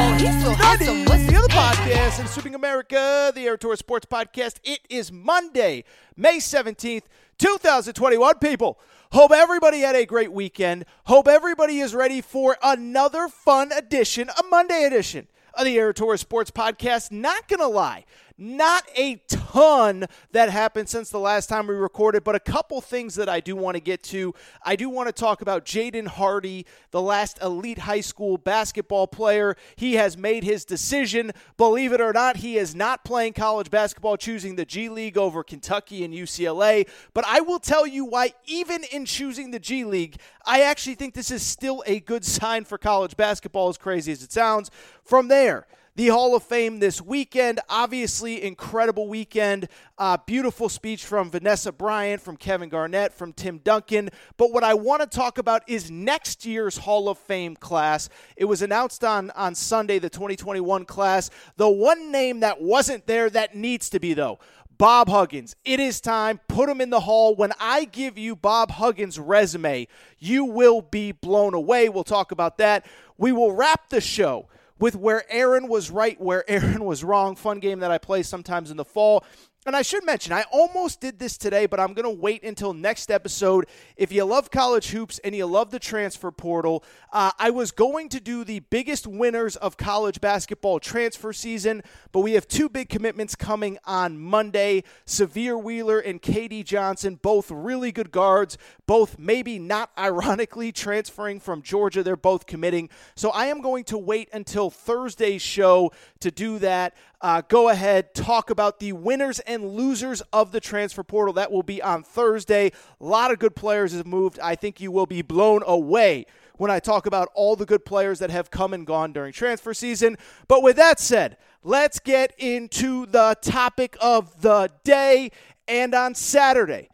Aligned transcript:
Oh, 0.00 0.12
he's 0.12 0.42
so 0.44 0.52
handsome. 0.52 1.04
What's 1.06 1.26
the 1.26 1.36
other 1.36 1.48
podcast 1.48 2.20
in 2.20 2.28
Sweeping 2.28 2.54
America, 2.54 3.32
the 3.34 3.46
Aaron 3.46 3.58
Torres 3.58 3.80
Sports 3.80 4.06
Podcast. 4.06 4.60
It 4.62 4.78
is 4.88 5.10
Monday, 5.10 5.82
May 6.16 6.36
17th, 6.36 7.02
2021. 7.38 8.38
People, 8.38 8.78
hope 9.10 9.32
everybody 9.32 9.80
had 9.80 9.96
a 9.96 10.06
great 10.06 10.30
weekend. 10.30 10.84
Hope 11.06 11.26
everybody 11.26 11.80
is 11.80 11.96
ready 11.96 12.20
for 12.20 12.56
another 12.62 13.26
fun 13.26 13.72
edition, 13.72 14.28
a 14.28 14.44
Monday 14.48 14.84
edition 14.84 15.26
of 15.54 15.64
the 15.64 15.76
Aaron 15.76 15.94
Torres 15.94 16.20
Sports 16.20 16.52
Podcast. 16.52 17.10
Not 17.10 17.48
going 17.48 17.58
to 17.58 17.66
lie, 17.66 18.04
not 18.38 18.84
a 18.96 19.16
ton 19.26 20.06
that 20.30 20.48
happened 20.48 20.88
since 20.88 21.10
the 21.10 21.18
last 21.18 21.48
time 21.48 21.66
we 21.66 21.74
recorded, 21.74 22.22
but 22.22 22.36
a 22.36 22.40
couple 22.40 22.80
things 22.80 23.16
that 23.16 23.28
I 23.28 23.40
do 23.40 23.56
want 23.56 23.74
to 23.74 23.80
get 23.80 24.02
to. 24.04 24.32
I 24.62 24.76
do 24.76 24.88
want 24.88 25.08
to 25.08 25.12
talk 25.12 25.42
about 25.42 25.64
Jaden 25.64 26.06
Hardy, 26.06 26.64
the 26.92 27.02
last 27.02 27.42
elite 27.42 27.78
high 27.78 28.00
school 28.00 28.38
basketball 28.38 29.08
player. 29.08 29.56
He 29.74 29.94
has 29.94 30.16
made 30.16 30.44
his 30.44 30.64
decision. 30.64 31.32
Believe 31.56 31.92
it 31.92 32.00
or 32.00 32.12
not, 32.12 32.36
he 32.36 32.56
is 32.56 32.76
not 32.76 33.04
playing 33.04 33.32
college 33.32 33.70
basketball, 33.70 34.16
choosing 34.16 34.54
the 34.54 34.64
G 34.64 34.88
League 34.88 35.18
over 35.18 35.42
Kentucky 35.42 36.04
and 36.04 36.14
UCLA. 36.14 36.88
But 37.14 37.24
I 37.26 37.40
will 37.40 37.58
tell 37.58 37.86
you 37.86 38.04
why, 38.04 38.34
even 38.46 38.84
in 38.84 39.04
choosing 39.04 39.50
the 39.50 39.58
G 39.58 39.84
League, 39.84 40.16
I 40.46 40.62
actually 40.62 40.94
think 40.94 41.14
this 41.14 41.32
is 41.32 41.42
still 41.42 41.82
a 41.86 41.98
good 42.00 42.24
sign 42.24 42.64
for 42.64 42.78
college 42.78 43.16
basketball, 43.16 43.68
as 43.68 43.76
crazy 43.76 44.12
as 44.12 44.22
it 44.22 44.30
sounds. 44.30 44.70
From 45.02 45.26
there, 45.28 45.66
the 45.98 46.06
Hall 46.06 46.36
of 46.36 46.44
Fame 46.44 46.78
this 46.78 47.02
weekend. 47.02 47.58
Obviously, 47.68 48.44
incredible 48.44 49.08
weekend. 49.08 49.66
Uh, 49.98 50.16
beautiful 50.26 50.68
speech 50.68 51.04
from 51.04 51.28
Vanessa 51.28 51.72
Bryant, 51.72 52.22
from 52.22 52.36
Kevin 52.36 52.68
Garnett, 52.68 53.12
from 53.12 53.32
Tim 53.32 53.58
Duncan. 53.58 54.10
But 54.36 54.52
what 54.52 54.62
I 54.62 54.74
want 54.74 55.02
to 55.02 55.08
talk 55.08 55.38
about 55.38 55.64
is 55.66 55.90
next 55.90 56.46
year's 56.46 56.76
Hall 56.76 57.08
of 57.08 57.18
Fame 57.18 57.56
class. 57.56 58.08
It 58.36 58.44
was 58.44 58.62
announced 58.62 59.02
on, 59.02 59.32
on 59.32 59.56
Sunday, 59.56 59.98
the 59.98 60.08
2021 60.08 60.84
class. 60.84 61.30
The 61.56 61.68
one 61.68 62.12
name 62.12 62.40
that 62.40 62.62
wasn't 62.62 63.08
there 63.08 63.28
that 63.30 63.56
needs 63.56 63.90
to 63.90 63.98
be, 63.98 64.14
though. 64.14 64.38
Bob 64.78 65.08
Huggins. 65.08 65.56
It 65.64 65.80
is 65.80 66.00
time. 66.00 66.38
Put 66.46 66.68
him 66.68 66.80
in 66.80 66.90
the 66.90 67.00
hall. 67.00 67.34
When 67.34 67.50
I 67.58 67.86
give 67.86 68.16
you 68.16 68.36
Bob 68.36 68.70
Huggins' 68.70 69.18
resume, 69.18 69.88
you 70.20 70.44
will 70.44 70.80
be 70.80 71.10
blown 71.10 71.54
away. 71.54 71.88
We'll 71.88 72.04
talk 72.04 72.30
about 72.30 72.58
that. 72.58 72.86
We 73.16 73.32
will 73.32 73.50
wrap 73.50 73.88
the 73.88 74.00
show 74.00 74.46
with 74.78 74.96
where 74.96 75.24
Aaron 75.30 75.68
was 75.68 75.90
right, 75.90 76.20
where 76.20 76.44
Aaron 76.50 76.84
was 76.84 77.04
wrong. 77.04 77.36
Fun 77.36 77.58
game 77.60 77.80
that 77.80 77.90
I 77.90 77.98
play 77.98 78.22
sometimes 78.22 78.70
in 78.70 78.76
the 78.76 78.84
fall. 78.84 79.24
And 79.68 79.76
I 79.76 79.82
should 79.82 80.06
mention, 80.06 80.32
I 80.32 80.46
almost 80.50 80.98
did 80.98 81.18
this 81.18 81.36
today, 81.36 81.66
but 81.66 81.78
I'm 81.78 81.92
going 81.92 82.04
to 82.04 82.22
wait 82.22 82.42
until 82.42 82.72
next 82.72 83.10
episode. 83.10 83.66
If 83.98 84.10
you 84.10 84.24
love 84.24 84.50
college 84.50 84.88
hoops 84.92 85.18
and 85.18 85.36
you 85.36 85.44
love 85.44 85.70
the 85.72 85.78
transfer 85.78 86.30
portal, 86.30 86.82
uh, 87.12 87.32
I 87.38 87.50
was 87.50 87.70
going 87.70 88.08
to 88.08 88.18
do 88.18 88.44
the 88.44 88.60
biggest 88.60 89.06
winners 89.06 89.56
of 89.56 89.76
college 89.76 90.22
basketball 90.22 90.80
transfer 90.80 91.34
season, 91.34 91.82
but 92.12 92.20
we 92.20 92.32
have 92.32 92.48
two 92.48 92.70
big 92.70 92.88
commitments 92.88 93.34
coming 93.34 93.76
on 93.84 94.18
Monday. 94.18 94.84
Sahvir 95.04 95.62
Wheeler 95.62 95.98
and 95.98 96.22
K.D. 96.22 96.62
Johnson, 96.62 97.16
both 97.20 97.50
really 97.50 97.92
good 97.92 98.10
guards, 98.10 98.56
both 98.86 99.18
maybe 99.18 99.58
not 99.58 99.90
ironically 99.98 100.72
transferring 100.72 101.40
from 101.40 101.60
Georgia. 101.60 102.02
They're 102.02 102.16
both 102.16 102.46
committing. 102.46 102.88
So 103.16 103.28
I 103.32 103.48
am 103.48 103.60
going 103.60 103.84
to 103.84 103.98
wait 103.98 104.30
until 104.32 104.70
Thursday's 104.70 105.42
show 105.42 105.92
to 106.20 106.30
do 106.30 106.58
that. 106.60 106.94
Uh, 107.20 107.42
go 107.48 107.68
ahead, 107.68 108.14
talk 108.14 108.48
about 108.48 108.78
the 108.78 108.92
winners 108.92 109.40
and 109.40 109.70
losers 109.70 110.20
of 110.32 110.52
the 110.52 110.60
transfer 110.60 111.02
portal. 111.02 111.34
That 111.34 111.50
will 111.50 111.64
be 111.64 111.82
on 111.82 112.04
Thursday. 112.04 112.70
A 113.00 113.04
lot 113.04 113.32
of 113.32 113.40
good 113.40 113.56
players 113.56 113.92
have 113.92 114.06
moved. 114.06 114.38
I 114.38 114.54
think 114.54 114.80
you 114.80 114.92
will 114.92 115.06
be 115.06 115.22
blown 115.22 115.64
away 115.66 116.26
when 116.58 116.70
I 116.70 116.78
talk 116.78 117.06
about 117.06 117.28
all 117.34 117.56
the 117.56 117.66
good 117.66 117.84
players 117.84 118.20
that 118.20 118.30
have 118.30 118.50
come 118.52 118.72
and 118.72 118.86
gone 118.86 119.12
during 119.12 119.32
transfer 119.32 119.74
season. 119.74 120.16
But 120.46 120.62
with 120.62 120.76
that 120.76 121.00
said, 121.00 121.38
let's 121.64 121.98
get 121.98 122.34
into 122.38 123.06
the 123.06 123.36
topic 123.40 123.96
of 124.00 124.42
the 124.42 124.70
day. 124.84 125.32
And 125.66 125.94
on 125.94 126.14
Saturday, 126.14 126.88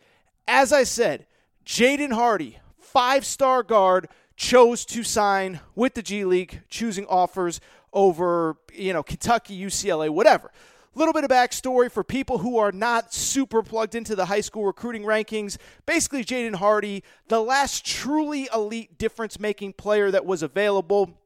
as 0.49 0.73
I 0.73 0.85
said, 0.85 1.27
Jaden 1.67 2.13
Hardy, 2.13 2.59
five 2.79 3.27
star 3.27 3.63
guard, 3.63 4.09
chose 4.37 4.85
to 4.87 5.03
sign 5.03 5.61
with 5.75 5.95
the 5.95 6.03
G 6.03 6.25
League, 6.25 6.63
choosing 6.69 7.07
offers 7.07 7.61
over, 7.95 8.59
you 8.75 8.93
know, 8.93 9.03
Kentucky, 9.03 9.59
UCLA, 9.59 10.11
whatever. 10.11 10.51
A 10.95 10.99
little 10.99 11.15
bit 11.15 11.25
of 11.25 11.31
backstory 11.31 11.91
for 11.91 12.05
people 12.05 12.39
who 12.39 12.59
are 12.59 12.71
not 12.71 13.13
super 13.13 13.63
plugged 13.63 13.95
into 13.95 14.15
the 14.15 14.27
high 14.27 14.43
school 14.43 14.65
recruiting 14.65 15.03
rankings. 15.03 15.57
Basically, 15.87 16.25
Jaden 16.25 16.57
Hardy, 16.57 17.03
the 17.29 17.41
last 17.41 17.85
truly 17.85 18.49
elite 18.55 18.99
difference 18.99 19.41
making 19.41 19.73
player 19.73 20.11
that 20.11 20.27
was 20.27 20.43
available 20.43 21.19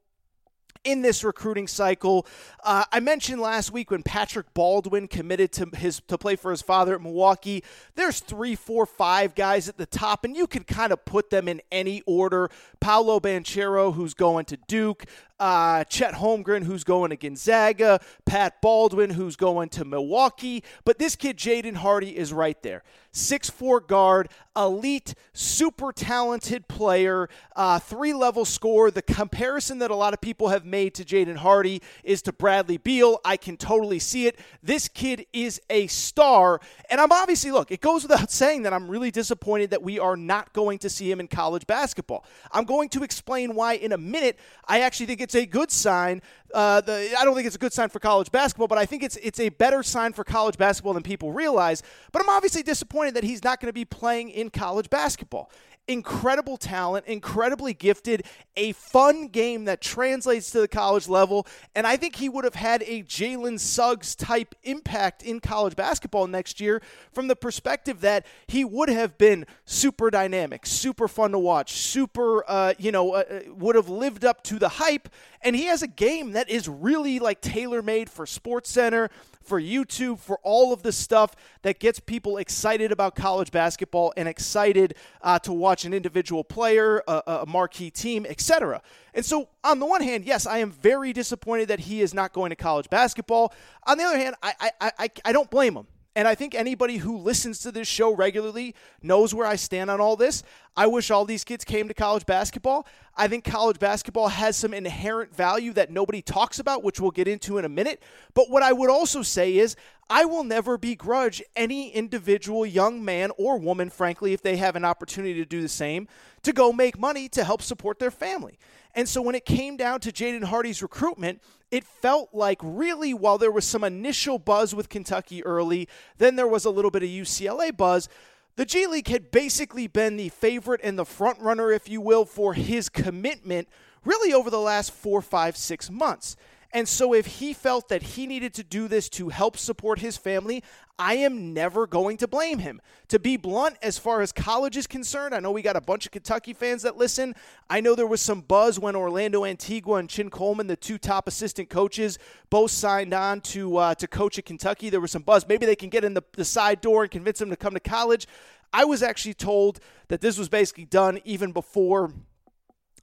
in 0.85 1.03
this 1.03 1.25
recruiting 1.25 1.67
cycle. 1.67 2.27
Uh, 2.63 2.85
I 2.93 3.01
mentioned 3.01 3.41
last 3.41 3.73
week 3.73 3.91
when 3.91 4.03
Patrick 4.03 4.53
Baldwin 4.55 5.09
committed 5.09 5.53
to 5.53 5.69
his 5.77 6.01
to 6.09 6.19
play 6.19 6.37
for 6.37 6.51
his 6.51 6.63
father 6.63 6.95
at 6.95 7.03
Milwaukee. 7.03 7.63
There's 7.95 8.21
three, 8.21 8.55
four, 8.55 8.87
five 8.87 9.35
guys 9.35 9.69
at 9.69 9.77
the 9.77 9.87
top, 9.87 10.25
and 10.25 10.37
you 10.37 10.47
can 10.47 10.65
kind 10.65 10.93
of 10.93 11.05
put 11.05 11.31
them 11.31 11.49
in 11.49 11.61
any 11.71 12.03
order. 12.07 12.51
Paolo 12.81 13.21
Banchero, 13.21 13.95
who's 13.95 14.15
going 14.15 14.45
to 14.47 14.57
Duke. 14.57 15.05
Uh, 15.41 15.85
Chet 15.85 16.15
Holmgren, 16.15 16.65
who's 16.65 16.83
going 16.83 17.11
to 17.11 17.17
Gonzaga, 17.17 18.01
Pat 18.27 18.61
Baldwin, 18.61 19.11
who's 19.11 19.37
going 19.37 19.69
to 19.71 19.85
Milwaukee. 19.85 20.65
But 20.85 20.99
this 20.99 21.15
kid, 21.15 21.37
Jaden 21.37 21.77
Hardy, 21.77 22.17
is 22.17 22.33
right 22.33 22.61
there. 22.63 22.83
Six-four 23.13 23.81
guard, 23.81 24.29
elite, 24.57 25.15
super 25.33 25.93
talented 25.93 26.69
player, 26.69 27.29
uh, 27.57 27.79
three 27.79 28.13
level 28.13 28.45
score. 28.45 28.91
The 28.91 29.03
comparison 29.03 29.79
that 29.79 29.91
a 29.91 29.95
lot 29.95 30.15
of 30.15 30.21
people 30.21 30.49
have 30.49 30.65
made 30.65 30.95
to 30.95 31.05
Jaden 31.05 31.37
Hardy 31.37 31.81
is 32.03 32.23
to 32.23 32.33
Bradley 32.33 32.77
Beal. 32.77 33.21
I 33.25 33.37
can 33.37 33.57
totally 33.57 33.99
see 33.99 34.27
it. 34.27 34.39
This 34.63 34.89
kid 34.89 35.27
is 35.33 35.61
a 35.71 35.87
star. 35.87 36.61
And 36.91 37.01
I'm 37.01 37.13
obviously, 37.13 37.51
look, 37.51 37.71
it 37.71 37.81
goes 37.81 38.03
without 38.03 38.31
saying 38.31 38.63
that 38.63 38.73
I'm 38.73 38.89
really 38.89 39.11
disappointed 39.11 39.71
that 39.71 39.83
we 39.83 39.99
are 39.99 40.17
not 40.17 40.53
going 40.53 40.79
to 40.81 40.91
see 40.91 41.11
him 41.11 41.21
in 41.21 41.29
college 41.29 41.67
basketball. 41.67 42.25
I'm 42.53 42.65
going 42.65 42.89
to 42.91 43.03
explain 43.03 43.55
why 43.55 43.75
in 43.75 43.93
a 43.93 43.99
minute. 43.99 44.39
I 44.67 44.81
actually 44.81 45.07
think 45.07 45.21
it's 45.21 45.35
a 45.35 45.47
good 45.47 45.71
sign. 45.71 46.21
Uh, 46.55 46.81
the, 46.81 47.15
I 47.19 47.25
don't 47.25 47.35
think 47.35 47.47
it's 47.47 47.57
a 47.57 47.59
good 47.59 47.73
sign 47.73 47.89
for 47.91 47.99
college 47.99 48.31
basketball, 48.31 48.69
but 48.69 48.79
I 48.79 48.87
think 48.87 49.03
it's 49.03 49.17
it's 49.17 49.39
a 49.41 49.51
better 49.51 49.83
sign 49.83 50.13
for 50.13 50.25
college 50.25 50.57
basketball 50.57 50.95
than 50.95 51.03
people 51.03 51.33
realize. 51.33 51.83
But 52.13 52.23
I'm 52.23 52.29
obviously 52.29 52.63
disappointed 52.63 53.15
that 53.15 53.25
he's 53.25 53.45
not 53.45 53.61
going 53.61 53.69
to 53.69 53.75
be 53.75 53.85
playing 53.85 54.31
in 54.31 54.51
college 54.51 54.89
basketball. 54.89 55.51
Incredible 55.89 56.59
talent, 56.59 57.07
incredibly 57.07 57.73
gifted, 57.73 58.25
a 58.57 58.73
fun 58.73 59.29
game 59.29 59.65
that 59.65 59.81
translates 59.81 60.51
to 60.51 60.61
the 60.61 60.69
college 60.69 61.09
level. 61.09 61.47
And 61.75 61.87
I 61.87 61.97
think 61.97 62.17
he 62.17 62.29
would 62.29 62.45
have 62.45 62.55
had 62.55 62.83
a 62.83 63.03
Jalen 63.03 63.59
Suggs 63.59 64.15
type 64.15 64.55
impact 64.63 65.23
in 65.23 65.41
college 65.41 65.75
basketball 65.75 66.27
next 66.27 66.61
year 66.61 66.83
from 67.13 67.29
the 67.29 67.37
perspective 67.37 68.03
that 68.03 68.27
he 68.47 68.65
would 68.65 68.91
have 68.91 69.17
been 69.17 69.47
super 69.65 70.11
dynamic, 70.11 70.67
super 70.67 71.09
fun 71.09 71.33
to 71.33 71.39
watch, 71.39 71.73
super, 71.73 72.45
uh, 72.49 72.75
you 72.79 72.93
know, 72.93 73.15
uh, 73.15 73.25
uh 73.29 73.41
would 73.55 73.75
have 73.75 73.89
lived 73.89 74.25
up 74.25 74.45
to 74.45 74.59
the 74.59 74.69
hype. 74.69 75.09
And 75.41 75.57
he 75.57 75.65
has 75.65 75.83
a 75.83 75.89
game 75.89 76.33
that 76.33 76.51
is 76.51 76.69
really 76.69 77.19
like 77.19 77.41
tailor 77.41 77.83
made 77.83 78.11
for 78.11 78.27
Sports 78.27 78.71
Center, 78.71 79.09
for 79.49 79.61
YouTube, 79.61 80.19
for 80.19 80.39
all 80.43 80.73
of 80.73 80.83
the 80.83 80.93
stuff 80.93 81.35
that 81.63 81.81
gets 81.81 81.99
people 81.99 82.37
excited 82.37 82.93
about 82.93 83.17
college 83.17 83.51
basketball 83.51 84.13
and 84.17 84.29
excited 84.29 84.95
uh, 85.23 85.39
to 85.41 85.53
watch 85.53 85.85
an 85.85 85.95
individual 85.95 86.45
player, 86.45 87.03
a, 87.09 87.23
a 87.27 87.45
marquee 87.47 87.91
team, 87.91 88.27
etc. 88.29 88.83
And 89.15 89.25
so, 89.25 89.49
on 89.65 89.81
the 89.81 89.87
one 89.87 90.03
hand, 90.03 90.25
yes, 90.25 90.47
I 90.47 90.59
am 90.59 90.71
very 90.71 91.13
disappointed 91.13 91.69
that 91.69 91.81
he 91.81 92.03
is 92.03 92.15
not 92.15 92.33
going 92.33 92.51
to 92.51 92.57
college 92.57 92.89
basketball. 92.91 93.53
On 93.87 93.99
the 93.99 94.05
other 94.05 94.19
hand, 94.19 94.37
I, 94.43 94.71
I, 94.81 94.93
I, 94.99 95.11
I 95.25 95.33
don't 95.33 95.51
blame 95.51 95.75
him. 95.77 95.87
And 96.19 96.27
I 96.27 96.35
think 96.35 96.57
anybody 96.57 96.97
who 96.97 97.17
listens 97.17 97.61
to 97.61 97.71
this 97.71 97.87
show 97.87 98.13
regularly 98.13 98.75
knows 99.01 99.33
where 99.33 99.47
I 99.47 99.55
stand 99.55 99.89
on 99.89 100.01
all 100.01 100.17
this. 100.17 100.43
I 100.77 100.89
wish 100.89 101.13
all 101.13 101.25
these 101.25 101.45
kids 101.45 101.65
came 101.65 101.87
to 101.87 101.95
college 101.95 102.27
basketball. 102.27 102.89
I 103.17 103.29
think 103.29 103.45
college 103.45 103.79
basketball 103.79 104.27
has 104.27 104.57
some 104.57 104.75
inherent 104.75 105.33
value 105.33 105.73
that 105.75 105.93
nobody 105.93 106.21
talks 106.21 106.59
about, 106.59 106.83
which 106.83 106.99
we'll 106.99 107.13
get 107.13 107.29
into 107.29 107.57
in 107.57 107.65
a 107.65 107.69
minute. 107.69 108.03
But 108.35 108.51
what 108.51 108.65
I 108.65 108.73
would 108.73 108.91
also 108.91 109.23
say 109.23 109.59
is, 109.59 109.77
I 110.11 110.25
will 110.25 110.43
never 110.43 110.77
begrudge 110.77 111.41
any 111.55 111.91
individual 111.91 112.67
young 112.67 113.05
man 113.05 113.31
or 113.39 113.57
woman, 113.57 113.89
frankly, 113.89 114.33
if 114.33 114.43
they 114.43 114.57
have 114.57 114.75
an 114.75 114.85
opportunity 114.85 115.35
to 115.35 115.45
do 115.45 115.63
the 115.63 115.69
same, 115.69 116.09
to 116.43 116.53
go 116.53 116.73
make 116.73 116.99
money 116.99 117.29
to 117.29 117.45
help 117.45 117.63
support 117.63 118.01
their 118.01 118.11
family. 118.11 118.59
And 118.93 119.09
so 119.09 119.23
when 119.23 119.37
it 119.37 119.45
came 119.45 119.77
down 119.77 120.01
to 120.01 120.11
Jaden 120.11 120.43
Hardy's 120.43 120.83
recruitment, 120.83 121.41
it 121.71 121.85
felt 121.85 122.31
like 122.33 122.59
really 122.63 123.13
while 123.13 123.39
there 123.39 123.51
was 123.51 123.65
some 123.65 123.85
initial 123.85 124.39
buzz 124.39 124.75
with 124.75 124.89
Kentucky 124.89 125.45
early, 125.45 125.89
then 126.17 126.37
there 126.37 126.47
was 126.47 126.65
a 126.65 126.71
little 126.71 126.91
bit 126.91 127.03
of 127.03 127.09
UCLA 127.09 127.77
buzz. 127.77 128.09
The 128.57 128.65
G 128.65 128.87
League 128.87 129.09
had 129.09 129.31
basically 129.31 129.87
been 129.87 130.17
the 130.17 130.31
favorite 130.31 130.81
and 130.83 130.99
the 130.99 131.05
front 131.05 131.41
runner, 131.41 131.71
if 131.71 131.89
you 131.89 132.01
will, 132.01 132.25
for 132.25 132.55
his 132.55 132.89
commitment 132.89 133.69
really 134.05 134.33
over 134.33 134.51
the 134.51 134.59
last 134.59 134.93
four, 134.93 135.23
five, 135.23 135.57
six 135.57 135.91
months. 135.91 136.37
And 136.73 136.87
so, 136.87 137.15
if 137.15 137.27
he 137.27 137.55
felt 137.55 137.89
that 137.89 138.03
he 138.03 138.27
needed 138.27 138.53
to 138.55 138.63
do 138.63 138.89
this 138.89 139.09
to 139.11 139.31
help 139.31 139.57
support 139.57 140.01
his 140.01 140.19
family, 140.19 140.63
I 140.99 141.15
am 141.15 141.55
never 141.55 141.87
going 141.87 142.19
to 142.19 142.29
blame 142.29 142.59
him. 142.59 142.83
To 143.09 143.19
be 143.19 143.39
blunt, 143.39 143.77
as 143.81 143.97
far 143.97 144.21
as 144.21 144.33
college 144.33 144.77
is 144.77 144.87
concerned, 144.87 145.35
I 145.35 145.41
know 145.41 145.51
we 145.51 145.63
got 145.63 145.77
a 145.77 145.81
bunch 145.81 146.05
of 146.05 146.13
Kentucky 146.13 146.53
fans 146.53 146.83
that 146.83 146.99
listen. 146.99 147.35
I 147.71 147.81
know 147.81 147.95
there 147.95 148.07
was 148.07 148.21
some 148.21 148.43
buzz 148.43 148.79
when 148.79 148.97
Orlando 148.97 149.47
Antigua 149.47 149.95
and 149.97 150.11
Chin 150.11 150.29
Coleman, 150.29 150.67
the 150.67 150.77
two 150.77 150.99
top 150.99 151.27
assistant 151.27 151.71
coaches, 151.71 152.19
both 152.51 152.71
signed 152.71 153.15
on 153.15 153.41
to 153.43 153.77
uh, 153.79 153.95
to 153.95 154.07
coach 154.07 154.39
at 154.39 154.45
Kentucky. 154.45 154.91
There 154.91 155.01
was 155.01 155.13
some 155.13 155.23
buzz. 155.23 155.49
Maybe 155.49 155.65
they 155.65 155.77
can 155.77 155.89
get 155.89 156.05
in 156.05 156.13
the, 156.13 156.23
the 156.33 156.45
side 156.45 156.83
door 156.83 157.03
and 157.03 157.11
convince 157.11 157.41
him 157.41 157.49
to 157.49 157.57
come 157.57 157.73
to 157.73 157.81
college. 157.81 158.27
I 158.75 158.85
was 158.85 159.03
actually 159.03 159.35
told 159.35 159.81
that 160.09 160.21
this 160.21 160.37
was 160.37 160.51
basically 160.51 160.85
done 160.85 161.21
even 161.25 161.53
before 161.53 162.13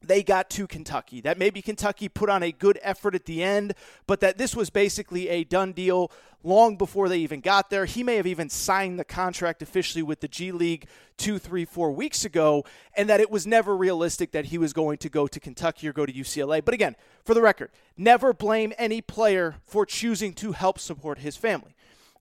they 0.08 0.24
got 0.24 0.50
to 0.52 0.68
Kentucky. 0.68 1.22
That 1.22 1.38
maybe 1.38 1.62
Kentucky 1.62 2.10
put 2.10 2.30
on 2.30 2.44
a 2.44 2.52
good 2.52 2.80
effort 2.82 3.16
at 3.16 3.26
the 3.26 3.44
end, 3.44 3.74
but 4.08 4.20
that 4.22 4.38
this 4.38 4.56
was 4.56 4.70
basically 4.70 5.30
a 5.30 5.44
done 5.44 5.72
deal 5.72 6.12
long 6.44 6.78
before 6.78 7.10
they 7.10 7.18
even 7.18 7.42
got 7.42 7.70
there. 7.70 7.86
He 7.86 8.04
may 8.04 8.16
have 8.16 8.28
even 8.28 8.50
signed 8.50 9.00
the 9.00 9.04
contract 9.04 9.62
officially 9.62 10.04
with 10.04 10.22
the 10.22 10.28
G 10.28 10.52
League 10.52 10.88
two, 11.18 11.40
three, 11.40 11.66
four 11.66 11.92
weeks 11.92 12.24
ago, 12.24 12.64
and 12.96 13.10
that 13.10 13.20
it 13.20 13.32
was 13.32 13.48
never 13.48 13.76
realistic 13.76 14.32
that 14.32 14.46
he 14.46 14.58
was 14.58 14.74
going 14.74 14.98
to 15.00 15.10
go 15.10 15.28
to 15.28 15.40
Kentucky 15.40 15.88
or 15.88 15.94
go 15.94 16.06
to 16.06 16.14
UCLA. 16.14 16.64
But 16.64 16.74
again, 16.74 16.96
for 17.24 17.34
the 17.34 17.42
record, 17.42 17.72
never 17.98 18.34
blame 18.34 18.74
any 18.78 19.02
player 19.02 19.56
for 19.66 19.86
choosing 19.86 20.34
to 20.36 20.52
help 20.52 20.80
support 20.80 21.20
his 21.20 21.36
family. 21.36 21.76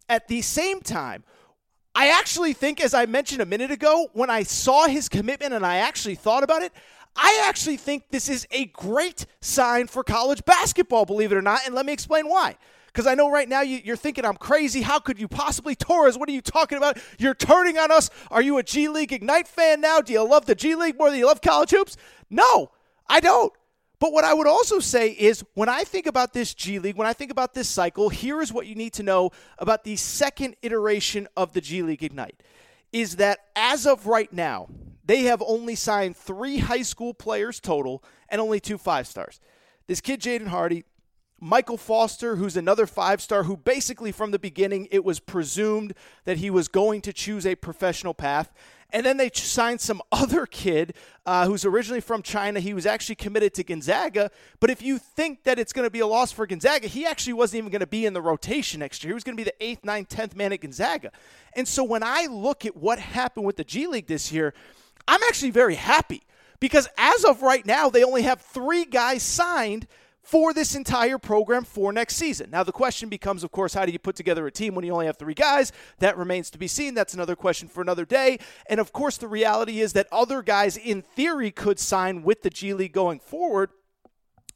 At 0.08 0.28
the 0.28 0.42
same 0.42 0.80
time, 0.80 1.24
I 1.94 2.08
actually 2.08 2.54
think, 2.54 2.80
as 2.80 2.92
I 2.92 3.06
mentioned 3.06 3.40
a 3.40 3.46
minute 3.46 3.70
ago, 3.70 4.08
when 4.14 4.28
I 4.28 4.42
saw 4.42 4.88
his 4.88 5.08
commitment 5.08 5.54
and 5.54 5.64
I 5.64 5.76
actually 5.76 6.16
thought 6.16 6.42
about 6.42 6.62
it, 6.62 6.72
I 7.16 7.44
actually 7.46 7.76
think 7.76 8.08
this 8.10 8.28
is 8.28 8.46
a 8.50 8.66
great 8.66 9.26
sign 9.40 9.86
for 9.86 10.02
college 10.02 10.44
basketball, 10.44 11.04
believe 11.04 11.32
it 11.32 11.36
or 11.36 11.42
not. 11.42 11.60
And 11.66 11.74
let 11.74 11.86
me 11.86 11.92
explain 11.92 12.28
why. 12.28 12.56
Because 12.86 13.06
I 13.06 13.14
know 13.14 13.30
right 13.30 13.48
now 13.48 13.60
you, 13.60 13.92
are 13.92 13.96
thinking 13.96 14.24
I'm 14.24 14.36
crazy. 14.36 14.82
How 14.82 15.00
could 15.00 15.18
you 15.18 15.26
possibly? 15.26 15.74
Torres, 15.74 16.16
what 16.16 16.28
are 16.28 16.32
you 16.32 16.40
talking 16.40 16.78
about? 16.78 16.98
You're 17.18 17.34
turning 17.34 17.76
on 17.76 17.90
us. 17.90 18.08
Are 18.30 18.42
you 18.42 18.58
a 18.58 18.62
G 18.62 18.88
League 18.88 19.12
Ignite 19.12 19.48
fan 19.48 19.80
now? 19.80 20.00
Do 20.00 20.12
you 20.12 20.22
love 20.22 20.46
the 20.46 20.54
G 20.54 20.76
League 20.76 20.96
more 20.96 21.10
than 21.10 21.18
you 21.18 21.26
love 21.26 21.40
college 21.40 21.70
hoops? 21.70 21.96
No, 22.30 22.70
I 23.08 23.18
don't. 23.20 23.52
But 23.98 24.12
what 24.12 24.24
I 24.24 24.34
would 24.34 24.46
also 24.46 24.80
say 24.80 25.10
is 25.10 25.44
when 25.54 25.68
I 25.68 25.82
think 25.84 26.06
about 26.06 26.32
this 26.32 26.54
G 26.54 26.78
League, 26.78 26.96
when 26.96 27.06
I 27.06 27.12
think 27.12 27.30
about 27.30 27.54
this 27.54 27.68
cycle, 27.68 28.10
here 28.10 28.40
is 28.40 28.52
what 28.52 28.66
you 28.66 28.74
need 28.74 28.92
to 28.94 29.02
know 29.02 29.30
about 29.58 29.82
the 29.82 29.96
second 29.96 30.56
iteration 30.62 31.26
of 31.36 31.52
the 31.52 31.60
G 31.60 31.82
League 31.82 32.02
Ignite 32.02 32.42
is 32.92 33.16
that 33.16 33.40
as 33.56 33.86
of 33.86 34.06
right 34.06 34.32
now, 34.32 34.68
they 35.04 35.22
have 35.24 35.42
only 35.46 35.74
signed 35.74 36.16
three 36.16 36.58
high 36.58 36.82
school 36.82 37.14
players 37.14 37.60
total 37.60 38.02
and 38.28 38.40
only 38.40 38.60
two 38.60 38.78
five 38.78 39.06
stars. 39.06 39.40
This 39.86 40.00
kid, 40.00 40.20
Jaden 40.20 40.46
Hardy, 40.46 40.84
Michael 41.40 41.76
Foster, 41.76 42.36
who's 42.36 42.56
another 42.56 42.86
five 42.86 43.20
star, 43.20 43.42
who 43.42 43.56
basically 43.56 44.12
from 44.12 44.30
the 44.30 44.38
beginning 44.38 44.88
it 44.90 45.04
was 45.04 45.20
presumed 45.20 45.92
that 46.24 46.38
he 46.38 46.48
was 46.48 46.68
going 46.68 47.02
to 47.02 47.12
choose 47.12 47.44
a 47.44 47.54
professional 47.54 48.14
path. 48.14 48.50
And 48.90 49.04
then 49.04 49.16
they 49.16 49.30
signed 49.34 49.80
some 49.80 50.00
other 50.12 50.46
kid 50.46 50.94
uh, 51.26 51.46
who's 51.46 51.66
originally 51.66 52.00
from 52.00 52.22
China. 52.22 52.60
He 52.60 52.72
was 52.72 52.86
actually 52.86 53.16
committed 53.16 53.52
to 53.54 53.64
Gonzaga. 53.64 54.30
But 54.58 54.70
if 54.70 54.80
you 54.80 54.98
think 54.98 55.42
that 55.44 55.58
it's 55.58 55.74
going 55.74 55.84
to 55.84 55.90
be 55.90 56.00
a 56.00 56.06
loss 56.06 56.32
for 56.32 56.46
Gonzaga, 56.46 56.86
he 56.86 57.04
actually 57.04 57.34
wasn't 57.34 57.58
even 57.58 57.70
going 57.70 57.80
to 57.80 57.86
be 57.86 58.06
in 58.06 58.14
the 58.14 58.22
rotation 58.22 58.80
next 58.80 59.04
year. 59.04 59.10
He 59.10 59.14
was 59.14 59.24
going 59.24 59.36
to 59.36 59.40
be 59.40 59.44
the 59.44 59.62
eighth, 59.62 59.84
ninth, 59.84 60.08
tenth 60.08 60.34
man 60.34 60.52
at 60.52 60.60
Gonzaga. 60.60 61.10
And 61.54 61.68
so 61.68 61.84
when 61.84 62.02
I 62.02 62.26
look 62.30 62.64
at 62.64 62.74
what 62.74 62.98
happened 62.98 63.44
with 63.44 63.56
the 63.56 63.64
G 63.64 63.86
League 63.86 64.06
this 64.06 64.32
year, 64.32 64.54
I'm 65.06 65.22
actually 65.24 65.50
very 65.50 65.74
happy 65.74 66.22
because 66.60 66.88
as 66.96 67.24
of 67.24 67.42
right 67.42 67.64
now, 67.66 67.90
they 67.90 68.04
only 68.04 68.22
have 68.22 68.40
three 68.40 68.84
guys 68.84 69.22
signed 69.22 69.86
for 70.24 70.54
this 70.54 70.74
entire 70.74 71.18
program 71.18 71.64
for 71.64 71.92
next 71.92 72.16
season. 72.16 72.50
Now, 72.50 72.64
the 72.64 72.72
question 72.72 73.10
becomes, 73.10 73.44
of 73.44 73.52
course, 73.52 73.74
how 73.74 73.84
do 73.84 73.92
you 73.92 73.98
put 73.98 74.16
together 74.16 74.46
a 74.46 74.50
team 74.50 74.74
when 74.74 74.84
you 74.84 74.92
only 74.92 75.04
have 75.04 75.18
three 75.18 75.34
guys? 75.34 75.70
That 75.98 76.16
remains 76.16 76.48
to 76.50 76.58
be 76.58 76.66
seen. 76.66 76.94
That's 76.94 77.12
another 77.12 77.36
question 77.36 77.68
for 77.68 77.82
another 77.82 78.06
day. 78.06 78.38
And 78.66 78.80
of 78.80 78.92
course, 78.92 79.18
the 79.18 79.28
reality 79.28 79.80
is 79.80 79.92
that 79.92 80.08
other 80.10 80.40
guys, 80.42 80.78
in 80.78 81.02
theory, 81.02 81.50
could 81.50 81.78
sign 81.78 82.22
with 82.22 82.40
the 82.40 82.48
G 82.48 82.72
League 82.72 82.94
going 82.94 83.20
forward. 83.20 83.70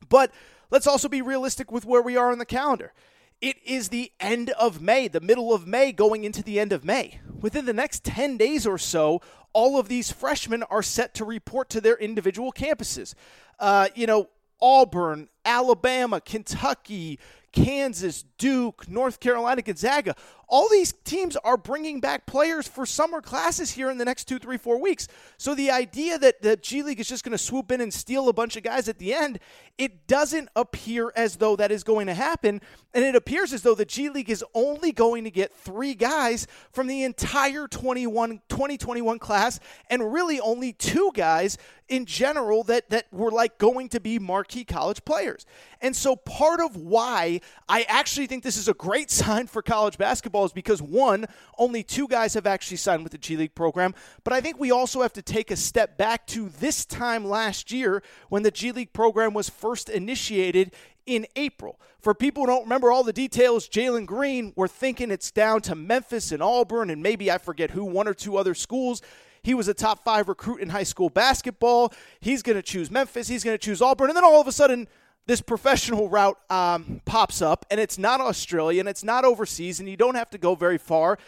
But 0.08 0.32
let's 0.70 0.86
also 0.86 1.08
be 1.08 1.20
realistic 1.20 1.70
with 1.70 1.84
where 1.84 2.02
we 2.02 2.16
are 2.16 2.32
on 2.32 2.38
the 2.38 2.46
calendar. 2.46 2.94
It 3.40 3.56
is 3.64 3.90
the 3.90 4.10
end 4.18 4.50
of 4.50 4.80
May, 4.80 5.06
the 5.06 5.20
middle 5.20 5.54
of 5.54 5.66
May, 5.66 5.92
going 5.92 6.24
into 6.24 6.42
the 6.42 6.58
end 6.58 6.72
of 6.72 6.84
May. 6.84 7.20
Within 7.40 7.66
the 7.66 7.72
next 7.72 8.02
10 8.02 8.36
days 8.36 8.66
or 8.66 8.78
so, 8.78 9.22
all 9.52 9.78
of 9.78 9.88
these 9.88 10.10
freshmen 10.10 10.64
are 10.64 10.82
set 10.82 11.14
to 11.14 11.24
report 11.24 11.70
to 11.70 11.80
their 11.80 11.96
individual 11.96 12.52
campuses. 12.52 13.14
Uh, 13.60 13.88
you 13.94 14.08
know, 14.08 14.28
Auburn, 14.60 15.28
Alabama, 15.44 16.20
Kentucky, 16.20 17.20
Kansas, 17.52 18.24
Duke, 18.38 18.88
North 18.88 19.20
Carolina, 19.20 19.62
Gonzaga. 19.62 20.16
All 20.50 20.68
these 20.70 20.94
teams 21.04 21.36
are 21.36 21.58
bringing 21.58 22.00
back 22.00 22.24
players 22.24 22.66
for 22.66 22.86
summer 22.86 23.20
classes 23.20 23.72
here 23.72 23.90
in 23.90 23.98
the 23.98 24.04
next 24.04 24.24
two, 24.24 24.38
three, 24.38 24.56
four 24.56 24.80
weeks. 24.80 25.06
So 25.36 25.54
the 25.54 25.70
idea 25.70 26.18
that 26.18 26.40
the 26.40 26.56
G 26.56 26.82
League 26.82 27.00
is 27.00 27.08
just 27.08 27.22
going 27.22 27.32
to 27.32 27.38
swoop 27.38 27.70
in 27.70 27.82
and 27.82 27.92
steal 27.92 28.30
a 28.30 28.32
bunch 28.32 28.56
of 28.56 28.62
guys 28.62 28.88
at 28.88 28.98
the 28.98 29.12
end, 29.12 29.40
it 29.76 30.06
doesn't 30.06 30.48
appear 30.56 31.12
as 31.14 31.36
though 31.36 31.54
that 31.56 31.70
is 31.70 31.84
going 31.84 32.06
to 32.06 32.14
happen. 32.14 32.62
And 32.94 33.04
it 33.04 33.14
appears 33.14 33.52
as 33.52 33.60
though 33.60 33.74
the 33.74 33.84
G 33.84 34.08
League 34.08 34.30
is 34.30 34.42
only 34.54 34.90
going 34.90 35.24
to 35.24 35.30
get 35.30 35.52
three 35.52 35.94
guys 35.94 36.46
from 36.72 36.86
the 36.86 37.04
entire 37.04 37.68
21, 37.68 38.40
2021 38.48 39.18
class, 39.18 39.60
and 39.90 40.12
really 40.12 40.40
only 40.40 40.72
two 40.72 41.10
guys 41.12 41.58
in 41.88 42.04
general 42.04 42.62
that, 42.64 42.88
that 42.90 43.06
were 43.12 43.30
like 43.30 43.58
going 43.58 43.88
to 43.88 44.00
be 44.00 44.18
marquee 44.18 44.64
college 44.64 45.04
players. 45.04 45.46
And 45.80 45.94
so 45.94 46.16
part 46.16 46.60
of 46.60 46.76
why 46.76 47.40
I 47.68 47.82
actually 47.88 48.26
think 48.26 48.42
this 48.42 48.56
is 48.56 48.68
a 48.68 48.74
great 48.74 49.10
sign 49.18 49.46
for 49.46 49.62
college 49.62 49.98
basketball 49.98 50.37
is 50.44 50.52
because 50.52 50.80
one, 50.82 51.26
only 51.58 51.82
two 51.82 52.08
guys 52.08 52.34
have 52.34 52.46
actually 52.46 52.76
signed 52.76 53.02
with 53.02 53.12
the 53.12 53.18
G 53.18 53.36
League 53.36 53.54
program. 53.54 53.94
But 54.24 54.32
I 54.32 54.40
think 54.40 54.58
we 54.58 54.70
also 54.70 55.02
have 55.02 55.12
to 55.14 55.22
take 55.22 55.50
a 55.50 55.56
step 55.56 55.96
back 55.96 56.26
to 56.28 56.48
this 56.48 56.84
time 56.84 57.24
last 57.24 57.70
year 57.70 58.02
when 58.28 58.42
the 58.42 58.50
G 58.50 58.72
League 58.72 58.92
program 58.92 59.34
was 59.34 59.48
first 59.48 59.88
initiated 59.88 60.72
in 61.06 61.26
April. 61.36 61.80
For 62.00 62.14
people 62.14 62.44
who 62.44 62.48
don't 62.48 62.64
remember 62.64 62.92
all 62.92 63.02
the 63.02 63.12
details, 63.12 63.68
Jalen 63.68 64.06
Green, 64.06 64.52
we're 64.54 64.68
thinking 64.68 65.10
it's 65.10 65.30
down 65.30 65.62
to 65.62 65.74
Memphis 65.74 66.30
and 66.30 66.42
Auburn 66.42 66.90
and 66.90 67.02
maybe 67.02 67.30
I 67.30 67.38
forget 67.38 67.70
who, 67.70 67.84
one 67.84 68.06
or 68.06 68.14
two 68.14 68.36
other 68.36 68.54
schools. 68.54 69.02
He 69.42 69.54
was 69.54 69.68
a 69.68 69.74
top 69.74 70.04
five 70.04 70.28
recruit 70.28 70.60
in 70.60 70.68
high 70.68 70.82
school 70.82 71.08
basketball. 71.08 71.92
He's 72.20 72.42
going 72.42 72.56
to 72.56 72.62
choose 72.62 72.90
Memphis. 72.90 73.28
He's 73.28 73.44
going 73.44 73.56
to 73.56 73.64
choose 73.64 73.80
Auburn. 73.80 74.10
And 74.10 74.16
then 74.16 74.24
all 74.24 74.40
of 74.40 74.46
a 74.46 74.52
sudden, 74.52 74.88
this 75.28 75.42
professional 75.42 76.08
route 76.08 76.38
um, 76.48 77.02
pops 77.04 77.42
up, 77.42 77.66
and 77.70 77.78
it's 77.78 77.98
not 77.98 78.18
Australia, 78.18 78.80
and 78.80 78.88
it's 78.88 79.04
not 79.04 79.26
overseas, 79.26 79.78
and 79.78 79.86
you 79.86 79.96
don't 79.96 80.14
have 80.14 80.30
to 80.30 80.38
go 80.38 80.54
very 80.54 80.78
far. 80.78 81.18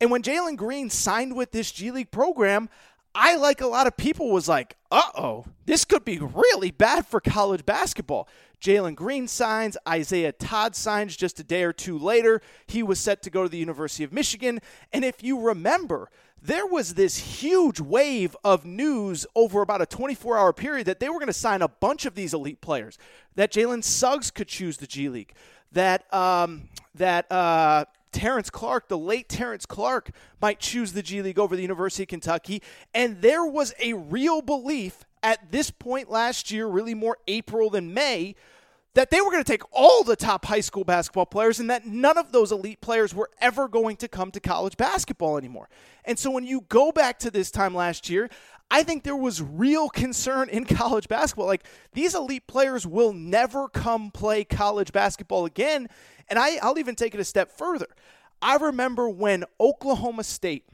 And 0.00 0.10
when 0.10 0.22
Jalen 0.22 0.56
Green 0.56 0.90
signed 0.90 1.36
with 1.36 1.52
this 1.52 1.70
G 1.70 1.92
League 1.92 2.10
program, 2.10 2.68
I, 3.14 3.36
like 3.36 3.60
a 3.60 3.68
lot 3.68 3.86
of 3.86 3.96
people, 3.96 4.32
was 4.32 4.48
like, 4.48 4.76
uh 4.90 5.10
oh, 5.16 5.44
this 5.66 5.84
could 5.84 6.04
be 6.04 6.18
really 6.18 6.72
bad 6.72 7.06
for 7.06 7.20
college 7.20 7.64
basketball. 7.64 8.28
Jalen 8.60 8.96
Green 8.96 9.28
signs, 9.28 9.76
Isaiah 9.88 10.32
Todd 10.32 10.74
signs 10.74 11.16
just 11.16 11.38
a 11.38 11.44
day 11.44 11.62
or 11.62 11.72
two 11.72 11.96
later. 11.96 12.42
He 12.66 12.82
was 12.82 12.98
set 12.98 13.22
to 13.22 13.30
go 13.30 13.44
to 13.44 13.48
the 13.48 13.58
University 13.58 14.02
of 14.02 14.12
Michigan. 14.12 14.58
And 14.92 15.04
if 15.04 15.22
you 15.22 15.40
remember, 15.40 16.10
there 16.42 16.66
was 16.66 16.94
this 16.94 17.16
huge 17.16 17.80
wave 17.80 18.36
of 18.44 18.64
news 18.64 19.26
over 19.34 19.62
about 19.62 19.82
a 19.82 19.86
24 19.86 20.38
hour 20.38 20.52
period 20.52 20.86
that 20.86 21.00
they 21.00 21.08
were 21.08 21.18
going 21.18 21.26
to 21.26 21.32
sign 21.32 21.62
a 21.62 21.68
bunch 21.68 22.06
of 22.06 22.14
these 22.14 22.34
elite 22.34 22.60
players, 22.60 22.98
that 23.34 23.52
Jalen 23.52 23.82
Suggs 23.82 24.30
could 24.30 24.48
choose 24.48 24.76
the 24.78 24.86
G 24.86 25.08
League, 25.08 25.34
that, 25.72 26.12
um, 26.14 26.68
that, 26.94 27.30
uh, 27.30 27.84
Terrence 28.10 28.48
Clarke, 28.50 28.88
the 28.88 28.98
late 28.98 29.28
Terrence 29.28 29.66
Clarke, 29.66 30.10
might 30.40 30.60
choose 30.60 30.92
the 30.92 31.02
G 31.02 31.20
League 31.22 31.38
over 31.38 31.54
the 31.54 31.62
University 31.62 32.04
of 32.04 32.08
Kentucky. 32.08 32.62
And 32.94 33.20
there 33.20 33.44
was 33.44 33.74
a 33.80 33.92
real 33.92 34.40
belief 34.40 35.04
at 35.22 35.52
this 35.52 35.70
point 35.70 36.10
last 36.10 36.50
year, 36.50 36.66
really 36.66 36.94
more 36.94 37.18
April 37.26 37.70
than 37.70 37.92
May, 37.92 38.34
that 38.98 39.12
they 39.12 39.20
were 39.20 39.30
going 39.30 39.44
to 39.44 39.48
take 39.48 39.62
all 39.70 40.02
the 40.02 40.16
top 40.16 40.44
high 40.44 40.58
school 40.58 40.82
basketball 40.82 41.24
players 41.24 41.60
and 41.60 41.70
that 41.70 41.86
none 41.86 42.18
of 42.18 42.32
those 42.32 42.50
elite 42.50 42.80
players 42.80 43.14
were 43.14 43.30
ever 43.40 43.68
going 43.68 43.94
to 43.94 44.08
come 44.08 44.32
to 44.32 44.40
college 44.40 44.76
basketball 44.76 45.38
anymore. 45.38 45.68
And 46.04 46.18
so 46.18 46.32
when 46.32 46.44
you 46.44 46.62
go 46.68 46.90
back 46.90 47.20
to 47.20 47.30
this 47.30 47.52
time 47.52 47.76
last 47.76 48.10
year, 48.10 48.28
I 48.72 48.82
think 48.82 49.04
there 49.04 49.14
was 49.14 49.40
real 49.40 49.88
concern 49.88 50.48
in 50.48 50.64
college 50.64 51.06
basketball. 51.06 51.46
Like 51.46 51.64
these 51.92 52.16
elite 52.16 52.48
players 52.48 52.88
will 52.88 53.12
never 53.12 53.68
come 53.68 54.10
play 54.10 54.42
college 54.42 54.90
basketball 54.90 55.44
again. 55.44 55.86
And 56.28 56.36
I, 56.36 56.56
I'll 56.60 56.80
even 56.80 56.96
take 56.96 57.14
it 57.14 57.20
a 57.20 57.24
step 57.24 57.56
further. 57.56 57.86
I 58.42 58.56
remember 58.56 59.08
when 59.08 59.44
Oklahoma 59.60 60.24
State 60.24 60.64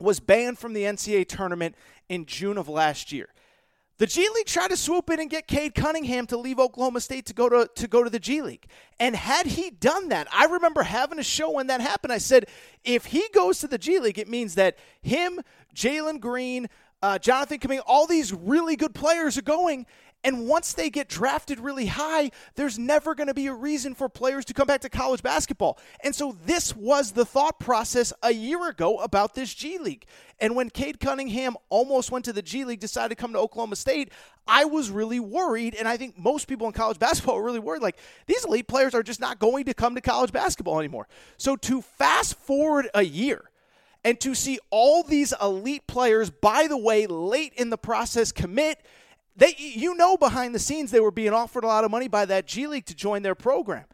was 0.00 0.18
banned 0.18 0.58
from 0.58 0.72
the 0.72 0.82
NCAA 0.82 1.28
tournament 1.28 1.76
in 2.08 2.26
June 2.26 2.58
of 2.58 2.68
last 2.68 3.12
year. 3.12 3.28
The 3.98 4.06
G 4.06 4.26
League 4.34 4.46
tried 4.46 4.68
to 4.68 4.76
swoop 4.76 5.10
in 5.10 5.20
and 5.20 5.30
get 5.30 5.46
Cade 5.46 5.74
Cunningham 5.74 6.26
to 6.28 6.36
leave 6.36 6.58
Oklahoma 6.58 7.00
State 7.00 7.26
to 7.26 7.34
go 7.34 7.48
to, 7.48 7.70
to 7.74 7.86
go 7.86 8.02
to 8.02 8.10
the 8.10 8.18
G 8.18 8.42
League. 8.42 8.66
And 8.98 9.14
had 9.14 9.46
he 9.46 9.70
done 9.70 10.08
that, 10.08 10.26
I 10.32 10.46
remember 10.46 10.82
having 10.82 11.18
a 11.18 11.22
show 11.22 11.50
when 11.50 11.68
that 11.68 11.80
happened. 11.80 12.12
I 12.12 12.18
said, 12.18 12.46
if 12.84 13.06
he 13.06 13.28
goes 13.32 13.60
to 13.60 13.68
the 13.68 13.78
G 13.78 13.98
League, 14.00 14.18
it 14.18 14.28
means 14.28 14.54
that 14.56 14.76
him, 15.02 15.40
Jalen 15.74 16.20
Green, 16.20 16.68
uh, 17.02 17.18
Jonathan 17.18 17.58
Kuminga, 17.58 17.82
all 17.86 18.06
these 18.06 18.32
really 18.32 18.76
good 18.76 18.94
players 18.94 19.36
are 19.36 19.42
going. 19.42 19.86
And 20.24 20.46
once 20.46 20.72
they 20.72 20.88
get 20.88 21.08
drafted 21.08 21.58
really 21.58 21.86
high, 21.86 22.30
there's 22.54 22.78
never 22.78 23.14
going 23.14 23.26
to 23.26 23.34
be 23.34 23.48
a 23.48 23.54
reason 23.54 23.94
for 23.94 24.08
players 24.08 24.44
to 24.46 24.54
come 24.54 24.66
back 24.66 24.80
to 24.82 24.88
college 24.88 25.22
basketball. 25.22 25.78
And 26.04 26.14
so 26.14 26.36
this 26.44 26.76
was 26.76 27.12
the 27.12 27.24
thought 27.24 27.58
process 27.58 28.12
a 28.22 28.32
year 28.32 28.68
ago 28.68 28.98
about 28.98 29.34
this 29.34 29.52
G 29.52 29.78
League. 29.78 30.06
And 30.38 30.54
when 30.54 30.70
Cade 30.70 31.00
Cunningham 31.00 31.56
almost 31.70 32.10
went 32.10 32.24
to 32.26 32.32
the 32.32 32.42
G 32.42 32.64
League, 32.64 32.78
decided 32.78 33.08
to 33.10 33.20
come 33.20 33.32
to 33.32 33.38
Oklahoma 33.38 33.76
State, 33.76 34.12
I 34.46 34.64
was 34.64 34.90
really 34.90 35.20
worried. 35.20 35.74
And 35.74 35.88
I 35.88 35.96
think 35.96 36.16
most 36.16 36.46
people 36.46 36.68
in 36.68 36.72
college 36.72 36.98
basketball 37.00 37.36
are 37.38 37.44
really 37.44 37.58
worried 37.58 37.82
like, 37.82 37.98
these 38.26 38.44
elite 38.44 38.68
players 38.68 38.94
are 38.94 39.02
just 39.02 39.20
not 39.20 39.40
going 39.40 39.64
to 39.64 39.74
come 39.74 39.96
to 39.96 40.00
college 40.00 40.30
basketball 40.30 40.78
anymore. 40.78 41.08
So 41.36 41.56
to 41.56 41.82
fast 41.82 42.36
forward 42.36 42.88
a 42.94 43.02
year, 43.02 43.48
and 44.04 44.18
to 44.20 44.34
see 44.34 44.58
all 44.70 45.02
these 45.02 45.32
elite 45.40 45.86
players, 45.86 46.28
by 46.28 46.66
the 46.66 46.76
way, 46.76 47.06
late 47.06 47.52
in 47.54 47.70
the 47.70 47.78
process 47.78 48.32
commit, 48.32 48.84
they 49.36 49.54
you 49.58 49.94
know 49.94 50.16
behind 50.16 50.54
the 50.54 50.58
scenes 50.58 50.90
they 50.90 51.00
were 51.00 51.10
being 51.10 51.32
offered 51.32 51.64
a 51.64 51.66
lot 51.66 51.84
of 51.84 51.90
money 51.90 52.08
by 52.08 52.24
that 52.26 52.46
G 52.46 52.66
League 52.66 52.86
to 52.86 52.94
join 52.94 53.22
their 53.22 53.34
program. 53.34 53.84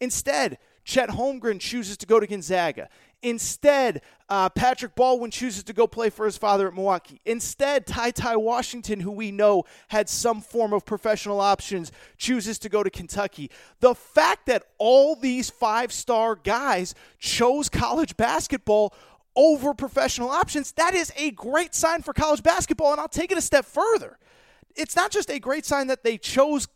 Instead, 0.00 0.58
Chet 0.84 1.10
Holmgren 1.10 1.60
chooses 1.60 1.96
to 1.98 2.06
go 2.06 2.18
to 2.18 2.26
Gonzaga. 2.26 2.88
Instead, 3.22 4.02
uh, 4.28 4.48
Patrick 4.48 4.96
Baldwin 4.96 5.30
chooses 5.30 5.62
to 5.64 5.72
go 5.72 5.86
play 5.86 6.10
for 6.10 6.26
his 6.26 6.36
father 6.36 6.66
at 6.66 6.74
Milwaukee. 6.74 7.20
Instead, 7.24 7.86
Ty 7.86 8.10
Ty 8.10 8.36
Washington, 8.36 8.98
who 8.98 9.12
we 9.12 9.30
know 9.30 9.62
had 9.88 10.08
some 10.08 10.40
form 10.40 10.72
of 10.72 10.84
professional 10.84 11.40
options, 11.40 11.92
chooses 12.16 12.58
to 12.58 12.68
go 12.68 12.82
to 12.82 12.90
Kentucky. 12.90 13.48
The 13.78 13.94
fact 13.94 14.46
that 14.46 14.64
all 14.78 15.14
these 15.14 15.50
five 15.50 15.92
star 15.92 16.34
guys 16.34 16.96
chose 17.20 17.68
college 17.68 18.16
basketball 18.16 18.92
over 19.36 19.72
professional 19.72 20.28
options, 20.30 20.72
that 20.72 20.94
is 20.94 21.12
a 21.16 21.30
great 21.30 21.76
sign 21.76 22.02
for 22.02 22.12
college 22.12 22.42
basketball. 22.42 22.90
And 22.90 23.00
I'll 23.00 23.08
take 23.08 23.30
it 23.30 23.38
a 23.38 23.42
step 23.42 23.64
further. 23.64 24.18
It's 24.76 24.96
not 24.96 25.10
just 25.10 25.30
a 25.30 25.38
great 25.38 25.64
sign 25.64 25.86
that 25.88 26.04
they 26.04 26.18
chose 26.18 26.68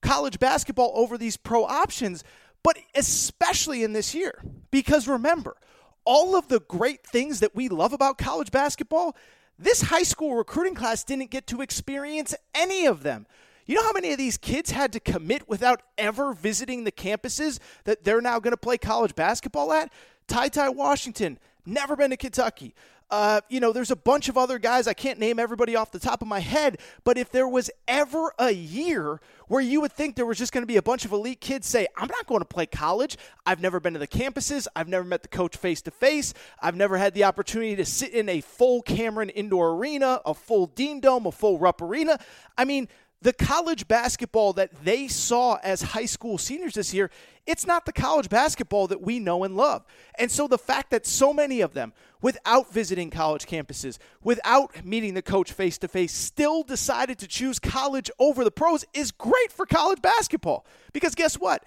college 0.00 0.38
basketball 0.38 0.92
over 0.94 1.18
these 1.18 1.36
pro 1.36 1.64
options, 1.64 2.24
but 2.62 2.78
especially 2.94 3.82
in 3.82 3.92
this 3.92 4.14
year. 4.14 4.42
Because 4.70 5.08
remember, 5.08 5.56
all 6.04 6.36
of 6.36 6.48
the 6.48 6.60
great 6.60 7.04
things 7.04 7.40
that 7.40 7.54
we 7.54 7.68
love 7.68 7.92
about 7.92 8.18
college 8.18 8.50
basketball, 8.50 9.16
this 9.58 9.82
high 9.82 10.02
school 10.02 10.36
recruiting 10.36 10.74
class 10.74 11.04
didn't 11.04 11.30
get 11.30 11.46
to 11.48 11.60
experience 11.60 12.34
any 12.54 12.86
of 12.86 13.02
them. 13.02 13.26
You 13.66 13.74
know 13.74 13.82
how 13.82 13.92
many 13.92 14.12
of 14.12 14.18
these 14.18 14.36
kids 14.36 14.70
had 14.70 14.92
to 14.92 15.00
commit 15.00 15.48
without 15.48 15.82
ever 15.98 16.32
visiting 16.32 16.84
the 16.84 16.92
campuses 16.92 17.58
that 17.84 18.04
they're 18.04 18.20
now 18.20 18.38
going 18.38 18.52
to 18.52 18.56
play 18.56 18.78
college 18.78 19.16
basketball 19.16 19.72
at? 19.72 19.92
Ty 20.28 20.48
Ty 20.48 20.68
Washington, 20.70 21.38
never 21.64 21.96
been 21.96 22.10
to 22.10 22.16
Kentucky. 22.16 22.74
Uh, 23.10 23.40
you 23.48 23.60
know, 23.60 23.72
there's 23.72 23.90
a 23.92 23.96
bunch 23.96 24.28
of 24.28 24.36
other 24.36 24.58
guys. 24.58 24.88
I 24.88 24.92
can't 24.92 25.18
name 25.18 25.38
everybody 25.38 25.76
off 25.76 25.92
the 25.92 25.98
top 25.98 26.22
of 26.22 26.28
my 26.28 26.40
head, 26.40 26.78
but 27.04 27.16
if 27.16 27.30
there 27.30 27.46
was 27.46 27.70
ever 27.86 28.32
a 28.38 28.50
year 28.50 29.20
where 29.46 29.60
you 29.60 29.80
would 29.80 29.92
think 29.92 30.16
there 30.16 30.26
was 30.26 30.38
just 30.38 30.52
going 30.52 30.62
to 30.62 30.66
be 30.66 30.76
a 30.76 30.82
bunch 30.82 31.04
of 31.04 31.12
elite 31.12 31.40
kids 31.40 31.68
say, 31.68 31.86
I'm 31.96 32.08
not 32.08 32.26
going 32.26 32.40
to 32.40 32.46
play 32.46 32.66
college. 32.66 33.16
I've 33.44 33.60
never 33.60 33.78
been 33.78 33.92
to 33.92 34.00
the 34.00 34.08
campuses. 34.08 34.66
I've 34.74 34.88
never 34.88 35.04
met 35.04 35.22
the 35.22 35.28
coach 35.28 35.56
face 35.56 35.80
to 35.82 35.92
face. 35.92 36.34
I've 36.60 36.74
never 36.74 36.96
had 36.96 37.14
the 37.14 37.24
opportunity 37.24 37.76
to 37.76 37.84
sit 37.84 38.10
in 38.12 38.28
a 38.28 38.40
full 38.40 38.82
Cameron 38.82 39.28
indoor 39.30 39.74
arena, 39.74 40.20
a 40.26 40.34
full 40.34 40.66
Dean 40.66 40.98
Dome, 40.98 41.26
a 41.26 41.32
full 41.32 41.58
Rupp 41.60 41.80
Arena. 41.80 42.18
I 42.58 42.64
mean, 42.64 42.88
the 43.22 43.32
college 43.32 43.88
basketball 43.88 44.52
that 44.54 44.84
they 44.84 45.08
saw 45.08 45.58
as 45.62 45.82
high 45.82 46.04
school 46.04 46.38
seniors 46.38 46.74
this 46.74 46.92
year, 46.92 47.10
it's 47.46 47.66
not 47.66 47.86
the 47.86 47.92
college 47.92 48.28
basketball 48.28 48.86
that 48.88 49.00
we 49.00 49.18
know 49.18 49.44
and 49.44 49.56
love. 49.56 49.84
And 50.18 50.30
so 50.30 50.46
the 50.46 50.58
fact 50.58 50.90
that 50.90 51.06
so 51.06 51.32
many 51.32 51.60
of 51.60 51.72
them, 51.72 51.92
without 52.20 52.72
visiting 52.72 53.10
college 53.10 53.46
campuses, 53.46 53.98
without 54.22 54.84
meeting 54.84 55.14
the 55.14 55.22
coach 55.22 55.52
face 55.52 55.78
to 55.78 55.88
face, 55.88 56.12
still 56.12 56.62
decided 56.62 57.18
to 57.20 57.26
choose 57.26 57.58
college 57.58 58.10
over 58.18 58.44
the 58.44 58.50
pros 58.50 58.84
is 58.92 59.12
great 59.12 59.50
for 59.50 59.64
college 59.64 60.02
basketball. 60.02 60.66
Because 60.92 61.14
guess 61.14 61.36
what? 61.36 61.64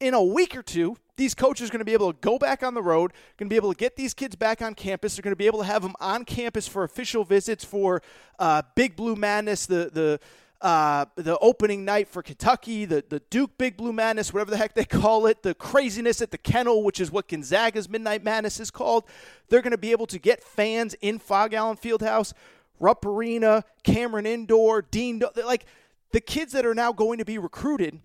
In 0.00 0.12
a 0.12 0.22
week 0.22 0.56
or 0.56 0.62
two, 0.62 0.96
these 1.16 1.34
coaches 1.34 1.68
are 1.68 1.72
going 1.72 1.78
to 1.78 1.84
be 1.84 1.92
able 1.92 2.12
to 2.12 2.18
go 2.20 2.38
back 2.38 2.64
on 2.64 2.74
the 2.74 2.82
road, 2.82 3.12
going 3.36 3.48
to 3.48 3.52
be 3.52 3.56
able 3.56 3.72
to 3.72 3.78
get 3.78 3.94
these 3.94 4.14
kids 4.14 4.34
back 4.34 4.60
on 4.60 4.74
campus. 4.74 5.14
They're 5.14 5.22
going 5.22 5.32
to 5.32 5.36
be 5.36 5.46
able 5.46 5.60
to 5.60 5.64
have 5.64 5.82
them 5.82 5.94
on 6.00 6.24
campus 6.24 6.66
for 6.66 6.82
official 6.82 7.24
visits 7.24 7.64
for 7.64 8.02
uh, 8.40 8.62
Big 8.74 8.96
Blue 8.96 9.14
Madness, 9.14 9.66
the 9.66 9.90
the 9.92 10.20
uh, 10.64 11.04
the 11.16 11.38
opening 11.40 11.84
night 11.84 12.08
for 12.08 12.22
Kentucky, 12.22 12.86
the, 12.86 13.04
the 13.06 13.20
Duke 13.28 13.58
Big 13.58 13.76
Blue 13.76 13.92
Madness, 13.92 14.32
whatever 14.32 14.50
the 14.50 14.56
heck 14.56 14.72
they 14.72 14.86
call 14.86 15.26
it, 15.26 15.42
the 15.42 15.54
craziness 15.54 16.22
at 16.22 16.30
the 16.30 16.38
kennel, 16.38 16.82
which 16.82 17.00
is 17.00 17.12
what 17.12 17.28
Gonzaga's 17.28 17.86
Midnight 17.86 18.24
Madness 18.24 18.58
is 18.58 18.70
called. 18.70 19.04
They're 19.50 19.60
going 19.60 19.72
to 19.72 19.78
be 19.78 19.92
able 19.92 20.06
to 20.06 20.18
get 20.18 20.42
fans 20.42 20.94
in 21.02 21.18
Phog 21.18 21.52
Allen 21.52 21.76
Fieldhouse, 21.76 22.32
Rupp 22.80 23.04
Arena, 23.04 23.64
Cameron 23.82 24.24
Indoor, 24.24 24.80
Dean. 24.80 25.22
Like 25.44 25.66
the 26.12 26.20
kids 26.22 26.54
that 26.54 26.64
are 26.64 26.74
now 26.74 26.94
going 26.94 27.18
to 27.18 27.26
be 27.26 27.36
recruited 27.36 28.00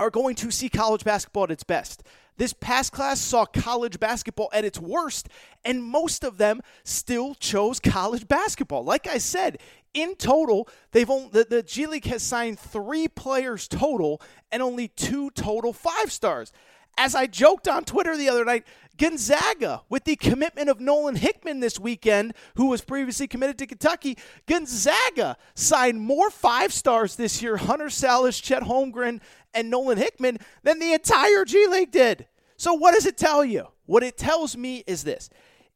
are 0.00 0.10
going 0.10 0.34
to 0.34 0.50
see 0.50 0.70
college 0.70 1.04
basketball 1.04 1.44
at 1.44 1.50
its 1.50 1.62
best. 1.62 2.02
This 2.38 2.54
past 2.54 2.90
class 2.90 3.20
saw 3.20 3.44
college 3.44 4.00
basketball 4.00 4.48
at 4.54 4.64
its 4.64 4.80
worst, 4.80 5.28
and 5.62 5.84
most 5.84 6.24
of 6.24 6.38
them 6.38 6.62
still 6.84 7.34
chose 7.34 7.78
college 7.78 8.26
basketball. 8.26 8.82
Like 8.82 9.06
I 9.06 9.18
said, 9.18 9.58
in 9.92 10.14
total, 10.14 10.66
they've 10.92 11.10
only, 11.10 11.28
the, 11.28 11.46
the 11.48 11.62
G 11.62 11.86
League 11.86 12.06
has 12.06 12.22
signed 12.22 12.58
three 12.58 13.08
players 13.08 13.68
total 13.68 14.22
and 14.50 14.62
only 14.62 14.88
two 14.88 15.30
total 15.32 15.74
five 15.74 16.10
stars. 16.10 16.50
As 16.96 17.14
I 17.14 17.26
joked 17.26 17.68
on 17.68 17.84
Twitter 17.84 18.16
the 18.16 18.30
other 18.30 18.44
night, 18.44 18.64
Gonzaga, 19.00 19.82
with 19.88 20.04
the 20.04 20.16
commitment 20.16 20.68
of 20.68 20.78
Nolan 20.78 21.16
Hickman 21.16 21.60
this 21.60 21.80
weekend, 21.80 22.34
who 22.56 22.66
was 22.66 22.82
previously 22.82 23.26
committed 23.26 23.56
to 23.58 23.66
Kentucky, 23.66 24.18
Gonzaga 24.46 25.38
signed 25.54 26.02
more 26.02 26.28
five 26.28 26.70
stars 26.70 27.16
this 27.16 27.40
year, 27.40 27.56
Hunter 27.56 27.86
Sallis, 27.86 28.42
Chet 28.42 28.62
Holmgren, 28.62 29.20
and 29.54 29.70
Nolan 29.70 29.98
Hickman, 29.98 30.38
than 30.62 30.78
the 30.78 30.92
entire 30.92 31.44
G 31.44 31.66
League 31.66 31.90
did. 31.90 32.26
So, 32.56 32.74
what 32.74 32.94
does 32.94 33.06
it 33.06 33.16
tell 33.16 33.44
you? 33.44 33.68
What 33.86 34.02
it 34.02 34.16
tells 34.16 34.56
me 34.56 34.84
is 34.86 35.02
this 35.04 35.30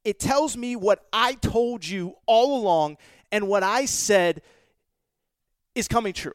it 0.05 0.21
tells 0.21 0.57
me 0.57 0.77
what 0.77 1.07
I 1.13 1.35
told 1.35 1.87
you 1.87 2.15
all 2.27 2.61
along 2.61 2.99
and 3.33 3.49
what 3.49 3.63
I 3.63 3.87
said 3.87 4.43
is 5.75 5.89
coming 5.89 6.13
true 6.13 6.35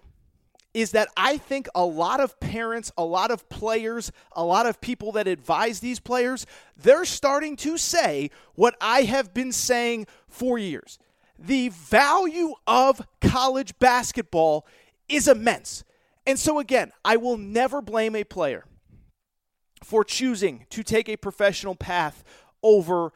is 0.73 0.91
that 0.91 1.07
I 1.17 1.37
think 1.37 1.67
a 1.73 1.83
lot 1.83 2.19
of 2.19 2.39
parents, 2.39 2.91
a 2.97 3.03
lot 3.03 3.31
of 3.31 3.49
players, 3.49 4.11
a 4.33 4.43
lot 4.43 4.65
of 4.65 4.79
people 4.81 5.11
that 5.13 5.27
advise 5.27 5.79
these 5.79 5.99
players, 5.99 6.45
they're 6.77 7.05
starting 7.05 7.55
to 7.57 7.77
say 7.77 8.29
what 8.53 8.75
I 8.79 9.01
have 9.03 9.33
been 9.33 9.51
saying 9.51 10.07
for 10.27 10.59
years. 10.59 10.99
The 11.39 11.69
value 11.69 12.53
of 12.67 13.01
college 13.21 13.77
basketball 13.79 14.67
is 15.07 15.27
immense. 15.27 15.83
And 16.29 16.37
so, 16.37 16.59
again, 16.59 16.91
I 17.03 17.17
will 17.17 17.37
never 17.37 17.81
blame 17.81 18.15
a 18.15 18.23
player 18.23 18.63
for 19.83 20.03
choosing 20.03 20.67
to 20.69 20.83
take 20.83 21.09
a 21.09 21.17
professional 21.17 21.73
path 21.73 22.23
over 22.61 23.13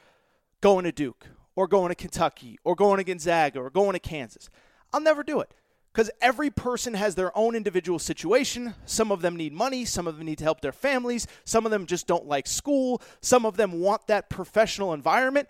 going 0.62 0.86
to 0.86 0.92
Duke 0.92 1.28
or 1.56 1.68
going 1.68 1.90
to 1.90 1.96
Kentucky 1.96 2.58
or 2.64 2.76
going 2.76 2.98
to 2.98 3.04
Gonzaga 3.04 3.60
or 3.60 3.70
going 3.70 3.94
to 3.94 4.00
Kansas. 4.00 4.50
I'll 4.92 5.00
never 5.00 5.22
do 5.22 5.42
it 5.42 5.54
because 5.94 6.10
every 6.22 6.50
person 6.50 6.96
has 6.96 7.14
their 7.14 7.38
own 7.38 7.56
individual 7.56 8.00
situation. 8.00 8.74
Some 8.88 9.12
of 9.12 9.22
them 9.22 9.36
need 9.36 9.54
money, 9.54 9.86
some 9.86 10.08
of 10.08 10.18
them 10.18 10.26
need 10.26 10.40
to 10.40 10.44
help 10.44 10.62
their 10.62 10.72
families, 10.72 11.28
some 11.46 11.66
of 11.68 11.72
them 11.72 11.86
just 11.86 12.08
don't 12.08 12.26
like 12.26 12.48
school, 12.48 13.00
some 13.22 13.46
of 13.46 13.58
them 13.58 13.74
want 13.74 14.08
that 14.08 14.32
professional 14.32 14.92
environment. 14.92 15.48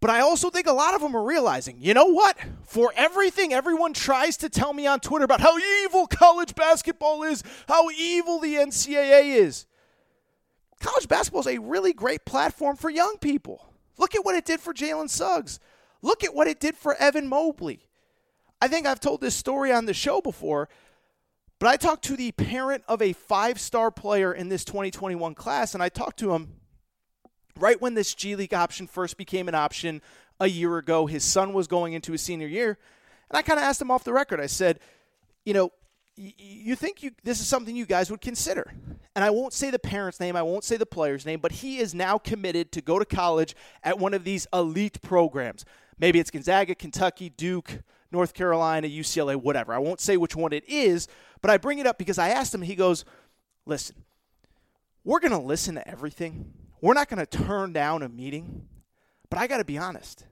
But 0.00 0.10
I 0.10 0.20
also 0.20 0.48
think 0.48 0.66
a 0.66 0.72
lot 0.72 0.94
of 0.94 1.00
them 1.00 1.16
are 1.16 1.22
realizing, 1.22 1.76
you 1.80 1.92
know 1.92 2.06
what? 2.06 2.36
For 2.62 2.92
everything 2.96 3.52
everyone 3.52 3.92
tries 3.92 4.36
to 4.38 4.48
tell 4.48 4.72
me 4.72 4.86
on 4.86 5.00
Twitter 5.00 5.24
about 5.24 5.40
how 5.40 5.58
evil 5.84 6.06
college 6.06 6.54
basketball 6.54 7.24
is, 7.24 7.42
how 7.66 7.90
evil 7.90 8.38
the 8.38 8.54
NCAA 8.54 9.34
is, 9.36 9.66
college 10.80 11.08
basketball 11.08 11.40
is 11.40 11.48
a 11.48 11.58
really 11.58 11.92
great 11.92 12.24
platform 12.24 12.76
for 12.76 12.90
young 12.90 13.16
people. 13.20 13.72
Look 13.96 14.14
at 14.14 14.24
what 14.24 14.36
it 14.36 14.44
did 14.44 14.60
for 14.60 14.72
Jalen 14.72 15.10
Suggs. 15.10 15.58
Look 16.00 16.22
at 16.22 16.34
what 16.34 16.46
it 16.46 16.60
did 16.60 16.76
for 16.76 16.94
Evan 16.94 17.26
Mobley. 17.26 17.88
I 18.62 18.68
think 18.68 18.86
I've 18.86 19.00
told 19.00 19.20
this 19.20 19.34
story 19.34 19.72
on 19.72 19.86
the 19.86 19.94
show 19.94 20.20
before, 20.20 20.68
but 21.58 21.68
I 21.68 21.76
talked 21.76 22.04
to 22.04 22.16
the 22.16 22.30
parent 22.32 22.84
of 22.86 23.02
a 23.02 23.12
five 23.12 23.58
star 23.60 23.90
player 23.90 24.32
in 24.32 24.48
this 24.48 24.64
2021 24.64 25.34
class, 25.34 25.74
and 25.74 25.82
I 25.82 25.88
talked 25.88 26.20
to 26.20 26.32
him 26.34 26.54
right 27.58 27.80
when 27.80 27.94
this 27.94 28.14
G 28.14 28.36
League 28.36 28.54
option 28.54 28.86
first 28.86 29.16
became 29.16 29.48
an 29.48 29.54
option 29.54 30.02
a 30.40 30.46
year 30.48 30.78
ago. 30.78 31.06
His 31.06 31.24
son 31.24 31.52
was 31.52 31.66
going 31.66 31.92
into 31.92 32.12
his 32.12 32.22
senior 32.22 32.46
year, 32.46 32.78
and 33.30 33.36
I 33.36 33.42
kind 33.42 33.58
of 33.58 33.64
asked 33.64 33.80
him 33.80 33.90
off 33.90 34.04
the 34.04 34.12
record. 34.12 34.40
I 34.40 34.46
said, 34.46 34.80
you 35.44 35.54
know, 35.54 35.72
you 36.16 36.74
think 36.74 37.02
you 37.02 37.12
this 37.22 37.40
is 37.40 37.46
something 37.46 37.76
you 37.76 37.86
guys 37.86 38.10
would 38.10 38.20
consider. 38.20 38.72
And 39.14 39.24
I 39.24 39.30
won't 39.30 39.52
say 39.52 39.70
the 39.70 39.78
parent's 39.78 40.20
name, 40.20 40.36
I 40.36 40.42
won't 40.42 40.64
say 40.64 40.76
the 40.76 40.86
player's 40.86 41.26
name, 41.26 41.40
but 41.40 41.52
he 41.52 41.78
is 41.78 41.94
now 41.94 42.18
committed 42.18 42.70
to 42.72 42.80
go 42.80 42.98
to 42.98 43.04
college 43.04 43.54
at 43.82 43.98
one 43.98 44.14
of 44.14 44.24
these 44.24 44.46
elite 44.52 45.00
programs. 45.02 45.64
Maybe 45.98 46.20
it's 46.20 46.30
Gonzaga, 46.30 46.74
Kentucky, 46.74 47.28
Duke, 47.30 47.80
North 48.12 48.32
Carolina, 48.32 48.86
UCLA, 48.86 49.36
whatever. 49.36 49.72
I 49.72 49.78
won't 49.78 50.00
say 50.00 50.16
which 50.16 50.36
one 50.36 50.52
it 50.52 50.64
is, 50.68 51.08
but 51.40 51.50
I 51.50 51.56
bring 51.56 51.78
it 51.78 51.86
up 51.86 51.98
because 51.98 52.18
I 52.18 52.28
asked 52.28 52.54
him, 52.54 52.62
he 52.62 52.74
goes, 52.74 53.04
Listen, 53.66 53.96
we're 55.04 55.20
going 55.20 55.32
to 55.32 55.38
listen 55.38 55.74
to 55.74 55.86
everything. 55.86 56.52
We're 56.80 56.94
not 56.94 57.08
going 57.08 57.24
to 57.24 57.26
turn 57.26 57.72
down 57.72 58.02
a 58.02 58.08
meeting. 58.08 58.68
But 59.30 59.38
I 59.38 59.46
got 59.46 59.58
to 59.58 59.64
be 59.64 59.78
honest. 59.78 60.24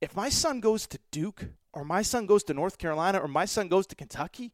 If 0.00 0.16
my 0.16 0.28
son 0.28 0.60
goes 0.60 0.86
to 0.88 0.98
Duke, 1.10 1.46
or 1.72 1.84
my 1.84 2.02
son 2.02 2.26
goes 2.26 2.42
to 2.44 2.54
North 2.54 2.78
Carolina, 2.78 3.18
or 3.18 3.28
my 3.28 3.44
son 3.44 3.68
goes 3.68 3.86
to 3.88 3.94
Kentucky, 3.94 4.52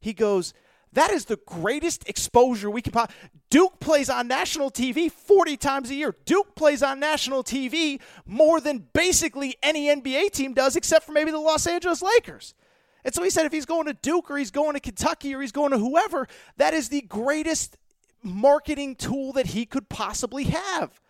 he 0.00 0.12
goes, 0.12 0.52
that 0.92 1.10
is 1.10 1.26
the 1.26 1.38
greatest 1.46 2.08
exposure 2.08 2.70
we 2.70 2.82
can. 2.82 2.92
Po- 2.92 3.06
Duke 3.50 3.78
plays 3.80 4.08
on 4.08 4.28
national 4.28 4.70
TV 4.70 5.10
40 5.10 5.56
times 5.56 5.90
a 5.90 5.94
year. 5.94 6.14
Duke 6.24 6.54
plays 6.54 6.82
on 6.82 7.00
national 7.00 7.44
TV 7.44 8.00
more 8.26 8.60
than 8.60 8.86
basically 8.92 9.56
any 9.62 9.88
NBA 9.88 10.30
team 10.32 10.54
does, 10.54 10.76
except 10.76 11.04
for 11.04 11.12
maybe 11.12 11.30
the 11.30 11.38
Los 11.38 11.66
Angeles 11.66 12.02
Lakers. 12.02 12.54
And 13.04 13.14
so 13.14 13.22
he 13.22 13.30
said 13.30 13.46
if 13.46 13.52
he's 13.52 13.66
going 13.66 13.86
to 13.86 13.94
Duke 13.94 14.30
or 14.30 14.38
he's 14.38 14.50
going 14.50 14.74
to 14.74 14.80
Kentucky 14.80 15.34
or 15.34 15.40
he's 15.40 15.52
going 15.52 15.72
to 15.72 15.78
whoever, 15.78 16.26
that 16.56 16.74
is 16.74 16.88
the 16.88 17.02
greatest 17.02 17.76
marketing 18.22 18.96
tool 18.96 19.32
that 19.32 19.48
he 19.48 19.66
could 19.66 19.88
possibly 19.88 20.44
have. 20.44 21.00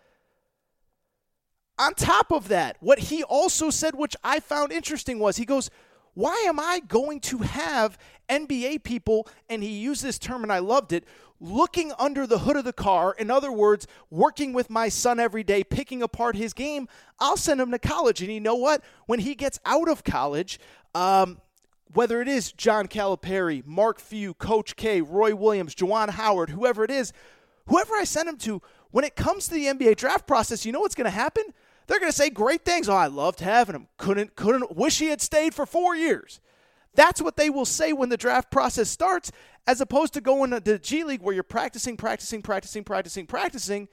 On 1.77 1.93
top 1.93 2.31
of 2.31 2.49
that, 2.49 2.75
what 2.81 2.99
he 2.99 3.23
also 3.23 3.69
said, 3.69 3.95
which 3.95 4.15
I 4.23 4.41
found 4.41 4.71
interesting, 4.71 5.17
was 5.17 5.37
he 5.37 5.45
goes, 5.45 5.69
why 6.13 6.43
am 6.47 6.59
I 6.59 6.81
going 6.85 7.21
to 7.21 7.37
have 7.39 7.97
NBA 8.27 8.83
people, 8.83 9.27
and 9.49 9.63
he 9.63 9.69
used 9.69 10.03
this 10.03 10.19
term 10.19 10.43
and 10.43 10.51
I 10.51 10.59
loved 10.59 10.91
it, 10.91 11.05
looking 11.39 11.93
under 11.97 12.27
the 12.27 12.39
hood 12.39 12.57
of 12.57 12.65
the 12.65 12.73
car? 12.73 13.15
In 13.17 13.31
other 13.31 13.51
words, 13.51 13.87
working 14.09 14.51
with 14.51 14.69
my 14.69 14.89
son 14.89 15.19
every 15.19 15.43
day, 15.43 15.63
picking 15.63 16.03
apart 16.03 16.35
his 16.35 16.51
game. 16.53 16.89
I'll 17.19 17.37
send 17.37 17.61
him 17.61 17.71
to 17.71 17.79
college. 17.79 18.21
And 18.21 18.31
you 18.33 18.41
know 18.41 18.55
what? 18.55 18.83
When 19.05 19.19
he 19.19 19.33
gets 19.33 19.59
out 19.65 19.87
of 19.87 20.03
college, 20.03 20.59
um, 20.93 21.39
whether 21.93 22.21
it 22.21 22.27
is 22.27 22.51
John 22.51 22.87
Calipari, 22.87 23.65
Mark 23.65 23.99
Few, 23.99 24.33
Coach 24.35 24.75
K, 24.75 25.01
Roy 25.01 25.35
Williams, 25.35 25.75
Juwan 25.75 26.09
Howard, 26.09 26.51
whoever 26.51 26.83
it 26.83 26.91
is, 26.91 27.13
whoever 27.67 27.95
I 27.95 28.03
send 28.03 28.29
him 28.29 28.37
to, 28.37 28.61
when 28.91 29.05
it 29.05 29.15
comes 29.15 29.47
to 29.47 29.53
the 29.53 29.65
NBA 29.65 29.95
draft 29.95 30.27
process, 30.27 30.65
you 30.65 30.71
know 30.71 30.79
what's 30.79 30.95
going 30.95 31.05
to 31.05 31.11
happen? 31.11 31.43
They're 31.87 31.99
going 31.99 32.11
to 32.11 32.17
say 32.17 32.29
great 32.29 32.63
things. 32.63 32.87
Oh, 32.87 32.95
I 32.95 33.07
loved 33.07 33.39
having 33.39 33.75
him. 33.75 33.87
Couldn't, 33.97 34.35
couldn't, 34.35 34.75
wish 34.75 34.99
he 34.99 35.07
had 35.07 35.21
stayed 35.21 35.55
for 35.55 35.65
four 35.65 35.95
years. 35.95 36.39
That's 36.93 37.21
what 37.21 37.35
they 37.35 37.49
will 37.49 37.65
say 37.65 37.93
when 37.93 38.09
the 38.09 38.17
draft 38.17 38.51
process 38.51 38.89
starts, 38.89 39.31
as 39.65 39.81
opposed 39.81 40.13
to 40.13 40.21
going 40.21 40.51
to 40.51 40.59
the 40.59 40.77
G 40.77 41.03
League 41.03 41.21
where 41.21 41.33
you're 41.33 41.43
practicing, 41.43 41.97
practicing, 41.97 42.41
practicing, 42.41 42.83
practicing, 42.83 43.25
practicing, 43.25 43.87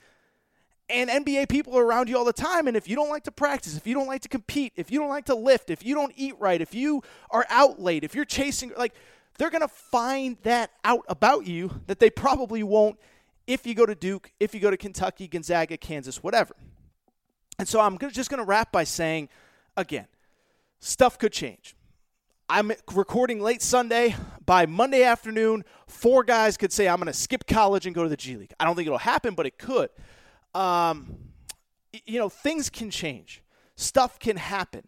and 0.89 1.11
NBA 1.11 1.49
people 1.49 1.77
are 1.77 1.85
around 1.85 2.09
you 2.09 2.17
all 2.17 2.25
the 2.25 2.33
time. 2.33 2.69
And 2.69 2.77
if 2.77 2.89
you 2.89 2.97
don't 2.97 3.09
like 3.09 3.25
to 3.25 3.33
practice, 3.33 3.77
if 3.77 3.87
you 3.87 3.95
don't 3.95 4.07
like 4.07 4.23
to 4.23 4.29
compete, 4.29 4.73
if 4.77 4.91
you 4.91 4.99
don't 4.99 5.09
like 5.09 5.25
to 5.27 5.35
lift, 5.35 5.71
if 5.71 5.85
you 5.85 5.95
don't 5.95 6.13
eat 6.17 6.35
right, 6.39 6.61
if 6.61 6.75
you 6.75 7.03
are 7.31 7.45
out 7.49 7.81
late, 7.81 8.05
if 8.05 8.15
you're 8.15 8.25
chasing, 8.25 8.73
like, 8.77 8.95
they're 9.39 9.51
going 9.51 9.63
to 9.63 9.69
find 9.69 10.39
that 10.45 10.71
out 10.85 11.05
about 11.09 11.47
you 11.47 11.83
that 11.87 11.99
they 11.99 12.09
probably 12.09 12.63
won't 12.63 12.99
if 13.47 13.67
you 13.67 13.75
go 13.75 13.87
to 13.87 13.95
Duke, 13.95 14.33
if 14.41 14.55
you 14.55 14.61
go 14.61 14.71
to 14.71 14.77
Kentucky, 14.77 15.29
Gonzaga, 15.29 15.77
Kansas, 15.77 16.23
whatever. 16.23 16.55
And 17.59 17.69
so 17.69 17.81
I'm 17.81 17.99
just 17.99 18.31
going 18.31 18.43
to 18.43 18.47
wrap 18.47 18.73
by 18.73 18.85
saying, 18.85 19.29
again, 19.77 20.07
stuff 20.81 21.19
could 21.19 21.33
change. 21.33 21.77
I'm 22.49 22.73
recording 22.93 23.41
late 23.41 23.63
Sunday. 23.63 24.15
By 24.45 24.67
Monday 24.67 25.03
afternoon, 25.03 25.65
four 25.87 26.23
guys 26.23 26.57
could 26.57 26.73
say, 26.73 26.89
I'm 26.89 26.97
going 26.97 27.07
to 27.07 27.13
skip 27.13 27.47
college 27.47 27.87
and 27.87 27.95
go 27.95 28.05
to 28.05 28.09
the 28.09 28.17
G 28.17 28.37
League. 28.37 28.53
I 28.61 28.65
don't 28.65 28.77
think 28.77 28.87
it'll 28.87 28.99
happen, 28.99 29.35
but 29.35 29.47
it 29.47 29.59
could. 29.59 29.91
Um, 30.57 31.19
you 32.07 32.19
know, 32.19 32.29
things 32.29 32.71
can 32.71 32.91
change, 32.91 33.43
stuff 33.77 34.19
can 34.19 34.37
happen. 34.37 34.85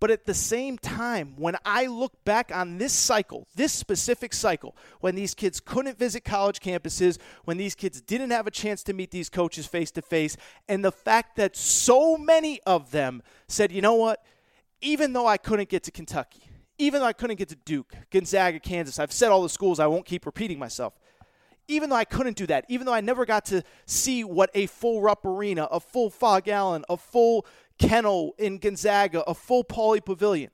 But 0.00 0.10
at 0.10 0.24
the 0.24 0.34
same 0.34 0.78
time, 0.78 1.34
when 1.36 1.56
I 1.64 1.86
look 1.86 2.24
back 2.24 2.50
on 2.52 2.78
this 2.78 2.92
cycle, 2.92 3.46
this 3.54 3.72
specific 3.72 4.32
cycle, 4.32 4.76
when 4.98 5.14
these 5.14 5.32
kids 5.32 5.60
couldn't 5.60 5.96
visit 5.96 6.24
college 6.24 6.58
campuses, 6.58 7.18
when 7.44 7.56
these 7.56 7.76
kids 7.76 8.00
didn't 8.00 8.30
have 8.30 8.48
a 8.48 8.50
chance 8.50 8.82
to 8.82 8.94
meet 8.94 9.12
these 9.12 9.28
coaches 9.28 9.64
face 9.64 9.92
to 9.92 10.02
face, 10.02 10.36
and 10.68 10.84
the 10.84 10.90
fact 10.90 11.36
that 11.36 11.56
so 11.56 12.16
many 12.16 12.60
of 12.62 12.90
them 12.90 13.22
said, 13.46 13.70
you 13.70 13.80
know 13.80 13.94
what, 13.94 14.24
even 14.80 15.12
though 15.12 15.28
I 15.28 15.36
couldn't 15.36 15.68
get 15.68 15.84
to 15.84 15.92
Kentucky, 15.92 16.42
even 16.78 17.00
though 17.00 17.06
I 17.06 17.12
couldn't 17.12 17.36
get 17.36 17.50
to 17.50 17.56
Duke, 17.64 17.94
Gonzaga, 18.10 18.58
Kansas, 18.58 18.98
I've 18.98 19.12
said 19.12 19.30
all 19.30 19.44
the 19.44 19.48
schools, 19.48 19.78
I 19.78 19.86
won't 19.86 20.04
keep 20.04 20.26
repeating 20.26 20.58
myself. 20.58 20.94
Even 21.72 21.90
though 21.90 21.96
I 21.96 22.04
couldn't 22.04 22.36
do 22.36 22.46
that, 22.48 22.66
even 22.68 22.86
though 22.86 22.92
I 22.92 23.00
never 23.00 23.24
got 23.24 23.46
to 23.46 23.62
see 23.86 24.24
what 24.24 24.50
a 24.54 24.66
full 24.66 25.00
Rupp 25.00 25.24
Arena, 25.24 25.64
a 25.64 25.80
full 25.80 26.10
Phog 26.10 26.46
Allen, 26.48 26.84
a 26.88 26.96
full 26.96 27.46
kennel 27.78 28.34
in 28.38 28.58
Gonzaga, 28.58 29.22
a 29.22 29.34
full 29.34 29.64
Pauley 29.64 30.04
Pavilion. 30.04 30.50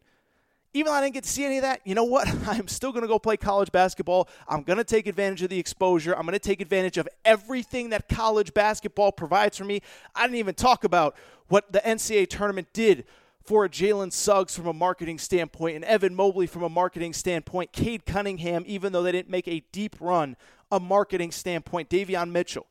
Even 0.74 0.92
though 0.92 0.98
I 0.98 1.00
didn't 1.00 1.14
get 1.14 1.24
to 1.24 1.30
see 1.30 1.44
any 1.44 1.56
of 1.56 1.62
that, 1.62 1.80
you 1.84 1.94
know 1.94 2.04
what? 2.04 2.28
I'm 2.46 2.68
still 2.68 2.92
going 2.92 3.02
to 3.02 3.08
go 3.08 3.18
play 3.18 3.36
college 3.36 3.72
basketball. 3.72 4.28
I'm 4.46 4.62
going 4.62 4.76
to 4.76 4.84
take 4.84 5.06
advantage 5.06 5.42
of 5.42 5.50
the 5.50 5.58
exposure. 5.58 6.14
I'm 6.14 6.22
going 6.22 6.34
to 6.34 6.38
take 6.38 6.60
advantage 6.60 6.98
of 6.98 7.08
everything 7.24 7.90
that 7.90 8.08
college 8.08 8.54
basketball 8.54 9.10
provides 9.10 9.56
for 9.56 9.64
me. 9.64 9.80
I 10.14 10.22
didn't 10.22 10.36
even 10.36 10.54
talk 10.54 10.84
about 10.84 11.16
what 11.48 11.72
the 11.72 11.80
NCAA 11.80 12.28
tournament 12.28 12.68
did 12.72 13.06
for 13.42 13.66
Jalen 13.66 14.12
Suggs 14.12 14.54
from 14.54 14.66
a 14.66 14.74
marketing 14.74 15.18
standpoint 15.18 15.74
and 15.74 15.84
Evan 15.86 16.14
Mobley 16.14 16.46
from 16.46 16.62
a 16.62 16.68
marketing 16.68 17.14
standpoint. 17.14 17.72
Cade 17.72 18.04
Cunningham, 18.04 18.62
even 18.66 18.92
though 18.92 19.02
they 19.02 19.10
didn't 19.12 19.30
make 19.30 19.48
a 19.48 19.64
deep 19.72 19.96
run, 20.00 20.36
a 20.70 20.80
marketing 20.80 21.30
standpoint. 21.30 21.88
Davion 21.88 22.30
Mitchell. 22.30 22.66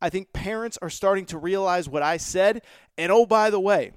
I 0.00 0.10
think 0.10 0.32
parents 0.32 0.78
are 0.82 0.90
starting 0.90 1.26
to 1.26 1.38
realize 1.38 1.88
what 1.88 2.02
I 2.02 2.16
said. 2.16 2.62
And 2.98 3.12
oh, 3.12 3.24
by 3.24 3.50
the 3.50 3.60
way, 3.60 3.92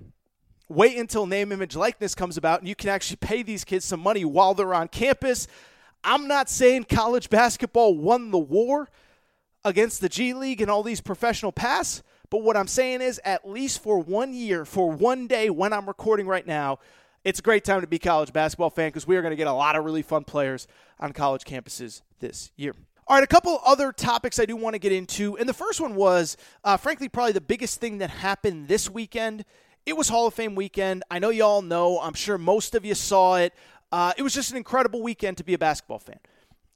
wait 0.70 0.98
until 0.98 1.26
name, 1.26 1.52
image, 1.52 1.76
likeness 1.76 2.16
comes 2.16 2.38
about 2.38 2.60
and 2.60 2.70
you 2.70 2.76
can 2.76 2.90
actually 2.90 3.18
pay 3.18 3.44
these 3.44 3.64
kids 3.64 3.86
some 3.86 4.00
money 4.00 4.24
while 4.24 4.54
they're 4.54 4.74
on 4.74 4.88
campus. 4.88 5.48
I'm 6.04 6.28
not 6.28 6.50
saying 6.50 6.86
college 6.86 7.30
basketball 7.30 7.98
won 7.98 8.30
the 8.30 8.38
war 8.38 8.90
against 9.64 10.02
the 10.02 10.10
G 10.10 10.34
League 10.34 10.62
and 10.62 10.70
all 10.70 10.84
these 10.84 11.02
professional 11.02 11.52
paths, 11.52 12.04
but 12.30 12.44
what 12.44 12.56
I'm 12.56 12.68
saying 12.68 13.02
is 13.02 13.20
at 13.26 13.50
least 13.50 13.82
for 13.82 13.98
one 13.98 14.34
year, 14.34 14.66
for 14.66 14.92
one 14.92 15.26
day 15.26 15.50
when 15.50 15.74
I'm 15.74 15.88
recording 15.88 16.28
right 16.28 16.46
now, 16.46 16.78
it's 17.24 17.40
a 17.40 17.42
great 17.42 17.64
time 17.64 17.82
to 17.82 17.88
be 17.88 17.96
a 17.96 18.00
college 18.00 18.32
basketball 18.32 18.70
fan 18.70 18.90
because 18.90 19.08
we 19.08 19.18
are 19.18 19.24
going 19.24 19.32
to 19.32 19.36
get 19.36 19.48
a 19.48 19.54
lot 19.54 19.76
of 19.76 19.84
really 19.84 20.04
fun 20.04 20.24
players 20.24 20.68
on 21.00 21.12
college 21.12 21.44
campuses 21.44 22.04
this 22.20 22.52
year. 22.56 22.76
All 23.08 23.16
right, 23.16 23.24
a 23.24 23.28
couple 23.28 23.62
other 23.64 23.92
topics 23.92 24.40
I 24.40 24.48
do 24.48 24.56
want 24.56 24.74
to 24.74 24.80
get 24.80 24.92
into. 24.92 25.38
And 25.38 25.48
the 25.48 25.54
first 25.54 25.80
one 25.80 25.94
was, 25.94 26.38
uh, 26.64 26.76
frankly, 26.76 27.08
probably 27.08 27.34
the 27.34 27.42
biggest 27.42 27.80
thing 27.80 28.00
that 28.00 28.10
happened 28.10 28.68
this 28.68 28.90
weekend. 28.90 29.46
It 29.86 29.96
was 29.96 30.10
Hall 30.10 30.26
of 30.26 30.34
Fame 30.34 30.56
weekend. 30.56 31.04
I 31.12 31.20
know 31.20 31.30
you 31.30 31.44
all 31.44 31.62
know. 31.62 32.00
I'm 32.00 32.16
sure 32.16 32.40
most 32.40 32.74
of 32.74 32.84
you 32.84 32.96
saw 32.96 33.36
it. 33.36 33.54
Uh, 33.92 34.14
it 34.18 34.24
was 34.24 34.34
just 34.34 34.50
an 34.50 34.58
incredible 34.58 35.04
weekend 35.04 35.38
to 35.38 35.44
be 35.44 35.54
a 35.54 35.58
basketball 35.60 36.00
fan. 36.00 36.18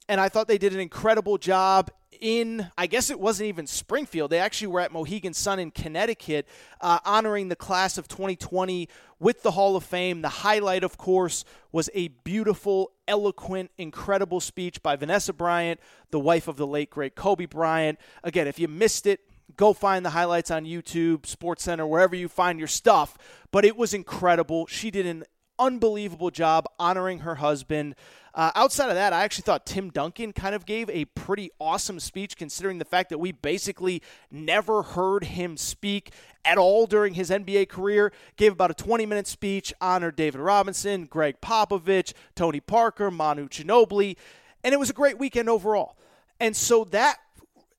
And 0.08 0.22
I 0.22 0.30
thought 0.30 0.48
they 0.48 0.60
did 0.60 0.72
an 0.72 0.80
incredible 0.80 1.40
job 1.40 1.90
in, 2.20 2.72
I 2.78 2.88
guess 2.88 3.10
it 3.10 3.20
wasn't 3.20 3.50
even 3.50 3.68
Springfield. 3.68 4.32
They 4.32 4.40
actually 4.40 4.68
were 4.68 4.80
at 4.80 4.92
Mohegan 4.92 5.34
Sun 5.34 5.60
in 5.60 5.72
Connecticut, 5.72 6.48
uh, 6.82 7.00
honoring 7.06 7.50
the 7.50 7.56
class 7.56 7.98
of 7.98 8.08
2020 8.08 8.88
with 9.20 9.44
the 9.44 9.52
Hall 9.52 9.76
of 9.76 9.84
Fame. 9.84 10.22
The 10.22 10.30
highlight, 10.30 10.84
of 10.84 10.98
course, 10.98 11.46
was 11.72 11.90
a 11.94 12.10
beautiful, 12.24 12.92
eloquent, 13.08 13.72
incredible 13.78 14.40
speech 14.40 14.82
by 14.82 14.96
Vanessa 14.96 15.34
Bryant, 15.34 15.80
the 16.12 16.20
wife 16.20 16.48
of 16.48 16.58
the 16.58 16.68
late, 16.68 16.90
great 16.90 17.16
Kobe 17.16 17.46
Bryant. 17.46 18.00
Again, 18.24 18.48
if 18.48 18.60
you 18.60 18.68
missed 18.68 19.06
it, 19.06 19.22
Go 19.58 19.74
find 19.74 20.06
the 20.06 20.12
highlights 20.12 20.52
on 20.52 20.64
YouTube, 20.64 21.26
Sports 21.26 21.64
Center, 21.64 21.86
wherever 21.86 22.16
you 22.16 22.30
find 22.30 22.60
your 22.60 22.68
stuff. 22.68 23.18
But 23.52 23.66
it 23.66 23.76
was 23.76 23.94
incredible. 23.94 24.68
She 24.68 24.92
did 24.92 25.06
an 25.06 25.24
unbelievable 25.60 26.32
job 26.32 26.66
honoring 26.80 27.20
her 27.20 27.36
husband. 27.36 27.96
Uh, 28.34 28.52
outside 28.56 28.90
of 28.90 28.96
that, 28.96 29.12
I 29.12 29.24
actually 29.24 29.44
thought 29.44 29.66
Tim 29.66 29.90
Duncan 29.90 30.34
kind 30.34 30.56
of 30.56 30.66
gave 30.66 30.90
a 30.90 31.06
pretty 31.06 31.52
awesome 31.60 32.00
speech 32.00 32.38
considering 32.38 32.78
the 32.78 32.86
fact 32.86 33.10
that 33.10 33.18
we 33.18 33.32
basically 33.32 34.02
never 34.32 34.82
heard 34.82 35.26
him 35.26 35.58
speak 35.58 36.12
at 36.46 36.58
all 36.58 36.86
during 36.86 37.16
his 37.16 37.30
NBA 37.30 37.70
career. 37.70 38.14
Gave 38.38 38.54
about 38.54 38.72
a 38.72 38.76
20 38.76 39.06
minute 39.06 39.28
speech, 39.28 39.74
honored 39.82 40.16
David 40.16 40.42
Robinson, 40.42 41.06
Gregg 41.06 41.42
Popovich, 41.42 42.14
Tony 42.36 42.60
Parker, 42.60 43.12
Manu 43.12 43.50
Ginobili, 43.50 44.16
and 44.64 44.74
it 44.74 44.80
was 44.80 44.90
a 44.90 44.94
great 44.94 45.18
weekend 45.20 45.50
overall. 45.50 45.98
And 46.40 46.56
so 46.56 46.86
that 46.86 47.18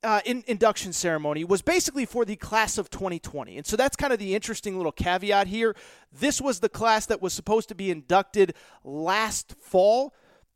uh, 0.03 0.21
in, 0.25 0.43
induction 0.47 0.93
ceremony 0.93 1.45
was 1.45 1.63
basically 1.63 2.07
for 2.07 2.25
the 2.25 2.37
class 2.37 2.79
of 2.79 2.91
2020. 2.91 3.59
And 3.59 3.67
so 3.67 3.77
that's 3.77 3.97
kind 3.97 4.13
of 4.13 4.19
the 4.19 4.35
interesting 4.35 4.77
little 4.77 4.93
caveat 4.93 5.47
here. 5.47 5.77
This 6.13 6.41
was 6.41 6.61
the 6.61 6.69
class 6.69 7.07
that 7.07 7.21
was 7.21 7.33
supposed 7.33 7.69
to 7.69 7.75
be 7.75 7.91
inducted 7.91 8.55
last 8.83 9.55
fall, 9.61 10.15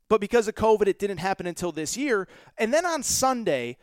but 0.09 0.19
because 0.19 0.47
of 0.47 0.55
COVID, 0.55 0.87
it 0.87 0.99
didn't 0.99 1.17
happen 1.17 1.45
until 1.45 1.71
this 1.71 1.95
year. 1.95 2.27
And 2.57 2.73
then 2.73 2.85
on 2.85 3.03
Sunday, 3.03 3.77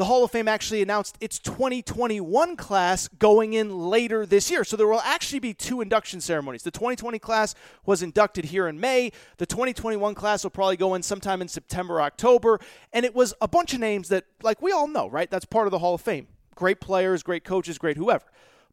the 0.00 0.06
Hall 0.06 0.24
of 0.24 0.30
Fame 0.30 0.48
actually 0.48 0.80
announced 0.80 1.18
its 1.20 1.38
2021 1.38 2.56
class 2.56 3.06
going 3.18 3.52
in 3.52 3.78
later 3.90 4.24
this 4.24 4.50
year. 4.50 4.64
So 4.64 4.74
there 4.74 4.86
will 4.86 5.02
actually 5.02 5.40
be 5.40 5.52
two 5.52 5.82
induction 5.82 6.22
ceremonies. 6.22 6.62
The 6.62 6.70
2020 6.70 7.18
class 7.18 7.54
was 7.84 8.00
inducted 8.00 8.46
here 8.46 8.66
in 8.66 8.80
May. 8.80 9.12
The 9.36 9.44
2021 9.44 10.14
class 10.14 10.42
will 10.42 10.52
probably 10.52 10.78
go 10.78 10.94
in 10.94 11.02
sometime 11.02 11.42
in 11.42 11.48
September, 11.48 12.00
October. 12.00 12.60
And 12.94 13.04
it 13.04 13.14
was 13.14 13.34
a 13.42 13.46
bunch 13.46 13.74
of 13.74 13.80
names 13.80 14.08
that, 14.08 14.24
like 14.42 14.62
we 14.62 14.72
all 14.72 14.88
know, 14.88 15.06
right? 15.06 15.30
That's 15.30 15.44
part 15.44 15.66
of 15.66 15.70
the 15.70 15.80
Hall 15.80 15.96
of 15.96 16.00
Fame. 16.00 16.28
Great 16.54 16.80
players, 16.80 17.22
great 17.22 17.44
coaches, 17.44 17.76
great 17.76 17.98
whoever. 17.98 18.24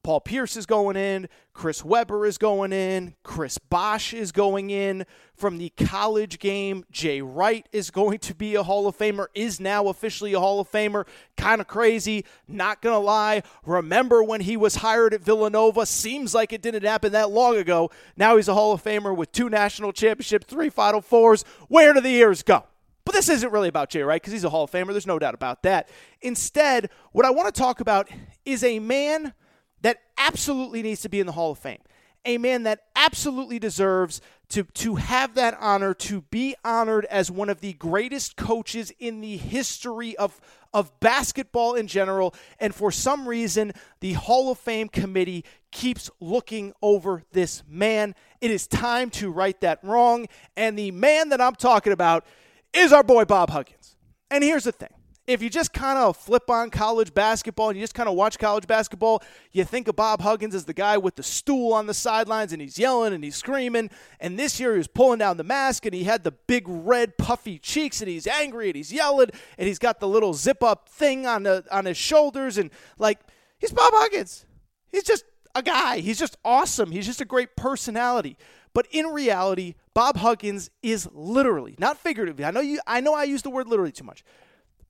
Paul 0.07 0.21
Pierce 0.21 0.55
is 0.55 0.65
going 0.65 0.95
in. 0.95 1.27
Chris 1.51 1.83
Webber 1.83 2.25
is 2.25 2.37
going 2.37 2.71
in. 2.71 3.15
Chris 3.23 3.57
Bosh 3.57 4.13
is 4.13 4.31
going 4.31 4.69
in. 4.69 5.05
From 5.35 5.57
the 5.57 5.67
college 5.75 6.39
game, 6.39 6.85
Jay 6.89 7.21
Wright 7.21 7.67
is 7.73 7.91
going 7.91 8.19
to 8.19 8.33
be 8.33 8.55
a 8.55 8.63
Hall 8.63 8.87
of 8.87 8.97
Famer, 8.97 9.25
is 9.35 9.59
now 9.59 9.89
officially 9.89 10.31
a 10.31 10.39
Hall 10.39 10.61
of 10.61 10.71
Famer. 10.71 11.05
Kind 11.35 11.59
of 11.59 11.67
crazy. 11.67 12.23
Not 12.47 12.81
going 12.81 12.93
to 12.93 13.05
lie. 13.05 13.43
Remember 13.65 14.23
when 14.23 14.39
he 14.39 14.55
was 14.55 14.77
hired 14.77 15.13
at 15.13 15.19
Villanova? 15.19 15.85
Seems 15.85 16.33
like 16.33 16.53
it 16.53 16.61
didn't 16.61 16.85
happen 16.85 17.11
that 17.11 17.29
long 17.29 17.57
ago. 17.57 17.91
Now 18.15 18.37
he's 18.37 18.47
a 18.47 18.53
Hall 18.53 18.71
of 18.71 18.81
Famer 18.81 19.13
with 19.13 19.33
two 19.33 19.49
national 19.49 19.91
championships, 19.91 20.45
three 20.45 20.69
Final 20.69 21.01
Fours. 21.01 21.43
Where 21.67 21.93
do 21.93 21.99
the 21.99 22.11
years 22.11 22.43
go? 22.43 22.63
But 23.03 23.13
this 23.13 23.27
isn't 23.27 23.51
really 23.51 23.67
about 23.67 23.89
Jay 23.89 24.03
Wright 24.03 24.21
because 24.21 24.31
he's 24.31 24.45
a 24.45 24.49
Hall 24.49 24.63
of 24.63 24.71
Famer. 24.71 24.91
There's 24.91 25.05
no 25.05 25.19
doubt 25.19 25.33
about 25.33 25.63
that. 25.63 25.89
Instead, 26.21 26.91
what 27.11 27.25
I 27.25 27.29
want 27.29 27.53
to 27.53 27.61
talk 27.61 27.81
about 27.81 28.07
is 28.45 28.63
a 28.63 28.79
man– 28.79 29.33
that 29.81 30.01
absolutely 30.17 30.81
needs 30.81 31.01
to 31.01 31.09
be 31.09 31.19
in 31.19 31.27
the 31.27 31.33
Hall 31.33 31.51
of 31.51 31.59
Fame. 31.59 31.79
A 32.25 32.37
man 32.37 32.63
that 32.63 32.81
absolutely 32.95 33.57
deserves 33.57 34.21
to, 34.49 34.63
to 34.63 34.95
have 34.95 35.35
that 35.35 35.57
honor, 35.59 35.93
to 35.93 36.21
be 36.21 36.55
honored 36.63 37.05
as 37.05 37.29
one 37.29 37.49
of 37.49 37.61
the 37.61 37.73
greatest 37.73 38.35
coaches 38.35 38.91
in 38.99 39.21
the 39.21 39.37
history 39.37 40.15
of, 40.17 40.39
of 40.73 40.97
basketball 40.99 41.75
in 41.75 41.87
general. 41.87 42.33
And 42.59 42.73
for 42.73 42.91
some 42.91 43.27
reason, 43.27 43.73
the 43.99 44.13
Hall 44.13 44.51
of 44.51 44.57
Fame 44.57 44.89
committee 44.89 45.45
keeps 45.71 46.09
looking 46.19 46.73
over 46.81 47.23
this 47.31 47.63
man. 47.67 48.15
It 48.41 48.51
is 48.51 48.67
time 48.67 49.09
to 49.11 49.31
right 49.31 49.59
that 49.61 49.79
wrong. 49.83 50.27
And 50.55 50.77
the 50.77 50.91
man 50.91 51.29
that 51.29 51.41
I'm 51.41 51.55
talking 51.55 51.93
about 51.93 52.25
is 52.73 52.93
our 52.93 53.03
boy 53.03 53.25
Bob 53.25 53.49
Huggins. 53.49 53.95
And 54.29 54.43
here's 54.43 54.65
the 54.65 54.71
thing 54.71 54.89
if 55.27 55.41
you 55.41 55.49
just 55.49 55.73
kind 55.73 55.99
of 55.99 56.15
flip 56.15 56.49
on 56.49 56.69
college 56.69 57.13
basketball 57.13 57.67
and 57.67 57.77
you 57.77 57.83
just 57.83 57.93
kind 57.93 58.07
of 58.07 58.15
watch 58.15 58.39
college 58.39 58.65
basketball, 58.65 59.21
you 59.51 59.65
think 59.65 59.89
of 59.89 59.97
Bob 59.97 60.21
Huggins 60.21 60.55
as 60.55 60.63
the 60.63 60.73
guy 60.73 60.97
with 60.97 61.17
the 61.17 61.23
stool 61.23 61.73
on 61.73 61.85
the 61.85 61.93
sidelines 61.93 62.53
and 62.53 62.61
he's 62.61 62.79
yelling 62.79 63.13
and 63.13 63.21
he's 63.23 63.35
screaming. 63.35 63.89
And 64.21 64.39
this 64.39 64.57
year 64.57 64.71
he 64.71 64.77
was 64.77 64.87
pulling 64.87 65.19
down 65.19 65.35
the 65.35 65.43
mask 65.43 65.85
and 65.85 65.93
he 65.93 66.05
had 66.05 66.23
the 66.23 66.31
big 66.31 66.63
red 66.65 67.17
puffy 67.17 67.59
cheeks 67.59 68.01
and 68.01 68.09
he's 68.09 68.25
angry 68.25 68.67
and 68.67 68.77
he's 68.77 68.93
yelling 68.93 69.29
and 69.57 69.67
he's 69.67 69.79
got 69.79 69.99
the 69.99 70.07
little 70.07 70.33
zip 70.33 70.63
up 70.63 70.87
thing 70.87 71.27
on 71.27 71.43
the 71.43 71.65
on 71.71 71.83
his 71.83 71.97
shoulders 71.97 72.57
and 72.57 72.71
like 72.97 73.19
he's 73.59 73.73
Bob 73.73 73.91
Huggins. 73.95 74.45
He's 74.87 75.03
just 75.03 75.25
a 75.53 75.61
guy. 75.61 75.99
He's 75.99 76.17
just 76.17 76.37
awesome. 76.45 76.91
He's 76.91 77.05
just 77.05 77.19
a 77.19 77.25
great 77.25 77.57
personality. 77.57 78.37
But 78.73 78.87
in 78.91 79.07
reality, 79.07 79.73
Bob 79.93 80.17
Huggins 80.17 80.69
is 80.83 81.09
literally, 81.11 81.75
not 81.79 81.97
figuratively. 81.97 82.45
I 82.45 82.51
know 82.51 82.61
you 82.61 82.79
I 82.87 83.01
know 83.01 83.13
I 83.13 83.23
use 83.25 83.41
the 83.41 83.49
word 83.49 83.67
literally 83.67 83.91
too 83.91 84.05
much 84.05 84.23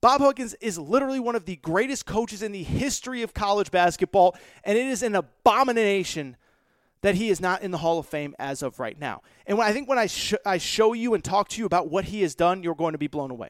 Bob 0.00 0.20
Huggins 0.20 0.54
is 0.60 0.78
literally 0.78 1.18
one 1.18 1.34
of 1.34 1.44
the 1.44 1.56
greatest 1.56 2.06
coaches 2.06 2.42
in 2.42 2.52
the 2.52 2.62
history 2.62 3.22
of 3.22 3.34
college 3.34 3.70
basketball, 3.70 4.36
and 4.62 4.78
it 4.78 4.86
is 4.86 5.02
an 5.02 5.16
abomination 5.16 6.36
that 7.00 7.14
he 7.14 7.28
is 7.30 7.40
not 7.40 7.62
in 7.62 7.70
the 7.70 7.78
Hall 7.78 7.98
of 7.98 8.06
Fame 8.06 8.34
as 8.38 8.62
of 8.62 8.78
right 8.78 8.98
now. 8.98 9.22
And 9.46 9.58
when, 9.58 9.66
I 9.66 9.72
think 9.72 9.88
when 9.88 9.98
I, 9.98 10.06
sh- 10.06 10.34
I 10.44 10.58
show 10.58 10.92
you 10.92 11.14
and 11.14 11.22
talk 11.22 11.48
to 11.50 11.60
you 11.60 11.66
about 11.66 11.90
what 11.90 12.06
he 12.06 12.22
has 12.22 12.34
done, 12.34 12.62
you're 12.62 12.74
going 12.74 12.92
to 12.92 12.98
be 12.98 13.06
blown 13.06 13.30
away. 13.30 13.48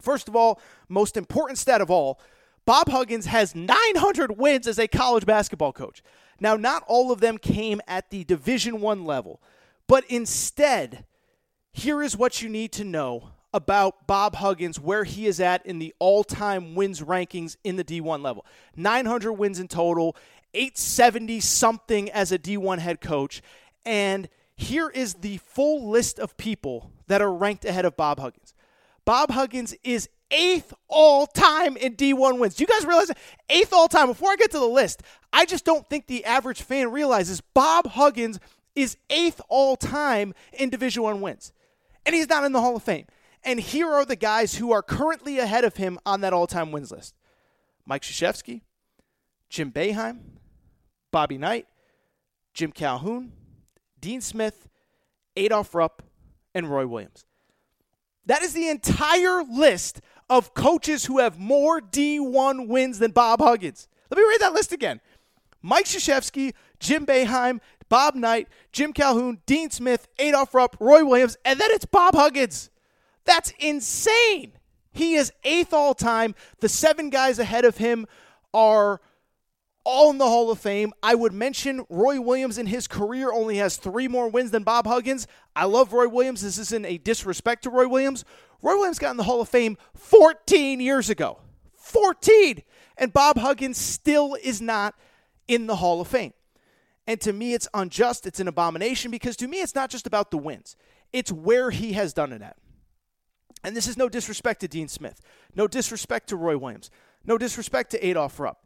First 0.00 0.28
of 0.28 0.36
all, 0.36 0.60
most 0.88 1.16
important 1.16 1.58
stat 1.58 1.80
of 1.80 1.90
all, 1.90 2.20
Bob 2.64 2.88
Huggins 2.88 3.26
has 3.26 3.54
900 3.54 4.38
wins 4.38 4.66
as 4.66 4.78
a 4.78 4.88
college 4.88 5.26
basketball 5.26 5.72
coach. 5.72 6.02
Now, 6.40 6.56
not 6.56 6.84
all 6.86 7.12
of 7.12 7.20
them 7.20 7.38
came 7.38 7.80
at 7.86 8.10
the 8.10 8.24
Division 8.24 8.80
1 8.80 9.04
level, 9.04 9.40
but 9.86 10.04
instead, 10.08 11.04
here 11.72 12.02
is 12.02 12.16
what 12.16 12.42
you 12.42 12.48
need 12.48 12.72
to 12.72 12.84
know 12.84 13.30
about 13.52 14.06
Bob 14.06 14.36
Huggins, 14.36 14.78
where 14.78 15.04
he 15.04 15.26
is 15.26 15.40
at 15.40 15.64
in 15.66 15.78
the 15.78 15.94
all 15.98 16.24
time 16.24 16.74
wins 16.74 17.00
rankings 17.00 17.56
in 17.64 17.76
the 17.76 17.84
D1 17.84 18.22
level 18.22 18.44
900 18.76 19.32
wins 19.32 19.58
in 19.58 19.68
total, 19.68 20.16
870 20.54 21.40
something 21.40 22.10
as 22.10 22.32
a 22.32 22.38
D1 22.38 22.78
head 22.78 23.00
coach. 23.00 23.42
And 23.84 24.28
here 24.56 24.90
is 24.90 25.14
the 25.14 25.38
full 25.38 25.88
list 25.88 26.18
of 26.18 26.36
people 26.36 26.92
that 27.06 27.22
are 27.22 27.32
ranked 27.32 27.64
ahead 27.64 27.84
of 27.84 27.96
Bob 27.96 28.20
Huggins. 28.20 28.54
Bob 29.04 29.30
Huggins 29.30 29.74
is 29.82 30.08
eighth 30.30 30.72
all 30.88 31.26
time 31.26 31.76
in 31.76 31.96
D1 31.96 32.38
wins. 32.38 32.54
Do 32.54 32.62
you 32.62 32.68
guys 32.68 32.86
realize 32.86 33.08
that? 33.08 33.18
Eighth 33.48 33.72
all 33.72 33.88
time. 33.88 34.08
Before 34.08 34.30
I 34.30 34.36
get 34.36 34.50
to 34.52 34.58
the 34.58 34.66
list, 34.66 35.02
I 35.32 35.44
just 35.44 35.64
don't 35.64 35.88
think 35.88 36.06
the 36.06 36.24
average 36.24 36.62
fan 36.62 36.92
realizes 36.92 37.40
Bob 37.40 37.88
Huggins 37.88 38.38
is 38.74 38.96
eighth 39.08 39.40
all 39.48 39.76
time 39.76 40.34
in 40.52 40.70
Division 40.70 41.02
One 41.02 41.20
wins. 41.20 41.52
And 42.06 42.14
he's 42.14 42.28
not 42.28 42.44
in 42.44 42.52
the 42.52 42.60
Hall 42.60 42.76
of 42.76 42.82
Fame. 42.82 43.06
And 43.42 43.58
here 43.58 43.88
are 43.88 44.04
the 44.04 44.16
guys 44.16 44.56
who 44.56 44.72
are 44.72 44.82
currently 44.82 45.38
ahead 45.38 45.64
of 45.64 45.76
him 45.76 45.98
on 46.04 46.20
that 46.20 46.32
all 46.32 46.46
time 46.46 46.72
wins 46.72 46.90
list 46.90 47.14
Mike 47.86 48.02
Krzyzewski, 48.02 48.62
Jim 49.48 49.72
Boeheim, 49.72 50.20
Bobby 51.10 51.38
Knight, 51.38 51.66
Jim 52.54 52.72
Calhoun, 52.72 53.32
Dean 54.00 54.20
Smith, 54.20 54.68
Adolph 55.36 55.74
Rupp, 55.74 56.02
and 56.54 56.70
Roy 56.70 56.86
Williams. 56.86 57.24
That 58.26 58.42
is 58.42 58.52
the 58.52 58.68
entire 58.68 59.42
list 59.42 60.00
of 60.28 60.54
coaches 60.54 61.06
who 61.06 61.18
have 61.18 61.38
more 61.38 61.80
D1 61.80 62.68
wins 62.68 62.98
than 62.98 63.10
Bob 63.10 63.40
Huggins. 63.40 63.88
Let 64.10 64.18
me 64.18 64.24
read 64.24 64.40
that 64.40 64.52
list 64.52 64.72
again. 64.72 65.00
Mike 65.62 65.86
Krzyzewski, 65.86 66.54
Jim 66.78 67.04
Boeheim, 67.04 67.60
Bob 67.88 68.14
Knight, 68.14 68.48
Jim 68.72 68.92
Calhoun, 68.92 69.40
Dean 69.46 69.70
Smith, 69.70 70.08
Adolph 70.18 70.54
Rupp, 70.54 70.76
Roy 70.80 71.04
Williams, 71.04 71.36
and 71.44 71.58
then 71.58 71.70
it's 71.72 71.84
Bob 71.84 72.14
Huggins. 72.14 72.69
That's 73.30 73.52
insane. 73.60 74.54
He 74.90 75.14
is 75.14 75.32
eighth 75.44 75.72
all 75.72 75.94
time. 75.94 76.34
The 76.58 76.68
seven 76.68 77.10
guys 77.10 77.38
ahead 77.38 77.64
of 77.64 77.76
him 77.76 78.08
are 78.52 79.00
all 79.84 80.10
in 80.10 80.18
the 80.18 80.26
Hall 80.26 80.50
of 80.50 80.58
Fame. 80.58 80.92
I 81.00 81.14
would 81.14 81.32
mention 81.32 81.86
Roy 81.88 82.20
Williams 82.20 82.58
in 82.58 82.66
his 82.66 82.88
career 82.88 83.32
only 83.32 83.58
has 83.58 83.76
three 83.76 84.08
more 84.08 84.28
wins 84.28 84.50
than 84.50 84.64
Bob 84.64 84.88
Huggins. 84.88 85.28
I 85.54 85.66
love 85.66 85.92
Roy 85.92 86.08
Williams. 86.08 86.42
This 86.42 86.58
isn't 86.58 86.84
a 86.84 86.98
disrespect 86.98 87.62
to 87.62 87.70
Roy 87.70 87.86
Williams. 87.86 88.24
Roy 88.62 88.74
Williams 88.74 88.98
got 88.98 89.12
in 89.12 89.16
the 89.16 89.22
Hall 89.22 89.40
of 89.40 89.48
Fame 89.48 89.78
14 89.94 90.80
years 90.80 91.08
ago. 91.08 91.38
14! 91.76 92.64
And 92.98 93.12
Bob 93.12 93.38
Huggins 93.38 93.78
still 93.78 94.36
is 94.42 94.60
not 94.60 94.96
in 95.46 95.68
the 95.68 95.76
Hall 95.76 96.00
of 96.00 96.08
Fame. 96.08 96.32
And 97.06 97.20
to 97.20 97.32
me, 97.32 97.54
it's 97.54 97.68
unjust. 97.74 98.26
It's 98.26 98.40
an 98.40 98.48
abomination 98.48 99.12
because 99.12 99.36
to 99.36 99.46
me, 99.46 99.60
it's 99.60 99.76
not 99.76 99.88
just 99.88 100.08
about 100.08 100.32
the 100.32 100.38
wins, 100.38 100.74
it's 101.12 101.30
where 101.30 101.70
he 101.70 101.92
has 101.92 102.12
done 102.12 102.32
it 102.32 102.42
at. 102.42 102.56
And 103.62 103.76
this 103.76 103.86
is 103.86 103.96
no 103.96 104.08
disrespect 104.08 104.60
to 104.60 104.68
Dean 104.68 104.88
Smith, 104.88 105.20
no 105.54 105.68
disrespect 105.68 106.28
to 106.28 106.36
Roy 106.36 106.56
Williams, 106.56 106.90
no 107.24 107.36
disrespect 107.36 107.90
to 107.90 108.06
Adolph 108.06 108.40
Rupp, 108.40 108.64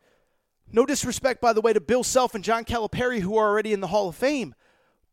no 0.72 0.86
disrespect, 0.86 1.40
by 1.40 1.52
the 1.52 1.60
way, 1.60 1.72
to 1.72 1.80
Bill 1.80 2.04
Self 2.04 2.34
and 2.34 2.44
John 2.44 2.64
Calipari, 2.64 3.20
who 3.20 3.36
are 3.36 3.48
already 3.48 3.72
in 3.72 3.80
the 3.80 3.88
Hall 3.88 4.08
of 4.08 4.16
Fame. 4.16 4.54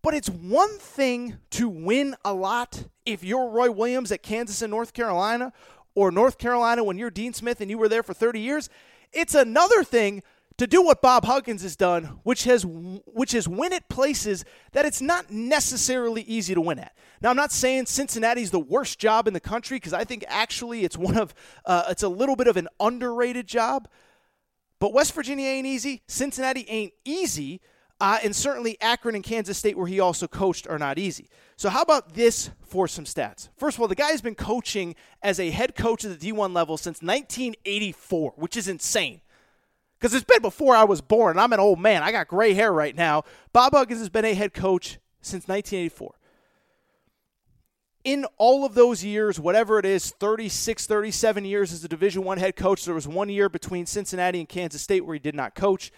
But 0.01 0.13
it's 0.13 0.29
one 0.29 0.77
thing 0.79 1.37
to 1.51 1.69
win 1.69 2.15
a 2.25 2.33
lot 2.33 2.85
if 3.05 3.23
you're 3.23 3.49
Roy 3.49 3.69
Williams 3.69 4.11
at 4.11 4.23
Kansas 4.23 4.61
and 4.61 4.71
North 4.71 4.93
Carolina, 4.93 5.53
or 5.95 6.11
North 6.11 6.37
Carolina 6.37 6.83
when 6.83 6.97
you're 6.97 7.09
Dean 7.09 7.33
Smith 7.33 7.61
and 7.61 7.69
you 7.69 7.77
were 7.77 7.89
there 7.89 8.03
for 8.03 8.13
30 8.13 8.39
years. 8.39 8.69
It's 9.11 9.35
another 9.35 9.83
thing 9.83 10.23
to 10.57 10.67
do 10.67 10.81
what 10.81 11.01
Bob 11.01 11.25
Huggins 11.25 11.63
has 11.63 11.75
done, 11.75 12.19
which 12.23 12.43
has 12.45 12.65
which 12.65 13.33
is 13.33 13.47
win 13.47 13.73
at 13.73 13.89
places 13.89 14.45
that 14.73 14.85
it's 14.85 15.01
not 15.01 15.31
necessarily 15.31 16.21
easy 16.21 16.53
to 16.53 16.61
win 16.61 16.79
at. 16.79 16.95
Now, 17.21 17.29
I'm 17.29 17.35
not 17.35 17.51
saying 17.51 17.85
Cincinnati's 17.85 18.49
the 18.49 18.59
worst 18.59 18.97
job 18.97 19.27
in 19.27 19.33
the 19.33 19.39
country 19.39 19.77
because 19.77 19.93
I 19.93 20.03
think 20.03 20.25
actually 20.27 20.83
it's 20.83 20.97
one 20.97 21.17
of 21.17 21.33
uh, 21.65 21.85
it's 21.89 22.03
a 22.03 22.09
little 22.09 22.35
bit 22.35 22.47
of 22.47 22.57
an 22.57 22.67
underrated 22.79 23.47
job. 23.47 23.87
But 24.79 24.93
West 24.93 25.13
Virginia 25.13 25.47
ain't 25.47 25.67
easy. 25.67 26.01
Cincinnati 26.07 26.65
ain't 26.67 26.93
easy. 27.05 27.61
Uh, 27.99 28.17
and 28.23 28.35
certainly 28.35 28.81
Akron 28.81 29.13
and 29.13 29.23
Kansas 29.23 29.59
State, 29.59 29.77
where 29.77 29.85
he 29.85 29.99
also 29.99 30.27
coached, 30.27 30.67
are 30.67 30.79
not 30.79 30.97
easy. 30.97 31.29
So, 31.55 31.69
how 31.69 31.83
about 31.83 32.15
this 32.15 32.49
for 32.63 32.87
some 32.87 33.05
stats? 33.05 33.49
First 33.57 33.77
of 33.77 33.81
all, 33.81 33.87
the 33.87 33.93
guy 33.93 34.09
has 34.09 34.23
been 34.23 34.33
coaching 34.33 34.95
as 35.21 35.39
a 35.39 35.51
head 35.51 35.75
coach 35.75 36.03
at 36.03 36.19
the 36.19 36.31
D1 36.31 36.55
level 36.55 36.77
since 36.77 37.03
1984, 37.03 38.33
which 38.37 38.57
is 38.57 38.67
insane. 38.67 39.21
Because 39.99 40.15
it's 40.15 40.25
been 40.25 40.41
before 40.41 40.75
I 40.75 40.83
was 40.83 40.99
born, 40.99 41.37
I'm 41.37 41.53
an 41.53 41.59
old 41.59 41.79
man. 41.79 42.01
I 42.01 42.11
got 42.11 42.27
gray 42.27 42.55
hair 42.55 42.73
right 42.73 42.95
now. 42.95 43.23
Bob 43.53 43.73
Huggins 43.73 43.99
has 43.99 44.09
been 44.09 44.25
a 44.25 44.33
head 44.33 44.55
coach 44.55 44.97
since 45.21 45.47
1984 45.47 46.15
in 48.03 48.25
all 48.37 48.65
of 48.65 48.73
those 48.73 49.03
years, 49.03 49.39
whatever 49.39 49.77
it 49.79 49.85
is, 49.85 50.11
36, 50.11 50.87
37 50.87 51.45
years 51.45 51.71
as 51.71 51.83
a 51.83 51.87
Division 51.87 52.23
One 52.23 52.37
head 52.37 52.55
coach, 52.55 52.85
there 52.85 52.95
was 52.95 53.07
one 53.07 53.29
year 53.29 53.49
between 53.49 53.85
Cincinnati 53.85 54.39
and 54.39 54.49
Kansas 54.49 54.81
State 54.81 55.05
where 55.05 55.13
he 55.13 55.19
did 55.19 55.35
not 55.35 55.55
coach. 55.55 55.91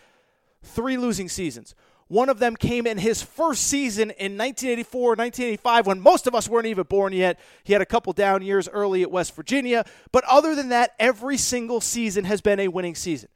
Three 0.61 0.97
losing 0.97 1.29
seasons. 1.29 1.75
One 2.07 2.29
of 2.29 2.39
them 2.39 2.55
came 2.55 2.85
in 2.85 2.97
his 2.97 3.23
first 3.23 3.63
season 3.63 4.11
in 4.11 4.37
1984, 4.37 5.01
1985, 5.11 5.87
when 5.87 5.99
most 6.01 6.27
of 6.27 6.35
us 6.35 6.49
weren't 6.49 6.67
even 6.67 6.83
born 6.83 7.13
yet. 7.13 7.39
He 7.63 7.73
had 7.73 7.81
a 7.81 7.85
couple 7.87 8.13
down 8.13 8.41
years 8.41 8.69
early 8.69 9.01
at 9.01 9.11
West 9.11 9.35
Virginia. 9.35 9.85
But 10.11 10.23
other 10.25 10.53
than 10.53 10.69
that, 10.69 10.91
every 10.99 11.37
single 11.37 11.81
season 11.81 12.25
has 12.25 12.41
been 12.41 12.59
a 12.59 12.67
winning 12.67 12.95
season. 12.95 13.29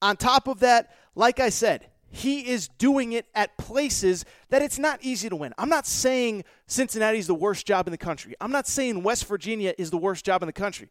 On 0.00 0.16
top 0.16 0.46
of 0.46 0.60
that, 0.60 0.94
like 1.14 1.40
I 1.40 1.48
said, 1.48 1.88
he 2.10 2.48
is 2.48 2.68
doing 2.68 3.12
it 3.12 3.26
at 3.34 3.56
places 3.58 4.24
that 4.50 4.62
it's 4.62 4.78
not 4.78 5.00
easy 5.02 5.28
to 5.28 5.36
win. 5.36 5.52
I'm 5.58 5.68
not 5.68 5.86
saying 5.86 6.44
Cincinnati 6.66 7.18
is 7.18 7.26
the 7.26 7.34
worst 7.34 7.66
job 7.66 7.86
in 7.86 7.90
the 7.90 7.98
country. 7.98 8.34
I'm 8.40 8.52
not 8.52 8.66
saying 8.66 9.02
West 9.02 9.26
Virginia 9.26 9.74
is 9.76 9.90
the 9.90 9.98
worst 9.98 10.24
job 10.24 10.42
in 10.42 10.46
the 10.46 10.52
country. 10.52 10.88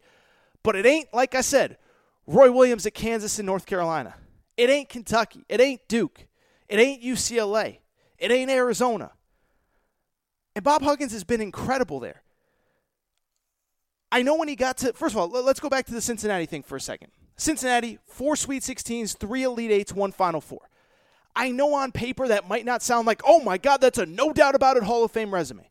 But 0.64 0.76
it 0.76 0.86
ain't, 0.86 1.14
like 1.14 1.36
I 1.36 1.42
said, 1.42 1.78
Roy 2.28 2.52
Williams 2.52 2.86
at 2.86 2.94
Kansas 2.94 3.40
and 3.40 3.46
North 3.46 3.66
Carolina. 3.66 4.16
It 4.58 4.70
ain't 4.70 4.90
Kentucky. 4.90 5.46
It 5.48 5.62
ain't 5.62 5.88
Duke. 5.88 6.28
It 6.68 6.80
ain't 6.80 7.04
UCLA. 7.04 7.80
It 8.18 8.32
ain't 8.32 8.50
Arizona. 8.50 9.12
And 10.56 10.64
Bob 10.64 10.82
Huggins 10.82 11.12
has 11.12 11.24
been 11.24 11.42
incredible 11.42 12.00
there. 12.00 12.24
I 14.12 14.22
know 14.22 14.36
when 14.38 14.48
he 14.48 14.56
got 14.56 14.78
to, 14.78 14.94
first 14.94 15.14
of 15.14 15.20
all, 15.20 15.28
let's 15.28 15.60
go 15.60 15.70
back 15.70 15.86
to 15.88 15.94
the 15.94 16.02
Cincinnati 16.02 16.46
thing 16.46 16.64
for 16.64 16.78
a 16.78 16.82
second. 16.82 17.12
Cincinnati, 17.36 18.00
four 18.06 18.36
Sweet 18.36 18.64
16s, 18.64 19.18
three 19.18 19.44
Elite 19.44 19.72
Eights, 19.72 19.94
one 19.94 20.12
Final 20.12 20.40
Four. 20.40 20.62
I 21.36 21.52
know 21.52 21.74
on 21.74 21.92
paper 21.92 22.28
that 22.28 22.48
might 22.48 22.66
not 22.66 22.82
sound 22.82 23.08
like, 23.08 23.22
oh 23.26 23.42
my 23.42 23.58
God, 23.58 23.82
that's 23.82 23.98
a 23.98 24.06
no 24.06 24.32
doubt 24.32 24.56
about 24.56 24.78
it 24.78 24.84
Hall 24.84 25.04
of 25.04 25.12
Fame 25.12 25.34
resume. 25.34 25.70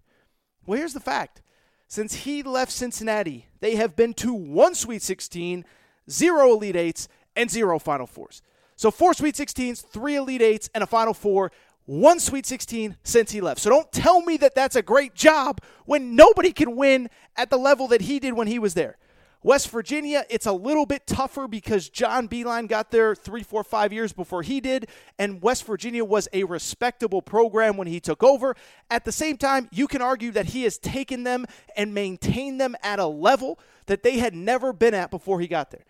Well, 0.66 0.78
here's 0.78 0.94
the 0.94 1.00
fact. 1.00 1.42
Since 1.88 2.14
he 2.14 2.42
left 2.42 2.72
Cincinnati, 2.72 3.46
they 3.60 3.76
have 3.76 3.96
been 3.96 4.14
to 4.14 4.34
one 4.34 4.74
Sweet 4.74 5.02
16, 5.02 5.64
zero 6.10 6.52
Elite 6.52 6.76
Eights, 6.76 7.08
and 7.36 7.50
zero 7.50 7.78
Final 7.78 8.06
Fours. 8.06 8.42
So 8.76 8.90
four 8.90 9.14
Sweet 9.14 9.34
16s, 9.34 9.84
three 9.86 10.16
Elite 10.16 10.42
Eights, 10.42 10.68
and 10.74 10.82
a 10.82 10.86
Final 10.86 11.14
Four, 11.14 11.52
one 11.86 12.18
Sweet 12.18 12.46
16 12.46 12.96
since 13.02 13.30
he 13.30 13.40
left. 13.40 13.60
So 13.60 13.70
don't 13.70 13.90
tell 13.92 14.22
me 14.22 14.36
that 14.38 14.54
that's 14.54 14.76
a 14.76 14.82
great 14.82 15.14
job 15.14 15.60
when 15.84 16.16
nobody 16.16 16.52
can 16.52 16.76
win 16.76 17.08
at 17.36 17.50
the 17.50 17.58
level 17.58 17.88
that 17.88 18.02
he 18.02 18.18
did 18.18 18.32
when 18.32 18.46
he 18.48 18.58
was 18.58 18.74
there. 18.74 18.96
West 19.44 19.68
Virginia, 19.68 20.24
it's 20.30 20.46
a 20.46 20.52
little 20.52 20.86
bit 20.86 21.06
tougher 21.06 21.46
because 21.46 21.90
John 21.90 22.28
Beilein 22.28 22.66
got 22.66 22.90
there 22.90 23.14
three, 23.14 23.42
four, 23.42 23.62
five 23.62 23.92
years 23.92 24.10
before 24.10 24.42
he 24.42 24.58
did, 24.58 24.88
and 25.18 25.42
West 25.42 25.66
Virginia 25.66 26.02
was 26.02 26.26
a 26.32 26.44
respectable 26.44 27.20
program 27.20 27.76
when 27.76 27.86
he 27.86 28.00
took 28.00 28.22
over. 28.22 28.56
At 28.90 29.04
the 29.04 29.12
same 29.12 29.36
time, 29.36 29.68
you 29.70 29.86
can 29.86 30.00
argue 30.00 30.30
that 30.30 30.46
he 30.46 30.62
has 30.62 30.78
taken 30.78 31.24
them 31.24 31.44
and 31.76 31.92
maintained 31.92 32.58
them 32.58 32.74
at 32.82 32.98
a 32.98 33.06
level 33.06 33.60
that 33.84 34.02
they 34.02 34.16
had 34.16 34.34
never 34.34 34.72
been 34.72 34.94
at 34.94 35.10
before 35.10 35.40
he 35.40 35.46
got 35.46 35.70
there. 35.70 35.84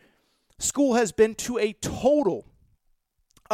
School 0.58 0.94
has 0.94 1.12
been 1.12 1.36
to 1.36 1.56
a 1.58 1.74
total 1.74 2.46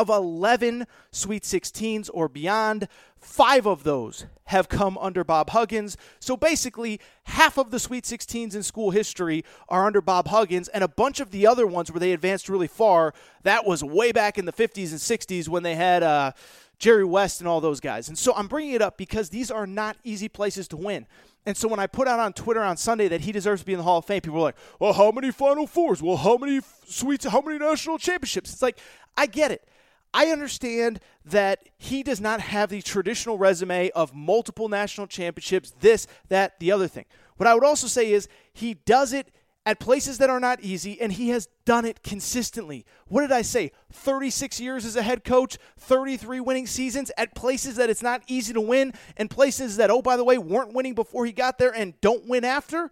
of 0.01 0.09
11 0.09 0.87
Sweet 1.13 1.43
16s 1.43 2.09
or 2.15 2.29
beyond. 2.29 2.89
Five 3.19 3.67
of 3.67 3.85
those 3.85 4.25
have 4.45 4.71
come 4.71 4.97
under 4.97 5.23
Bob 5.23 5.51
Huggins. 5.51 5.99
So 6.21 6.39
basically, 6.39 7.01
half 7.25 7.59
of 7.59 7.71
the 7.71 7.79
Sweet 7.79 8.05
16s 8.05 8.55
in 8.55 8.63
school 8.63 8.93
history 8.93 9.45
are 9.69 9.87
under 9.87 10.01
Bob 10.01 10.29
Huggins, 10.29 10.69
and 10.69 10.83
a 10.83 10.89
bunch 10.89 11.21
of 11.21 11.31
the 11.31 11.47
other 11.47 11.67
ones 11.67 11.93
where 11.93 12.01
they 12.01 12.13
advanced 12.13 12.49
really 12.49 12.67
far, 12.67 13.13
that 13.43 13.67
was 13.67 13.85
way 13.85 14.11
back 14.11 14.39
in 14.39 14.47
the 14.47 14.53
50s 14.53 14.91
and 14.91 14.99
60s 14.99 15.49
when 15.49 15.63
they 15.63 15.75
had 15.75 16.03
uh, 16.03 16.33
Jerry 16.79 17.05
West 17.05 17.43
and 17.43 17.49
all 17.49 17.61
those 17.61 17.79
guys. 17.79 18.09
And 18.09 18.17
so 18.17 18.35
I'm 18.35 18.49
bringing 18.49 18.73
it 18.73 18.81
up 18.81 18.97
because 18.97 19.29
these 19.29 19.51
are 19.51 19.67
not 19.67 19.99
easy 20.03 20.29
places 20.29 20.67
to 20.69 20.79
win. 20.79 21.07
And 21.45 21.57
so 21.57 21.69
when 21.69 21.81
I 21.81 21.87
put 21.87 22.09
out 22.09 22.21
on 22.21 22.33
Twitter 22.33 22.63
on 22.63 22.77
Sunday 22.77 23.09
that 23.09 23.23
he 23.23 23.33
deserves 23.33 23.63
to 23.63 23.67
be 23.67 23.73
in 23.73 23.79
the 23.79 23.85
Hall 23.85 23.99
of 23.99 24.05
Fame, 24.05 24.21
people 24.21 24.37
were 24.37 24.45
like, 24.45 24.57
"Well, 24.79 24.93
how 24.93 25.11
many 25.11 25.31
Final 25.31 25.67
Fours? 25.67 26.03
Well, 26.03 26.17
how 26.17 26.37
many 26.37 26.61
sweets? 26.87 27.25
How 27.25 27.41
many 27.41 27.59
national 27.59 27.99
championships?" 27.99 28.53
It's 28.53 28.63
like 28.63 28.79
I 29.17 29.27
get 29.27 29.51
it. 29.51 29.67
I 30.13 30.27
understand 30.27 31.01
that 31.25 31.69
he 31.79 32.03
does 32.03 32.21
not 32.21 32.41
have 32.41 32.71
the 32.71 32.83
traditional 32.83 33.39
resume 33.39 33.91
of 33.91 34.15
multiple 34.15 34.69
national 34.69 35.07
championships, 35.07 35.73
this, 35.81 36.07
that, 36.29 36.59
the 36.59 36.73
other 36.73 36.89
thing. 36.89 37.05
What 37.37 37.47
I 37.47 37.55
would 37.55 37.65
also 37.65 37.87
say 37.87 38.13
is 38.13 38.29
he 38.53 38.75
does 38.75 39.13
it 39.13 39.31
at 39.67 39.79
places 39.79 40.19
that 40.19 40.31
are 40.31 40.41
not 40.41 40.61
easy, 40.63 41.01
and 41.01 41.13
he 41.13 41.29
has 41.29 41.49
done 41.65 41.85
it 41.85 42.03
consistently. 42.03 42.85
What 43.07 43.21
did 43.21 43.31
I 43.31 43.43
say? 43.43 43.73
36 43.93 44.59
years 44.59 44.85
as 44.85 44.97
a 44.97 45.03
head 45.03 45.23
coach, 45.23 45.59
33 45.77 46.41
winning 46.41 46.67
seasons 46.67 47.13
at 47.19 47.35
places 47.35 47.77
that 47.77 47.91
it's 47.91 48.03
not 48.03 48.23
easy 48.27 48.53
to 48.55 48.61
win, 48.61 48.95
and 49.17 49.31
places 49.31 49.77
that, 49.77 49.91
oh, 49.91 50.03
by 50.03 50.17
the 50.17 50.25
way, 50.25 50.39
weren't 50.39 50.73
winning 50.73 50.95
before 50.95 51.27
he 51.27 51.33
got 51.33 51.59
there 51.59 51.75
and 51.75 52.01
don't 52.01 52.27
win 52.27 52.45
after. 52.45 52.91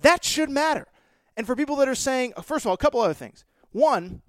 That 0.00 0.24
should 0.24 0.50
matter. 0.50 0.88
And 1.36 1.46
for 1.46 1.54
people 1.54 1.76
that 1.76 1.88
are 1.88 1.94
saying, 1.94 2.34
uh, 2.36 2.42
first 2.42 2.64
of 2.64 2.68
all, 2.68 2.74
a 2.74 2.78
couple 2.78 3.00
other 3.00 3.14
things. 3.14 3.44
One, 3.70 4.22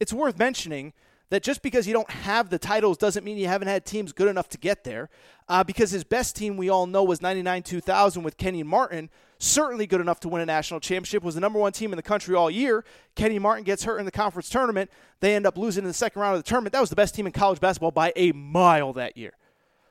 it's 0.00 0.12
worth 0.12 0.38
mentioning 0.38 0.92
that 1.30 1.42
just 1.42 1.62
because 1.62 1.86
you 1.86 1.92
don't 1.92 2.10
have 2.10 2.48
the 2.48 2.58
titles 2.58 2.96
doesn't 2.96 3.24
mean 3.24 3.36
you 3.36 3.48
haven't 3.48 3.68
had 3.68 3.84
teams 3.84 4.12
good 4.12 4.28
enough 4.28 4.48
to 4.48 4.58
get 4.58 4.84
there. 4.84 5.10
Uh, 5.48 5.62
because 5.62 5.90
his 5.90 6.04
best 6.04 6.36
team, 6.36 6.56
we 6.56 6.68
all 6.68 6.86
know, 6.86 7.02
was 7.02 7.20
99 7.20 7.62
2000 7.62 8.22
with 8.22 8.36
Kenyon 8.36 8.66
Martin. 8.66 9.10
Certainly 9.38 9.86
good 9.86 10.00
enough 10.00 10.20
to 10.20 10.28
win 10.28 10.42
a 10.42 10.46
national 10.46 10.80
championship. 10.80 11.22
Was 11.22 11.34
the 11.34 11.40
number 11.40 11.58
one 11.58 11.72
team 11.72 11.92
in 11.92 11.96
the 11.96 12.02
country 12.02 12.34
all 12.34 12.50
year. 12.50 12.84
Kenyon 13.14 13.42
Martin 13.42 13.64
gets 13.64 13.84
hurt 13.84 13.98
in 13.98 14.04
the 14.04 14.10
conference 14.10 14.48
tournament. 14.48 14.90
They 15.20 15.34
end 15.34 15.46
up 15.46 15.56
losing 15.56 15.84
in 15.84 15.88
the 15.88 15.94
second 15.94 16.20
round 16.20 16.36
of 16.36 16.44
the 16.44 16.48
tournament. 16.48 16.72
That 16.72 16.80
was 16.80 16.90
the 16.90 16.96
best 16.96 17.14
team 17.14 17.26
in 17.26 17.32
college 17.32 17.60
basketball 17.60 17.90
by 17.90 18.12
a 18.16 18.32
mile 18.32 18.92
that 18.94 19.16
year. 19.16 19.34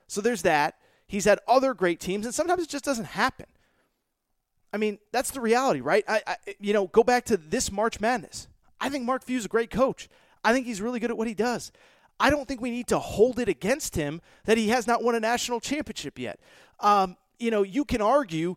So 0.08 0.22
there's 0.22 0.42
that. 0.42 0.76
He's 1.08 1.26
had 1.26 1.40
other 1.48 1.74
great 1.74 2.00
teams, 2.00 2.26
and 2.26 2.36
sometimes 2.36 2.64
it 2.64 2.70
just 2.70 2.84
doesn't 2.84 3.06
happen. 3.06 3.46
I 4.74 4.78
mean, 4.78 5.00
that's 5.14 5.32
the 5.32 5.40
reality, 5.40 5.80
right? 5.80 6.04
I, 6.08 6.22
I 6.28 6.36
you 6.60 6.74
know, 6.74 6.88
go 6.88 7.04
back 7.04 7.26
to 7.26 7.38
this 7.38 7.72
March 7.72 8.02
Madness. 8.02 8.48
I 8.80 8.90
think 8.90 9.06
Mark 9.06 9.24
Few's 9.24 9.46
a 9.46 9.50
great 9.50 9.72
coach. 9.72 10.10
I 10.44 10.54
think 10.54 10.66
he's 10.66 10.82
really 10.82 11.00
good 11.00 11.12
at 11.12 11.18
what 11.18 11.28
he 11.28 11.34
does. 11.34 11.72
I 12.20 12.30
don't 12.30 12.48
think 12.48 12.62
we 12.62 12.72
need 12.72 12.88
to 12.88 13.00
hold 13.00 13.40
it 13.40 13.48
against 13.48 13.96
him 13.96 14.22
that 14.46 14.58
he 14.58 14.70
has 14.70 14.88
not 14.88 15.04
won 15.04 15.16
a 15.16 15.20
national 15.20 15.60
championship 15.60 16.18
yet. 16.18 16.40
Um, 16.80 17.16
you 17.40 17.52
know, 17.52 17.64
you 17.64 17.86
can 17.86 18.02
argue 18.02 18.56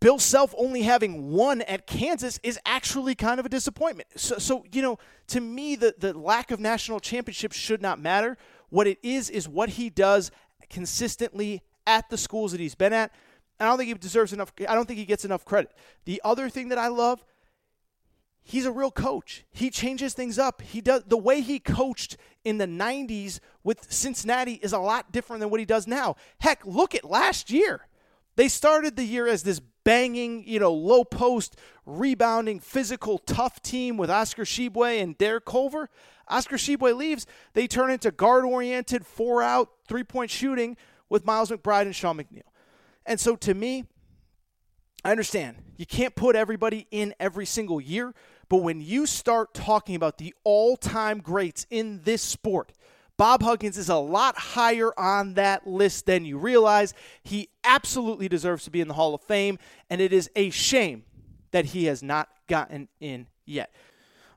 Bill 0.00 0.18
Self 0.18 0.54
only 0.58 0.82
having 0.82 1.30
one 1.30 1.62
at 1.62 1.86
Kansas 1.86 2.38
is 2.42 2.58
actually 2.66 3.14
kind 3.14 3.40
of 3.40 3.46
a 3.46 3.48
disappointment. 3.48 4.08
So, 4.16 4.38
so 4.38 4.64
you 4.72 4.82
know, 4.82 4.98
to 5.28 5.40
me, 5.40 5.76
the, 5.76 5.94
the 5.96 6.16
lack 6.16 6.50
of 6.50 6.60
national 6.60 7.00
championships 7.00 7.56
should 7.56 7.80
not 7.80 8.00
matter. 8.00 8.36
What 8.68 8.86
it 8.86 8.98
is, 9.02 9.30
is 9.30 9.48
what 9.48 9.70
he 9.70 9.90
does 9.90 10.30
consistently 10.70 11.62
at 11.86 12.08
the 12.10 12.18
schools 12.18 12.52
that 12.52 12.60
he's 12.60 12.74
been 12.74 12.92
at. 12.92 13.12
I 13.60 13.66
don't 13.66 13.78
think 13.78 13.88
he 13.88 13.94
deserves 13.94 14.32
enough. 14.32 14.52
I 14.68 14.74
don't 14.74 14.86
think 14.86 14.98
he 14.98 15.04
gets 15.04 15.24
enough 15.24 15.44
credit. 15.44 15.72
The 16.04 16.20
other 16.24 16.48
thing 16.48 16.68
that 16.70 16.78
I 16.78 16.88
love 16.88 17.24
he's 18.42 18.66
a 18.66 18.72
real 18.72 18.90
coach. 18.90 19.44
He 19.50 19.70
changes 19.70 20.14
things 20.14 20.38
up. 20.38 20.62
He 20.62 20.80
does 20.80 21.04
the 21.06 21.16
way 21.16 21.40
he 21.40 21.58
coached 21.58 22.16
in 22.44 22.58
the 22.58 22.66
90s 22.66 23.40
with 23.62 23.92
Cincinnati 23.92 24.54
is 24.54 24.72
a 24.72 24.78
lot 24.78 25.12
different 25.12 25.40
than 25.40 25.50
what 25.50 25.60
he 25.60 25.66
does 25.66 25.86
now. 25.86 26.16
Heck, 26.38 26.64
look 26.66 26.94
at 26.94 27.04
last 27.04 27.50
year. 27.50 27.86
They 28.36 28.48
started 28.48 28.96
the 28.96 29.04
year 29.04 29.26
as 29.26 29.42
this 29.42 29.60
banging, 29.84 30.44
you 30.46 30.58
know, 30.58 30.72
low 30.72 31.04
post, 31.04 31.56
rebounding, 31.84 32.60
physical, 32.60 33.18
tough 33.18 33.60
team 33.62 33.96
with 33.96 34.10
Oscar 34.10 34.44
Tshiebwe 34.44 35.02
and 35.02 35.16
Derek 35.18 35.44
Culver. 35.44 35.90
Oscar 36.28 36.56
Tshiebwe 36.56 36.96
leaves. 36.96 37.26
They 37.52 37.66
turn 37.66 37.90
into 37.90 38.10
guard 38.10 38.44
oriented, 38.44 39.04
four 39.06 39.42
out, 39.42 39.70
three 39.86 40.04
point 40.04 40.30
shooting 40.30 40.76
with 41.08 41.26
Miles 41.26 41.50
McBride 41.50 41.82
and 41.82 41.94
Sean 41.94 42.16
McNeil. 42.16 42.42
And 43.04 43.20
so 43.20 43.36
to 43.36 43.54
me, 43.54 43.84
I 45.04 45.10
understand 45.10 45.56
you 45.76 45.84
can't 45.84 46.14
put 46.14 46.36
everybody 46.36 46.86
in 46.90 47.14
every 47.18 47.44
single 47.44 47.80
year, 47.80 48.14
but 48.52 48.58
when 48.58 48.82
you 48.82 49.06
start 49.06 49.54
talking 49.54 49.94
about 49.94 50.18
the 50.18 50.34
all 50.44 50.76
time 50.76 51.20
greats 51.20 51.66
in 51.70 52.02
this 52.04 52.20
sport, 52.20 52.70
Bob 53.16 53.42
Huggins 53.42 53.78
is 53.78 53.88
a 53.88 53.96
lot 53.96 54.36
higher 54.36 54.92
on 55.00 55.32
that 55.34 55.66
list 55.66 56.04
than 56.04 56.26
you 56.26 56.36
realize. 56.36 56.92
He 57.22 57.48
absolutely 57.64 58.28
deserves 58.28 58.64
to 58.64 58.70
be 58.70 58.82
in 58.82 58.88
the 58.88 58.94
Hall 58.94 59.14
of 59.14 59.22
Fame, 59.22 59.58
and 59.88 60.02
it 60.02 60.12
is 60.12 60.28
a 60.36 60.50
shame 60.50 61.04
that 61.52 61.64
he 61.64 61.86
has 61.86 62.02
not 62.02 62.28
gotten 62.46 62.88
in 63.00 63.26
yet. 63.46 63.74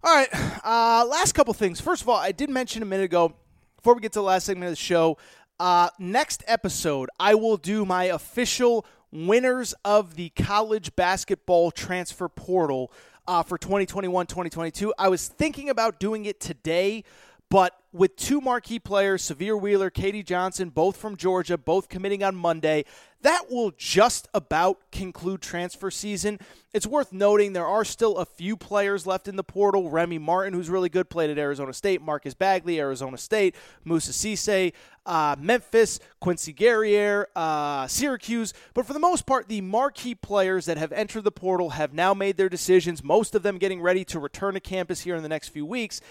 All 0.02 0.16
right, 0.16 0.30
uh, 0.64 1.06
last 1.10 1.34
couple 1.34 1.54
things. 1.54 1.82
First 1.82 2.02
of 2.02 2.08
all, 2.08 2.16
I 2.16 2.32
did 2.32 2.50
mention 2.50 2.82
a 2.84 2.86
minute 2.86 3.04
ago, 3.04 3.36
before 3.76 3.96
we 3.96 4.00
get 4.00 4.14
to 4.14 4.20
the 4.20 4.24
last 4.24 4.46
segment 4.46 4.68
of 4.68 4.72
the 4.72 4.82
show, 4.82 5.18
uh, 5.60 5.90
next 6.00 6.42
episode, 6.48 7.10
I 7.20 7.36
will 7.36 7.58
do 7.58 7.84
my 7.84 8.06
official 8.06 8.86
winners 9.12 9.74
of 9.84 10.16
the 10.16 10.30
college 10.30 10.96
basketball 10.96 11.72
transfer 11.72 12.30
portal 12.30 12.94
uh, 13.28 13.44
for 13.44 13.58
2021 13.58 14.28
2022. 14.28 14.94
I 14.98 15.10
was 15.10 15.28
thinking 15.28 15.70
about 15.70 16.00
doing 16.00 16.26
it 16.26 16.40
today, 16.40 17.04
but 17.50 17.80
with 17.94 18.16
two 18.16 18.42
marquee 18.42 18.80
players, 18.80 19.24
Sahvir 19.24 19.60
Wheeler, 19.60 19.90
K.D. 19.90 20.24
Johnson, 20.24 20.70
both 20.70 20.98
from 20.98 21.16
Georgia, 21.16 21.58
both 21.58 21.90
committing 21.90 22.24
on 22.24 22.36
Monday, 22.36 22.86
that 23.22 23.50
will 23.50 23.72
just 23.78 24.28
about 24.34 24.92
conclude 24.92 25.42
transfer 25.42 25.90
season. 25.90 26.40
It's 26.74 26.86
worth 26.86 27.12
noting 27.14 27.54
there 27.54 27.66
are 27.66 27.86
still 27.86 28.18
a 28.18 28.26
few 28.26 28.56
players 28.58 29.08
left 29.08 29.28
in 29.28 29.36
the 29.36 29.44
portal. 29.44 29.90
Remy 29.90 30.20
Martin, 30.20 30.54
who's 30.54 30.70
really 30.70 30.90
good, 30.90 31.10
played 31.10 31.30
at 31.30 31.38
Arizona 31.38 31.74
State. 31.74 32.02
Marcus 32.02 32.34
Bagley, 32.34 32.80
Arizona 32.80 33.18
State. 33.18 33.56
Moussa 33.84 34.12
Cisse, 34.12 34.74
uh, 35.06 35.36
Memphis. 35.40 36.00
Quincy 36.26 36.54
Guerrier, 36.54 37.28
uh, 37.36 37.86
Syracuse. 37.86 38.52
But 38.74 38.88
for 38.88 38.94
the 38.94 39.00
most 39.00 39.28
part, 39.28 39.48
the 39.48 39.62
marquee 39.62 40.16
players 40.16 40.66
that 40.66 40.78
have 40.78 40.92
entered 40.92 41.24
the 41.24 41.32
portal 41.32 41.70
have 41.70 41.94
now 41.94 42.16
made 42.16 42.36
their 42.36 42.50
decisions, 42.50 43.04
most 43.04 43.36
of 43.36 43.44
them 43.44 43.60
getting 43.60 43.80
ready 43.80 44.04
to 44.06 44.20
return 44.20 44.56
to 44.56 44.60
campus 44.60 45.02
here 45.02 45.16
in 45.16 45.22
the 45.22 45.30
next 45.30 45.50
few 45.50 45.68
weeks. 45.68 46.02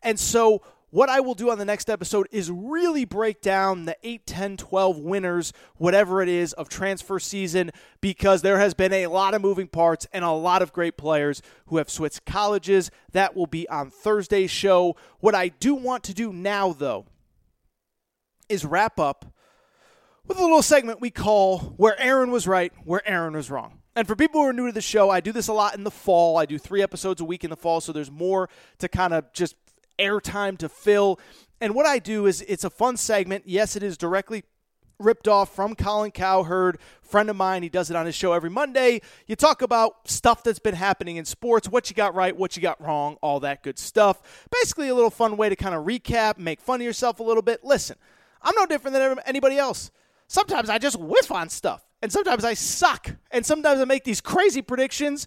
And 0.00 0.16
so 0.20 0.62
what 0.90 1.08
I 1.08 1.18
will 1.18 1.34
do 1.34 1.50
on 1.50 1.58
the 1.58 1.64
next 1.64 1.90
episode 1.90 2.28
is 2.30 2.52
really 2.52 3.04
break 3.04 3.40
down 3.40 3.84
the 3.84 3.96
8, 4.04 4.26
10, 4.26 4.56
12 4.58 4.98
winners, 4.98 5.52
whatever 5.74 6.22
it 6.22 6.28
is, 6.28 6.52
of 6.52 6.68
transfer 6.68 7.18
season 7.18 7.72
because 8.00 8.42
there 8.42 8.60
has 8.60 8.74
been 8.74 8.92
a 8.92 9.08
lot 9.08 9.34
of 9.34 9.42
moving 9.42 9.66
parts 9.66 10.06
and 10.12 10.24
a 10.24 10.30
lot 10.30 10.62
of 10.62 10.72
great 10.72 10.96
players 10.96 11.42
who 11.66 11.78
have 11.78 11.90
switched 11.90 12.24
colleges. 12.26 12.92
That 13.10 13.34
will 13.34 13.48
be 13.48 13.68
on 13.68 13.90
Thursday's 13.90 14.52
show. 14.52 14.94
What 15.18 15.34
I 15.34 15.48
do 15.48 15.74
want 15.74 16.04
to 16.04 16.14
do 16.14 16.32
now, 16.32 16.72
though, 16.72 17.06
is 18.48 18.64
wrap 18.64 18.98
up 18.98 19.24
with 20.26 20.38
a 20.38 20.42
little 20.42 20.62
segment 20.62 21.00
we 21.00 21.10
call 21.10 21.58
Where 21.76 22.00
Aaron 22.00 22.30
Was 22.30 22.46
Right, 22.46 22.72
Where 22.84 23.06
Aaron 23.08 23.34
Was 23.34 23.50
Wrong. 23.50 23.80
And 23.96 24.06
for 24.06 24.16
people 24.16 24.40
who 24.40 24.48
are 24.48 24.52
new 24.52 24.66
to 24.66 24.72
the 24.72 24.80
show, 24.80 25.10
I 25.10 25.20
do 25.20 25.32
this 25.32 25.48
a 25.48 25.52
lot 25.52 25.76
in 25.76 25.84
the 25.84 25.90
fall. 25.90 26.36
I 26.36 26.46
do 26.46 26.58
three 26.58 26.82
episodes 26.82 27.20
a 27.20 27.24
week 27.24 27.44
in 27.44 27.50
the 27.50 27.56
fall, 27.56 27.80
so 27.80 27.92
there's 27.92 28.10
more 28.10 28.48
to 28.78 28.88
kind 28.88 29.12
of 29.14 29.32
just 29.32 29.54
airtime 29.98 30.58
to 30.58 30.68
fill. 30.68 31.20
And 31.60 31.74
what 31.74 31.86
I 31.86 31.98
do 31.98 32.26
is 32.26 32.42
it's 32.48 32.64
a 32.64 32.70
fun 32.70 32.96
segment. 32.96 33.44
Yes, 33.46 33.76
it 33.76 33.82
is 33.82 33.96
directly 33.96 34.42
ripped 34.98 35.28
off 35.28 35.54
from 35.54 35.74
Colin 35.74 36.10
Cowherd, 36.10 36.78
friend 37.02 37.30
of 37.30 37.36
mine. 37.36 37.62
He 37.62 37.68
does 37.68 37.90
it 37.90 37.96
on 37.96 38.06
his 38.06 38.14
show 38.14 38.32
every 38.32 38.50
Monday. 38.50 39.00
You 39.26 39.36
talk 39.36 39.62
about 39.62 40.08
stuff 40.08 40.42
that's 40.42 40.58
been 40.58 40.74
happening 40.74 41.16
in 41.16 41.24
sports, 41.24 41.68
what 41.68 41.90
you 41.90 41.96
got 41.96 42.14
right, 42.14 42.36
what 42.36 42.56
you 42.56 42.62
got 42.62 42.80
wrong, 42.80 43.16
all 43.20 43.40
that 43.40 43.62
good 43.62 43.78
stuff. 43.78 44.48
Basically, 44.50 44.88
a 44.88 44.94
little 44.94 45.10
fun 45.10 45.36
way 45.36 45.48
to 45.48 45.56
kind 45.56 45.74
of 45.74 45.84
recap, 45.84 46.38
make 46.38 46.60
fun 46.60 46.80
of 46.80 46.84
yourself 46.84 47.20
a 47.20 47.22
little 47.22 47.42
bit. 47.42 47.64
Listen, 47.64 47.96
I'm 48.44 48.54
no 48.56 48.66
different 48.66 48.94
than 48.94 49.18
anybody 49.26 49.58
else. 49.58 49.90
Sometimes 50.28 50.70
I 50.70 50.78
just 50.78 50.98
whiff 50.98 51.32
on 51.32 51.48
stuff, 51.48 51.84
and 52.02 52.12
sometimes 52.12 52.44
I 52.44 52.54
suck, 52.54 53.10
and 53.30 53.44
sometimes 53.44 53.80
I 53.80 53.84
make 53.84 54.04
these 54.04 54.20
crazy 54.20 54.62
predictions, 54.62 55.26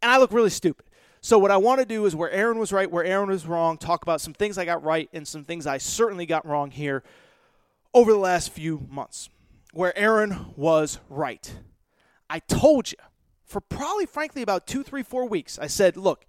and 0.00 0.10
I 0.10 0.18
look 0.18 0.32
really 0.32 0.50
stupid. 0.50 0.86
So 1.20 1.38
what 1.38 1.52
I 1.52 1.56
want 1.56 1.78
to 1.80 1.86
do 1.86 2.04
is 2.04 2.16
where 2.16 2.30
Aaron 2.30 2.58
was 2.58 2.72
right, 2.72 2.90
where 2.90 3.04
Aaron 3.04 3.28
was 3.28 3.46
wrong, 3.46 3.78
talk 3.78 4.02
about 4.02 4.20
some 4.20 4.34
things 4.34 4.58
I 4.58 4.64
got 4.64 4.82
right 4.82 5.08
and 5.12 5.26
some 5.26 5.44
things 5.44 5.68
I 5.68 5.78
certainly 5.78 6.26
got 6.26 6.44
wrong 6.44 6.72
here 6.72 7.04
over 7.94 8.12
the 8.12 8.18
last 8.18 8.50
few 8.50 8.88
months. 8.90 9.28
Where 9.72 9.96
Aaron 9.96 10.52
was 10.56 10.98
right. 11.08 11.54
I 12.28 12.40
told 12.40 12.90
you 12.90 12.98
for 13.44 13.60
probably 13.60 14.04
frankly 14.06 14.42
about 14.42 14.66
two, 14.66 14.82
three, 14.82 15.04
four 15.04 15.26
weeks. 15.28 15.58
I 15.60 15.68
said, 15.68 15.96
"Look, 15.96 16.26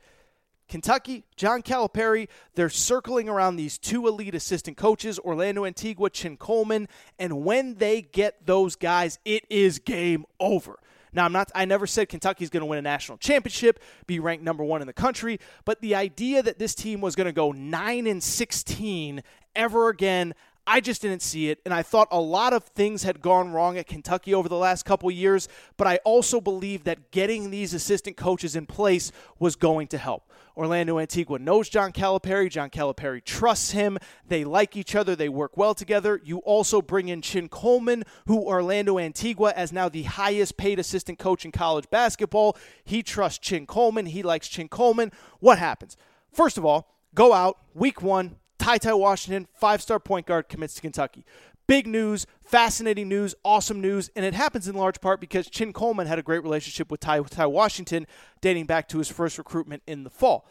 Kentucky, 0.73 1.23
John 1.35 1.61
Calipari, 1.61 2.27
they're 2.55 2.67
circling 2.67 3.29
around 3.29 3.57
these 3.57 3.77
two 3.77 4.07
elite 4.07 4.33
assistant 4.33 4.75
coaches, 4.75 5.19
Orlando 5.19 5.65
Antigua, 5.65 6.09
Chin 6.09 6.35
Coleman, 6.35 6.87
and 7.19 7.45
when 7.45 7.75
they 7.75 8.01
get 8.01 8.47
those 8.47 8.75
guys, 8.75 9.19
it 9.23 9.43
is 9.51 9.77
game 9.77 10.25
over. 10.39 10.79
Now, 11.13 11.25
I'm 11.25 11.31
not. 11.31 11.51
I 11.53 11.65
never 11.65 11.85
said 11.85 12.09
Kentucky's 12.09 12.49
going 12.49 12.61
to 12.61 12.65
win 12.65 12.79
a 12.79 12.81
national 12.81 13.19
championship, 13.19 13.83
be 14.07 14.19
ranked 14.19 14.43
number 14.43 14.63
one 14.63 14.81
in 14.81 14.87
the 14.87 14.93
country, 14.93 15.39
but 15.63 15.79
the 15.79 15.93
idea 15.93 16.41
that 16.41 16.57
this 16.57 16.73
team 16.73 17.01
was 17.01 17.15
going 17.15 17.27
to 17.27 17.33
go 17.33 17.51
nine 17.51 18.07
and 18.07 18.23
16 18.23 19.21
ever 19.55 19.89
again. 19.89 20.33
I 20.65 20.79
just 20.79 21.03
didn't 21.03 21.21
see 21.21 21.49
it, 21.49 21.59
and 21.65 21.73
I 21.73 21.83
thought 21.83 22.07
a 22.09 22.19
lot 22.19 22.53
of 22.53 22.63
things 22.63 23.03
had 23.03 23.21
gone 23.21 23.51
wrong 23.51 23.77
at 23.77 23.85
Kentucky 23.85 24.33
over 24.33 24.49
the 24.49 24.57
last 24.57 24.85
couple 24.85 25.11
years, 25.11 25.49
but 25.77 25.85
I 25.85 25.97
also 25.97 26.41
believe 26.41 26.85
that 26.85 27.11
getting 27.11 27.51
these 27.51 27.75
assistant 27.75 28.17
coaches 28.17 28.55
in 28.55 28.65
place 28.65 29.11
was 29.37 29.55
going 29.55 29.85
to 29.89 29.99
help. 29.99 30.23
Orlando 30.55 30.99
Antigua 30.99 31.39
knows 31.39 31.69
John 31.69 31.91
Calipari. 31.91 32.49
John 32.49 32.69
Calipari 32.69 33.23
trusts 33.23 33.71
him. 33.71 33.97
They 34.27 34.43
like 34.43 34.77
each 34.77 34.95
other. 34.95 35.15
They 35.15 35.29
work 35.29 35.57
well 35.57 35.73
together. 35.73 36.21
You 36.23 36.39
also 36.39 36.81
bring 36.81 37.09
in 37.09 37.21
Chin 37.21 37.49
Coleman, 37.49 38.03
who 38.27 38.43
Orlando 38.43 38.99
Antigua, 38.99 39.53
as 39.55 39.73
now 39.73 39.89
the 39.89 40.03
highest 40.03 40.57
paid 40.57 40.79
assistant 40.79 41.19
coach 41.19 41.45
in 41.45 41.51
college 41.51 41.89
basketball. 41.89 42.57
He 42.83 43.01
trusts 43.01 43.39
Chin 43.39 43.65
Coleman. 43.65 44.05
He 44.05 44.23
likes 44.23 44.47
Chin 44.47 44.67
Coleman. 44.67 45.11
What 45.39 45.57
happens? 45.57 45.97
First 46.31 46.57
of 46.57 46.65
all, 46.65 46.95
go 47.13 47.33
out, 47.33 47.57
week 47.73 48.01
one, 48.01 48.37
TyTy 48.59 48.97
Washington, 48.97 49.47
five 49.53 49.81
star 49.81 49.99
point 49.99 50.25
guard, 50.25 50.47
commits 50.49 50.75
to 50.75 50.81
Kentucky. 50.81 51.25
Big 51.65 51.87
news, 51.87 52.27
fascinating 52.43 53.07
news, 53.07 53.35
awesome 53.43 53.79
news, 53.79 54.09
and 54.15 54.25
it 54.25 54.33
happens 54.33 54.67
in 54.67 54.75
large 54.75 54.99
part 54.99 55.21
because 55.21 55.49
Chin 55.49 55.71
Coleman 55.71 56.07
had 56.07 56.19
a 56.19 56.23
great 56.23 56.43
relationship 56.43 56.91
with 56.91 56.99
Ty, 56.99 57.21
Ty 57.21 57.47
Washington 57.47 58.05
dating 58.41 58.65
back 58.65 58.87
to 58.89 58.97
his 58.97 59.09
first 59.09 59.37
recruitment 59.37 59.81
in 59.87 60.03
the 60.03 60.09
fall. 60.09 60.45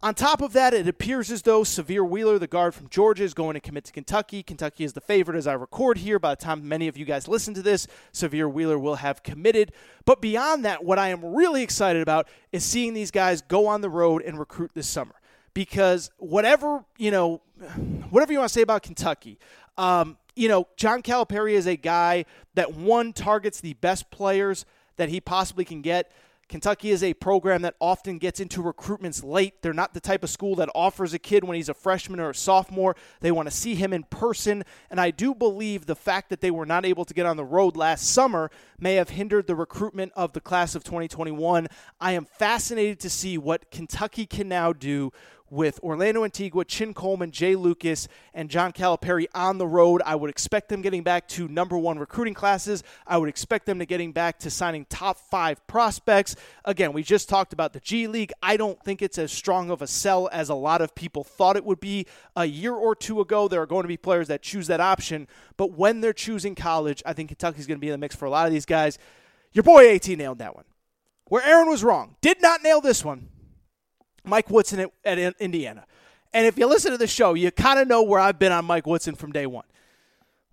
On 0.00 0.14
top 0.14 0.40
of 0.40 0.52
that, 0.52 0.74
it 0.74 0.86
appears 0.86 1.28
as 1.32 1.42
though 1.42 1.62
Sahvir 1.62 2.08
Wheeler, 2.08 2.38
the 2.38 2.46
guard 2.46 2.72
from 2.72 2.88
Georgia, 2.88 3.24
is 3.24 3.34
going 3.34 3.54
to 3.54 3.60
commit 3.60 3.84
to 3.86 3.92
Kentucky. 3.92 4.44
Kentucky 4.44 4.84
is 4.84 4.92
the 4.92 5.00
favorite 5.00 5.36
as 5.36 5.48
I 5.48 5.54
record 5.54 5.98
here. 5.98 6.20
By 6.20 6.36
the 6.36 6.40
time 6.40 6.68
many 6.68 6.86
of 6.86 6.96
you 6.96 7.04
guys 7.04 7.26
listen 7.26 7.52
to 7.54 7.62
this, 7.62 7.88
Sahvir 8.12 8.52
Wheeler 8.52 8.78
will 8.78 8.94
have 8.94 9.24
committed. 9.24 9.72
But 10.04 10.20
beyond 10.20 10.64
that, 10.64 10.84
what 10.84 11.00
I 11.00 11.08
am 11.08 11.24
really 11.24 11.64
excited 11.64 12.00
about 12.00 12.28
is 12.52 12.62
seeing 12.62 12.94
these 12.94 13.10
guys 13.10 13.42
go 13.42 13.66
on 13.66 13.80
the 13.80 13.90
road 13.90 14.22
and 14.22 14.38
recruit 14.38 14.70
this 14.72 14.88
summer. 14.88 15.16
Because 15.52 16.12
whatever, 16.18 16.84
you 16.96 17.10
know, 17.10 17.42
whatever 18.10 18.32
you 18.32 18.38
want 18.38 18.50
to 18.50 18.54
say 18.54 18.62
about 18.62 18.84
Kentucky, 18.84 19.40
um, 19.78 20.18
you 20.36 20.48
know, 20.48 20.68
John 20.76 21.02
Calipari 21.02 21.52
is 21.52 21.66
a 21.66 21.76
guy 21.76 22.24
that 22.54 22.74
one 22.74 23.12
targets 23.12 23.60
the 23.60 23.74
best 23.74 24.10
players 24.10 24.66
that 24.96 25.08
he 25.08 25.20
possibly 25.20 25.64
can 25.64 25.80
get. 25.80 26.12
Kentucky 26.48 26.90
is 26.90 27.02
a 27.02 27.12
program 27.12 27.60
that 27.62 27.74
often 27.78 28.16
gets 28.16 28.40
into 28.40 28.62
recruitments 28.62 29.22
late. 29.22 29.60
They're 29.60 29.74
not 29.74 29.92
the 29.92 30.00
type 30.00 30.24
of 30.24 30.30
school 30.30 30.54
that 30.56 30.70
offers 30.74 31.12
a 31.12 31.18
kid 31.18 31.44
when 31.44 31.56
he's 31.56 31.68
a 31.68 31.74
freshman 31.74 32.20
or 32.20 32.30
a 32.30 32.34
sophomore. 32.34 32.96
They 33.20 33.30
want 33.30 33.50
to 33.50 33.54
see 33.54 33.74
him 33.74 33.92
in 33.92 34.04
person. 34.04 34.64
And 34.90 34.98
I 34.98 35.10
do 35.10 35.34
believe 35.34 35.84
the 35.84 35.94
fact 35.94 36.30
that 36.30 36.40
they 36.40 36.50
were 36.50 36.64
not 36.64 36.86
able 36.86 37.04
to 37.04 37.12
get 37.12 37.26
on 37.26 37.36
the 37.36 37.44
road 37.44 37.76
last 37.76 38.08
summer 38.08 38.50
may 38.80 38.94
have 38.94 39.10
hindered 39.10 39.46
the 39.46 39.54
recruitment 39.54 40.12
of 40.16 40.32
the 40.32 40.40
class 40.40 40.74
of 40.74 40.84
2021. 40.84 41.68
I 42.00 42.12
am 42.12 42.24
fascinated 42.24 42.98
to 43.00 43.10
see 43.10 43.36
what 43.36 43.70
Kentucky 43.70 44.24
can 44.24 44.48
now 44.48 44.72
do 44.72 45.12
with 45.50 45.80
Orlando 45.82 46.24
Antigua, 46.24 46.64
Chin 46.64 46.94
Coleman, 46.94 47.30
Jay 47.30 47.56
Lucas, 47.56 48.08
and 48.34 48.50
John 48.50 48.72
Calipari 48.72 49.26
on 49.34 49.58
the 49.58 49.66
road. 49.66 50.02
I 50.04 50.14
would 50.14 50.30
expect 50.30 50.68
them 50.68 50.82
getting 50.82 51.02
back 51.02 51.28
to 51.28 51.48
number 51.48 51.76
one 51.76 51.98
recruiting 51.98 52.34
classes. 52.34 52.82
I 53.06 53.18
would 53.18 53.28
expect 53.28 53.66
them 53.66 53.78
to 53.78 53.86
getting 53.86 54.12
back 54.12 54.38
to 54.40 54.50
signing 54.50 54.86
top 54.88 55.18
five 55.18 55.66
prospects. 55.66 56.36
Again, 56.64 56.92
we 56.92 57.02
just 57.02 57.28
talked 57.28 57.52
about 57.52 57.72
the 57.72 57.80
G 57.80 58.06
League. 58.06 58.32
I 58.42 58.56
don't 58.56 58.82
think 58.82 59.02
it's 59.02 59.18
as 59.18 59.32
strong 59.32 59.70
of 59.70 59.82
a 59.82 59.86
sell 59.86 60.28
as 60.32 60.48
a 60.48 60.54
lot 60.54 60.80
of 60.80 60.94
people 60.94 61.24
thought 61.24 61.56
it 61.56 61.64
would 61.64 61.80
be 61.80 62.06
a 62.36 62.44
year 62.44 62.74
or 62.74 62.94
two 62.94 63.20
ago. 63.20 63.48
There 63.48 63.62
are 63.62 63.66
going 63.66 63.84
to 63.84 63.88
be 63.88 63.96
players 63.96 64.28
that 64.28 64.42
choose 64.42 64.66
that 64.66 64.80
option, 64.80 65.28
but 65.56 65.72
when 65.72 66.00
they're 66.00 66.12
choosing 66.12 66.54
college, 66.54 67.02
I 67.06 67.12
think 67.12 67.28
Kentucky's 67.28 67.66
going 67.66 67.78
to 67.78 67.80
be 67.80 67.88
in 67.88 67.92
the 67.92 67.98
mix 67.98 68.14
for 68.14 68.24
a 68.24 68.30
lot 68.30 68.46
of 68.46 68.52
these 68.52 68.66
guys. 68.66 68.98
Your 69.52 69.62
boy 69.62 69.94
AT 69.94 70.06
nailed 70.08 70.38
that 70.38 70.54
one. 70.54 70.64
Where 71.26 71.44
Aaron 71.44 71.68
was 71.68 71.84
wrong, 71.84 72.16
did 72.20 72.40
not 72.40 72.62
nail 72.62 72.80
this 72.80 73.04
one. 73.04 73.28
Mike 74.28 74.50
Woodson 74.50 74.80
at, 74.80 75.18
at 75.18 75.34
Indiana. 75.40 75.84
And 76.32 76.46
if 76.46 76.58
you 76.58 76.66
listen 76.66 76.92
to 76.92 76.98
the 76.98 77.06
show, 77.06 77.34
you 77.34 77.50
kind 77.50 77.78
of 77.78 77.88
know 77.88 78.02
where 78.02 78.20
I've 78.20 78.38
been 78.38 78.52
on 78.52 78.64
Mike 78.64 78.86
Woodson 78.86 79.14
from 79.14 79.32
day 79.32 79.46
one. 79.46 79.64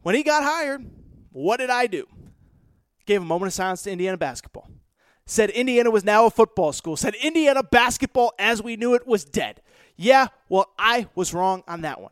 When 0.02 0.16
he 0.16 0.24
got 0.24 0.44
hired, 0.44 0.86
what 1.32 1.58
did 1.58 1.70
I 1.70 1.88
do? 1.88 2.08
Gave 3.06 3.22
a 3.22 3.26
moment 3.26 3.48
of 3.48 3.54
silence 3.54 3.84
to 3.84 3.92
Indiana 3.92 4.18
basketball. 4.18 4.70
Said 5.26 5.50
Indiana 5.50 5.90
was 5.90 6.04
now 6.04 6.28
a 6.28 6.30
football 6.30 6.72
school. 6.72 6.96
Said 6.96 7.16
Indiana 7.16 7.64
basketball 7.64 8.34
as 8.38 8.62
we 8.62 8.76
knew 8.78 8.94
it 8.94 9.08
was 9.08 9.26
dead. 9.26 9.62
Yeah, 9.98 10.28
well, 10.50 10.72
I 10.78 11.08
was 11.16 11.34
wrong 11.34 11.64
on 11.68 11.82
that 11.82 12.00
one. 12.00 12.12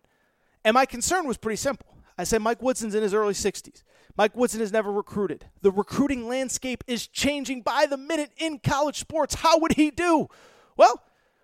And 0.63 0.73
my 0.73 0.85
concern 0.85 1.27
was 1.27 1.37
pretty 1.37 1.57
simple. 1.57 1.87
I 2.17 2.23
said 2.23 2.41
Mike 2.41 2.61
Woodson's 2.61 2.95
in 2.95 3.03
his 3.03 3.13
early 3.13 3.33
60s. 3.33 3.83
Mike 4.15 4.35
Woodson 4.35 4.59
has 4.59 4.71
never 4.71 4.91
recruited. 4.91 5.45
The 5.61 5.71
recruiting 5.71 6.27
landscape 6.27 6.83
is 6.87 7.07
changing 7.07 7.61
by 7.61 7.87
the 7.87 7.97
minute 7.97 8.31
in 8.37 8.59
college 8.59 8.99
sports. 8.99 9.35
How 9.35 9.57
would 9.59 9.73
he 9.73 9.89
do? 9.89 10.27
Well, 10.77 11.01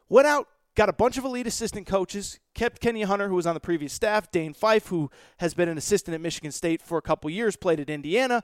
Went 0.09 0.27
out, 0.27 0.47
got 0.75 0.89
a 0.89 0.93
bunch 0.93 1.17
of 1.17 1.23
elite 1.23 1.47
assistant 1.47 1.87
coaches, 1.87 2.39
kept 2.53 2.81
Kenny 2.81 3.03
Hunter, 3.03 3.29
who 3.29 3.35
was 3.35 3.45
on 3.45 3.53
the 3.53 3.59
previous 3.59 3.93
staff, 3.93 4.31
Dane 4.31 4.53
Fife, 4.53 4.87
who 4.87 5.09
has 5.37 5.53
been 5.53 5.69
an 5.69 5.77
assistant 5.77 6.15
at 6.15 6.21
Michigan 6.21 6.51
State 6.51 6.81
for 6.81 6.97
a 6.97 7.01
couple 7.01 7.29
years, 7.29 7.55
played 7.55 7.79
at 7.79 7.89
Indiana. 7.89 8.43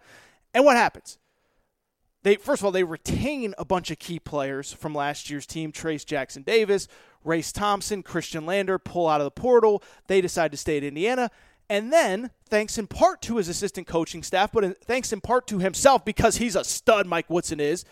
And 0.54 0.64
what 0.64 0.78
happens? 0.78 1.18
They 2.24 2.38
first 2.38 2.62
of 2.62 2.66
all 2.66 2.72
they 2.72 2.84
retain 2.84 3.54
a 3.60 3.66
bunch 3.66 3.92
of 3.92 4.00
key 4.00 4.20
players 4.20 4.74
from 4.74 4.96
last 4.96 5.30
year's 5.30 5.46
team: 5.46 5.72
Trayce 5.72 6.06
Jackson 6.06 6.42
Davis, 6.42 6.88
Race 7.24 7.52
Thompson, 7.52 8.02
Khristian 8.02 8.46
Lander 8.48 8.80
pull 8.80 9.08
out 9.08 9.22
of 9.22 9.26
the 9.26 9.32
portal. 9.32 9.84
They 10.08 10.22
decide 10.22 10.52
to 10.52 10.58
stay 10.58 10.78
at 10.78 10.84
Indiana. 10.84 11.30
And 11.70 11.92
then, 11.92 12.32
thanks 12.48 12.78
in 12.78 12.88
part 12.88 13.22
to 13.24 13.38
his 13.38 13.48
assistant 13.48 13.88
coaching 13.88 14.24
staff, 14.24 14.52
but 14.52 14.84
thanks 14.84 15.12
in 15.12 15.22
part 15.22 15.48
to 15.48 15.60
himself 15.60 16.06
because 16.06 16.38
he's 16.38 16.56
a 16.56 16.64
stud, 16.64 17.08
Mike 17.08 17.30
Woodson 17.30 17.60
is, 17.60 17.86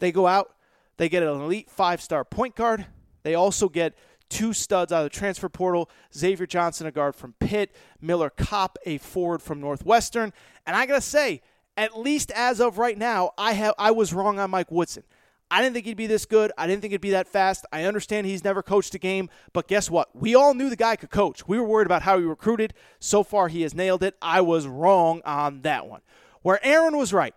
they 0.00 0.10
go 0.10 0.26
out, 0.26 0.54
They 0.96 1.08
get 1.08 1.22
an 1.22 1.28
elite 1.28 1.70
five 1.70 2.00
star 2.00 2.24
point 2.24 2.56
guard. 2.56 2.86
They 3.26 3.34
also 3.34 3.68
get 3.68 3.96
two 4.28 4.52
studs 4.52 4.92
out 4.92 5.04
of 5.04 5.10
the 5.10 5.18
transfer 5.18 5.48
portal 5.48 5.90
Xavier 6.14 6.46
Johnson, 6.46 6.86
a 6.86 6.92
guard 6.92 7.16
from 7.16 7.32
Pitt, 7.40 7.74
Miller 8.00 8.30
Kopp, 8.30 8.78
a 8.86 8.98
forward 8.98 9.42
from 9.42 9.60
Northwestern. 9.60 10.32
And 10.64 10.76
I 10.76 10.86
got 10.86 10.94
to 10.94 11.00
say, 11.00 11.42
at 11.76 11.98
least 11.98 12.30
as 12.30 12.60
of 12.60 12.78
right 12.78 12.96
now, 12.96 13.32
I 13.36 13.54
have 13.54 13.74
I 13.78 13.90
was 13.90 14.14
wrong 14.14 14.38
on 14.38 14.52
Mike 14.52 14.70
Woodson. 14.70 15.02
I 15.50 15.60
didn't 15.60 15.74
think 15.74 15.86
he'd 15.86 15.96
be 15.96 16.06
this 16.06 16.24
good. 16.24 16.52
I 16.56 16.68
didn't 16.68 16.82
think 16.82 16.92
it'd 16.92 17.00
be 17.00 17.10
that 17.10 17.26
fast. 17.26 17.66
I 17.72 17.82
understand 17.82 18.28
he's 18.28 18.44
never 18.44 18.62
coached 18.62 18.94
a 18.94 18.98
game, 19.00 19.28
but 19.52 19.66
guess 19.66 19.90
what? 19.90 20.14
We 20.14 20.36
all 20.36 20.54
knew 20.54 20.70
the 20.70 20.76
guy 20.76 20.94
could 20.94 21.10
coach. 21.10 21.48
We 21.48 21.58
were 21.58 21.66
worried 21.66 21.86
about 21.86 22.02
how 22.02 22.16
he 22.16 22.24
recruited. 22.24 22.74
So 23.00 23.24
far, 23.24 23.48
he 23.48 23.62
has 23.62 23.74
nailed 23.74 24.04
it. 24.04 24.14
I 24.22 24.40
was 24.40 24.68
wrong 24.68 25.20
on 25.24 25.62
that 25.62 25.88
one. 25.88 26.02
Where 26.42 26.64
Aaron 26.64 26.96
was 26.96 27.12
right. 27.12 27.34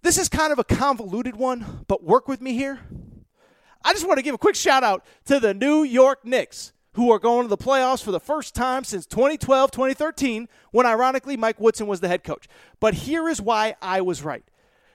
This 0.00 0.16
is 0.16 0.30
kind 0.30 0.50
of 0.50 0.58
a 0.58 0.64
convoluted 0.64 1.36
one, 1.36 1.84
but 1.88 2.02
work 2.02 2.26
with 2.26 2.40
me 2.40 2.54
here. 2.54 2.80
I 3.84 3.92
just 3.92 4.06
want 4.06 4.18
to 4.18 4.22
give 4.22 4.34
a 4.34 4.38
quick 4.38 4.56
shout 4.56 4.84
out 4.84 5.04
to 5.26 5.40
the 5.40 5.54
New 5.54 5.82
York 5.82 6.24
Knicks, 6.24 6.72
who 6.94 7.10
are 7.10 7.18
going 7.18 7.44
to 7.44 7.48
the 7.48 7.56
playoffs 7.56 8.02
for 8.02 8.10
the 8.10 8.20
first 8.20 8.54
time 8.54 8.84
since 8.84 9.06
2012 9.06 9.70
2013, 9.70 10.48
when 10.70 10.86
ironically 10.86 11.36
Mike 11.36 11.60
Woodson 11.60 11.86
was 11.86 12.00
the 12.00 12.08
head 12.08 12.24
coach. 12.24 12.46
But 12.78 12.94
here 12.94 13.28
is 13.28 13.40
why 13.40 13.76
I 13.80 14.00
was 14.00 14.22
right. 14.22 14.44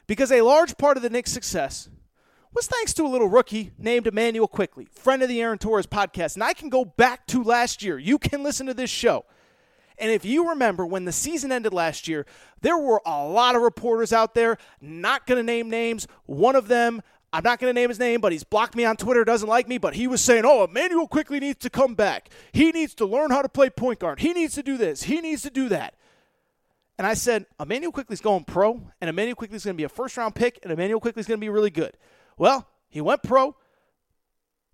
Because 0.07 0.31
a 0.31 0.41
large 0.41 0.77
part 0.77 0.97
of 0.97 1.03
the 1.03 1.09
Knicks' 1.09 1.31
success 1.31 1.89
was 2.53 2.67
thanks 2.67 2.93
to 2.93 3.03
a 3.03 3.07
little 3.07 3.27
rookie 3.27 3.71
named 3.77 4.07
Immanuel 4.07 4.47
Quickley, 4.47 4.87
friend 4.91 5.21
of 5.21 5.29
the 5.29 5.41
Aaron 5.41 5.57
Torres 5.57 5.87
podcast. 5.87 6.35
And 6.35 6.43
I 6.43 6.53
can 6.53 6.69
go 6.69 6.85
back 6.85 7.25
to 7.27 7.43
last 7.43 7.83
year. 7.83 7.97
You 7.97 8.17
can 8.17 8.43
listen 8.43 8.67
to 8.67 8.73
this 8.73 8.89
show. 8.89 9.25
And 9.97 10.11
if 10.11 10.25
you 10.25 10.49
remember 10.49 10.85
when 10.85 11.05
the 11.05 11.11
season 11.11 11.51
ended 11.51 11.73
last 11.73 12.07
year, 12.07 12.25
there 12.61 12.77
were 12.77 13.01
a 13.05 13.25
lot 13.25 13.55
of 13.55 13.61
reporters 13.61 14.11
out 14.11 14.33
there, 14.33 14.57
not 14.81 15.25
going 15.25 15.37
to 15.37 15.43
name 15.43 15.69
names. 15.69 16.07
One 16.25 16.55
of 16.55 16.67
them, 16.67 17.01
I'm 17.35 17.43
not 17.43 17.59
going 17.59 17.69
to 17.69 17.77
name 17.77 17.89
his 17.89 17.99
name, 17.99 18.21
but 18.21 18.31
he's 18.31 18.45
blocked 18.45 18.77
me 18.77 18.85
on 18.85 18.95
Twitter, 18.95 19.25
doesn't 19.25 19.49
like 19.49 19.67
me, 19.67 19.77
but 19.77 19.93
he 19.93 20.07
was 20.07 20.21
saying, 20.21 20.43
oh, 20.45 20.63
Immanuel 20.63 21.05
Quickley 21.05 21.41
needs 21.41 21.59
to 21.59 21.69
come 21.69 21.93
back. 21.93 22.29
He 22.53 22.71
needs 22.71 22.95
to 22.95 23.05
learn 23.05 23.29
how 23.29 23.41
to 23.41 23.49
play 23.49 23.69
point 23.69 23.99
guard. 23.99 24.21
He 24.21 24.31
needs 24.31 24.55
to 24.55 24.63
do 24.63 24.77
this. 24.77 25.03
He 25.03 25.19
needs 25.19 25.41
to 25.41 25.49
do 25.49 25.67
that. 25.67 25.95
And 26.97 27.05
I 27.05 27.13
said, 27.13 27.45
Immanuel 27.59 27.91
Quickley's 27.91 28.21
going 28.21 28.45
pro, 28.45 28.81
and 29.01 29.09
Immanuel 29.09 29.35
Quickley's 29.35 29.65
going 29.65 29.75
to 29.75 29.77
be 29.77 29.83
a 29.83 29.89
first 29.89 30.15
round 30.15 30.33
pick, 30.33 30.59
and 30.63 30.71
Immanuel 30.71 31.01
Quickley's 31.01 31.27
going 31.27 31.37
to 31.37 31.43
be 31.45 31.49
really 31.49 31.69
good. 31.69 31.97
Well, 32.37 32.69
he 32.87 33.01
went 33.01 33.21
pro, 33.21 33.57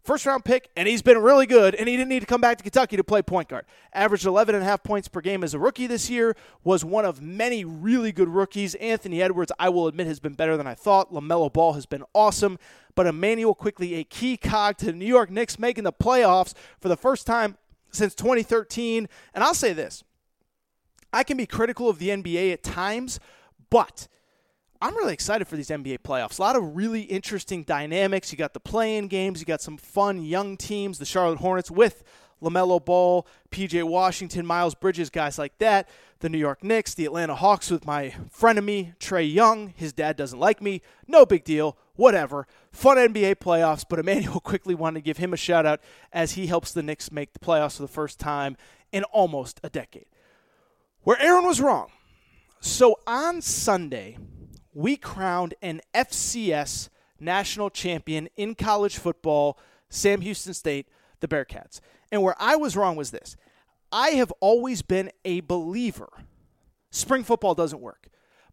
first 0.04 0.26
round 0.26 0.45
pick, 0.45 0.70
and 0.76 0.88
he's 0.88 1.02
been 1.02 1.18
really 1.18 1.45
good, 1.45 1.76
and 1.76 1.88
he 1.88 1.95
didn't 1.95 2.10
need 2.10 2.22
to 2.22 2.26
come 2.26 2.41
back 2.41 2.58
to 2.58 2.64
Kentucky 2.64 2.97
to 2.97 3.04
play 3.04 3.22
point 3.22 3.49
guard. 3.49 3.66
Averaged 3.93 4.26
11 4.26 4.56
and 4.56 4.64
a 4.64 4.68
half 4.68 4.84
points 4.84 5.08
per 5.08 5.22
game 5.22 5.43
as 5.43 5.54
a 5.54 5.60
rookie 5.60 5.88
this 5.88 6.10
year, 6.10 6.36
was 6.64 6.84
one 6.84 7.06
of 7.06 7.22
many 7.22 7.64
really 7.64 8.12
good 8.12 8.30
rookies. 8.30 8.76
Anthony 8.76 9.22
Edwards, 9.22 9.52
I 9.60 9.70
will 9.70 9.88
admit, 9.88 10.08
has 10.08 10.20
been 10.20 10.34
better 10.34 10.58
than 10.58 10.68
I 10.68 10.76
thought. 10.76 11.12
LaMelo 11.12 11.52
Ball 11.52 11.74
has 11.74 11.86
been 11.86 12.04
awesome, 12.14 12.58
but 12.95 13.08
Immanuel 13.08 13.56
Quickley 13.56 13.95
a 13.95 14.04
key 14.04 14.38
cog 14.38 14.78
to 14.78 14.86
the 14.86 14.93
New 14.93 15.06
York 15.06 15.30
Knicks 15.30 15.60
making 15.60 15.84
the 15.84 15.93
playoffs 15.93 16.54
for 16.80 16.89
the 16.89 16.97
first 16.97 17.26
time 17.26 17.58
since 17.91 18.16
2013. 18.16 19.08
And 19.34 19.43
I'll 19.43 19.54
say 19.54 19.74
this 19.74 20.04
I 21.14 21.24
can 21.24 21.38
be 21.38 21.45
critical 21.45 21.89
of 21.89 21.99
the 21.99 22.10
NBA 22.10 22.54
at 22.54 22.64
times, 22.64 23.20
but– 23.70 24.08
I'm 24.82 24.98
really 24.98 25.14
excited 25.14 25.48
for 25.48 25.56
these 25.56 25.70
NBA 25.70 26.00
playoffs. 26.00 26.40
A 26.40 26.42
lot 26.42 26.56
of 26.56 26.76
really 26.76 27.02
interesting 27.02 27.64
dynamics. 27.64 28.32
You 28.32 28.38
got 28.38 28.56
the 28.56 28.60
play-in 28.60 29.08
games. 29.08 29.40
You 29.40 29.46
got 29.46 29.62
some 29.62 29.78
fun 29.78 30.24
young 30.24 30.58
teams. 30.58 30.98
The 30.98 31.06
Charlotte 31.06 31.38
Hornets 31.38 31.70
with 31.70 32.04
LaMelo 32.42 32.84
Ball, 32.84 33.28
PJ 33.52 33.84
Washington, 33.84 34.46
Miles 34.46 34.74
Bridges, 34.74 35.12
guys 35.12 35.38
like 35.38 35.58
that. 35.60 35.88
The 36.20 36.30
New 36.30 36.40
York 36.40 36.64
Knicks, 36.64 36.96
the 36.96 37.06
Atlanta 37.06 37.36
Hawks 37.36 37.70
with 37.70 37.86
my 37.86 38.16
frenemy, 38.36 38.98
Trae 38.98 39.32
Young. 39.32 39.74
His 39.76 39.94
dad 39.94 40.18
doesn't 40.18 40.40
like 40.40 40.62
me. 40.62 40.82
No 41.08 41.26
big 41.26 41.44
deal. 41.44 41.78
Whatever. 41.96 42.48
Fun 42.72 42.98
NBA 42.98 43.36
playoffs, 43.36 43.86
but 43.88 44.00
Immanuel 44.00 44.40
Quickley 44.44 44.74
wanted 44.74 45.00
to 45.00 45.04
give 45.04 45.18
him 45.18 45.34
a 45.34 45.38
shout 45.38 45.66
out 45.66 45.80
as 46.12 46.32
he 46.32 46.48
helps 46.48 46.72
the 46.72 46.82
Knicks 46.82 47.12
make 47.12 47.34
the 47.34 47.40
playoffs 47.40 47.76
for 47.76 47.84
the 47.84 47.88
first 47.88 48.20
time 48.20 48.58
in 48.92 49.04
almost 49.06 49.60
a 49.64 49.70
decade. 49.70 50.08
Where 51.04 51.22
Aaron 51.22 51.46
was 51.46 51.62
wrong. 51.62 51.90
So 52.60 53.00
on 53.08 53.42
Sunday, 53.42 54.18
we 54.74 54.97
crowned 54.97 55.53
an 55.61 55.82
FCS 55.93 56.89
national 57.19 57.69
champion 57.69 58.30
in 58.36 58.55
college 58.55 58.97
football, 58.97 59.57
Sam 59.89 60.22
Houston 60.22 60.53
State, 60.53 60.88
the 61.19 61.28
Bearcats. 61.28 61.80
And 62.11 62.22
where 62.22 62.36
I 62.39 62.55
was 62.55 62.76
wrong 62.76 62.95
was 62.95 63.11
this 63.11 63.38
I 63.91 64.11
have 64.11 64.32
always 64.39 64.82
been 64.82 65.11
a 65.26 65.41
believer 65.41 66.09
spring 66.89 67.24
football 67.24 67.55
doesn't 67.55 67.82
work. 67.82 68.07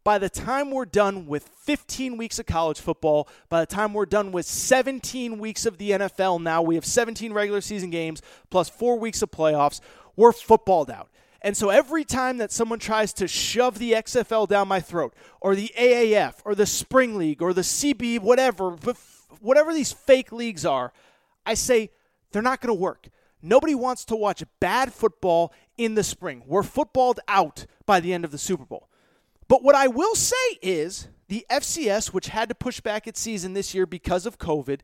By 0.04 0.18
the 0.18 0.30
time 0.30 0.70
we're 0.70 0.86
done 0.86 1.26
with 1.26 1.48
15 1.48 2.16
weeks 2.16 2.38
of 2.38 2.46
college 2.46 2.80
football, 2.80 3.28
by 3.48 3.60
the 3.60 3.66
time 3.66 3.92
we're 3.92 4.06
done 4.06 4.32
with 4.32 4.46
17 4.46 5.38
weeks 5.38 5.66
of 5.66 5.76
the 5.76 5.90
NFL, 5.90 6.40
now 6.40 6.62
we 6.62 6.76
have 6.76 6.84
17 6.84 7.32
regular 7.32 7.60
season 7.60 7.90
games 7.90 8.22
plus 8.48 8.68
four 8.68 8.98
weeks 8.98 9.20
of 9.22 9.30
playoffs, 9.30 9.80
we're 10.16 10.32
footballed 10.32 10.90
out. 10.90 11.10
And 11.40 11.56
so 11.56 11.70
every 11.70 12.04
time 12.04 12.38
that 12.38 12.50
someone 12.50 12.78
tries 12.78 13.12
to 13.14 13.28
shove 13.28 13.78
the 13.78 13.92
XFL 13.92 14.48
down 14.48 14.66
my 14.66 14.80
throat, 14.80 15.14
or 15.40 15.54
the 15.54 15.70
AAF, 15.78 16.34
or 16.44 16.54
the 16.54 16.66
Spring 16.66 17.16
League, 17.16 17.40
or 17.40 17.52
the 17.52 17.62
CB, 17.62 18.20
whatever, 18.20 18.76
whatever 19.40 19.72
these 19.72 19.92
fake 19.92 20.32
leagues 20.32 20.64
are, 20.64 20.92
I 21.46 21.54
say 21.54 21.90
they're 22.32 22.42
not 22.42 22.60
going 22.60 22.74
to 22.74 22.80
work. 22.80 23.08
Nobody 23.40 23.74
wants 23.74 24.04
to 24.06 24.16
watch 24.16 24.42
bad 24.58 24.92
football 24.92 25.52
in 25.76 25.94
the 25.94 26.02
spring. 26.02 26.42
We're 26.46 26.64
footballed 26.64 27.20
out 27.28 27.66
by 27.86 28.00
the 28.00 28.12
end 28.12 28.24
of 28.24 28.32
the 28.32 28.38
Super 28.38 28.64
Bowl. 28.64 28.88
But 29.46 29.62
what 29.62 29.76
I 29.76 29.86
will 29.86 30.16
say 30.16 30.36
is 30.60 31.08
the 31.28 31.46
FCS, 31.50 32.12
which 32.12 32.28
had 32.28 32.48
to 32.48 32.54
push 32.54 32.80
back 32.80 33.06
its 33.06 33.20
season 33.20 33.54
this 33.54 33.74
year 33.74 33.86
because 33.86 34.26
of 34.26 34.38
COVID, 34.38 34.80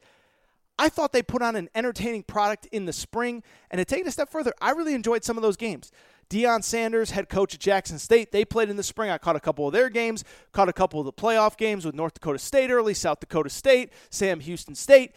I 0.78 0.88
thought 0.88 1.12
they 1.12 1.22
put 1.22 1.42
on 1.42 1.56
an 1.56 1.68
entertaining 1.74 2.22
product 2.22 2.66
in 2.66 2.86
the 2.86 2.92
spring. 2.92 3.42
And 3.70 3.78
to 3.78 3.84
take 3.84 4.02
it 4.02 4.06
a 4.06 4.12
step 4.12 4.30
further, 4.30 4.52
I 4.60 4.70
really 4.70 4.94
enjoyed 4.94 5.24
some 5.24 5.36
of 5.36 5.42
those 5.42 5.56
games. 5.56 5.90
Deion 6.28 6.62
Sanders, 6.62 7.10
head 7.10 7.28
coach 7.28 7.54
at 7.54 7.60
Jackson 7.60 7.98
State, 7.98 8.32
they 8.32 8.44
played 8.44 8.70
in 8.70 8.76
the 8.76 8.82
spring. 8.82 9.10
I 9.10 9.18
caught 9.18 9.36
a 9.36 9.40
couple 9.40 9.66
of 9.66 9.72
their 9.72 9.88
games, 9.88 10.24
caught 10.52 10.68
a 10.68 10.72
couple 10.72 11.00
of 11.00 11.06
the 11.06 11.12
playoff 11.12 11.56
games 11.56 11.84
with 11.84 11.94
North 11.94 12.14
Dakota 12.14 12.38
State 12.38 12.70
early, 12.70 12.94
South 12.94 13.20
Dakota 13.20 13.50
State, 13.50 13.92
Sam 14.10 14.40
Houston 14.40 14.74
State, 14.74 15.12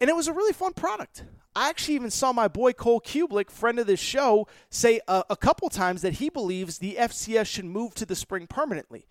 and 0.00 0.08
it 0.08 0.16
was 0.16 0.28
a 0.28 0.32
really 0.32 0.52
fun 0.52 0.72
product. 0.72 1.24
I 1.56 1.68
actually 1.70 1.94
even 1.94 2.10
saw 2.10 2.32
my 2.32 2.46
boy 2.46 2.72
Cole 2.72 3.00
Cubelic, 3.00 3.50
friend 3.50 3.78
of 3.78 3.86
this 3.86 3.98
show, 3.98 4.46
say 4.70 5.00
a, 5.08 5.24
a 5.30 5.36
couple 5.36 5.68
times 5.68 6.02
that 6.02 6.14
he 6.14 6.28
believes 6.28 6.78
the 6.78 6.96
FCS 6.96 7.46
should 7.46 7.64
move 7.64 7.94
to 7.94 8.06
the 8.06 8.14
spring 8.14 8.46
permanently, 8.46 9.06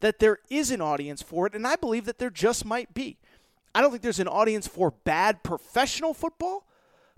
that 0.00 0.18
there 0.18 0.40
is 0.50 0.70
an 0.70 0.82
audience 0.82 1.22
for 1.22 1.46
it, 1.46 1.54
and 1.54 1.66
I 1.66 1.76
believe 1.76 2.04
that 2.04 2.18
there 2.18 2.30
just 2.30 2.64
might 2.64 2.92
be. 2.92 3.18
I 3.74 3.80
don't 3.80 3.90
think 3.90 4.02
there's 4.02 4.20
an 4.20 4.28
audience 4.28 4.66
for 4.66 4.90
bad 4.90 5.42
professional 5.42 6.12
football, 6.12 6.66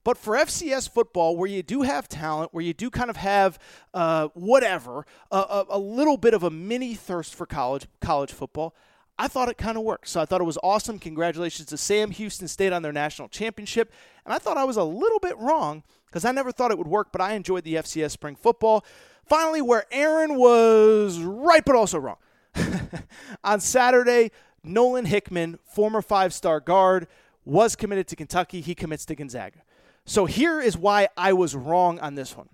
but 0.04 0.16
for 0.16 0.36
FCS 0.36 0.88
football, 0.88 1.36
where 1.36 1.48
you 1.48 1.62
do 1.62 1.82
have 1.82 2.08
talent, 2.08 2.54
where 2.54 2.64
you 2.64 2.72
do 2.72 2.90
kind 2.90 3.10
of 3.10 3.16
have 3.16 3.58
uh, 3.92 4.28
whatever, 4.34 5.04
a, 5.30 5.64
a, 5.70 5.78
little 5.78 6.16
bit 6.16 6.34
of 6.34 6.42
a 6.42 6.50
mini 6.50 6.94
thirst 6.94 7.34
for 7.34 7.46
college 7.46 7.86
college 8.00 8.32
football, 8.32 8.74
I 9.18 9.26
thought 9.26 9.48
it 9.48 9.58
kind 9.58 9.76
of 9.76 9.82
worked. 9.82 10.08
So 10.08 10.20
I 10.20 10.24
thought 10.24 10.40
it 10.40 10.44
was 10.44 10.58
awesome. 10.62 10.98
Congratulations 10.98 11.68
to 11.68 11.76
Sam 11.76 12.12
Houston 12.12 12.46
State 12.46 12.72
on 12.72 12.82
their 12.82 12.92
national 12.92 13.28
championship. 13.28 13.92
And 14.24 14.32
I 14.32 14.38
thought 14.38 14.56
I 14.56 14.64
was 14.64 14.76
a 14.76 14.84
little 14.84 15.18
bit 15.18 15.36
wrong 15.38 15.82
because 16.06 16.24
I 16.24 16.30
never 16.30 16.52
thought 16.52 16.70
it 16.70 16.78
would 16.78 16.86
work, 16.86 17.08
but 17.10 17.20
I 17.20 17.32
enjoyed 17.32 17.64
the 17.64 17.74
FCS 17.74 18.12
spring 18.12 18.36
football. 18.36 18.84
Finally, 19.26 19.62
where 19.62 19.84
Aaron 19.90 20.36
was 20.36 21.18
right 21.18 21.64
but 21.64 21.74
also 21.74 21.98
wrong. 21.98 22.16
on 23.44 23.60
Saturday, 23.60 24.30
Nolan 24.62 25.04
Hickman, 25.04 25.58
former 25.64 26.00
five 26.00 26.32
star 26.32 26.60
guard, 26.60 27.08
was 27.44 27.74
committed 27.74 28.06
to 28.08 28.16
Kentucky. 28.16 28.60
He 28.60 28.74
commits 28.74 29.04
to 29.06 29.16
Gonzaga. 29.16 29.62
So 30.08 30.24
here 30.24 30.58
is 30.58 30.74
why 30.74 31.08
I 31.18 31.34
was 31.34 31.54
wrong 31.54 32.00
on 32.00 32.14
this 32.14 32.34
one. 32.34 32.48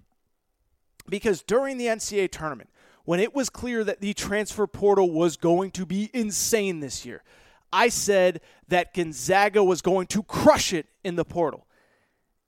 Because 1.09 1.41
during 1.41 1.79
the 1.79 1.87
NCAA 1.87 2.33
tournament, 2.33 2.69
when 3.05 3.21
it 3.21 3.33
was 3.33 3.49
clear 3.49 3.85
that 3.85 4.01
the 4.01 4.13
transfer 4.13 4.67
portal 4.67 5.09
was 5.09 5.37
going 5.37 5.71
to 5.71 5.87
be 5.87 6.11
insane 6.13 6.81
this 6.81 7.07
year, 7.07 7.23
I 7.73 7.91
said 7.91 8.41
that 8.67 8.93
Gonzaga 8.93 9.63
was 9.63 9.83
going 9.83 10.09
to 10.09 10.25
crush 10.25 10.73
it 10.73 10.87
in 11.05 11.15
the 11.15 11.25
portal. 11.25 11.69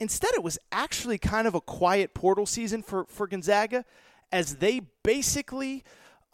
Instead, 0.01 0.35
it 0.35 0.43
was 0.43 0.59
actually 0.73 1.19
kind 1.19 1.47
of 1.47 1.55
a 1.55 1.61
quiet 1.61 2.13
portal 2.13 2.45
season 2.45 2.83
for, 2.83 3.05
for 3.05 3.29
Gonzaga 3.29 3.85
as 4.33 4.57
they 4.57 4.81
basically 5.05 5.85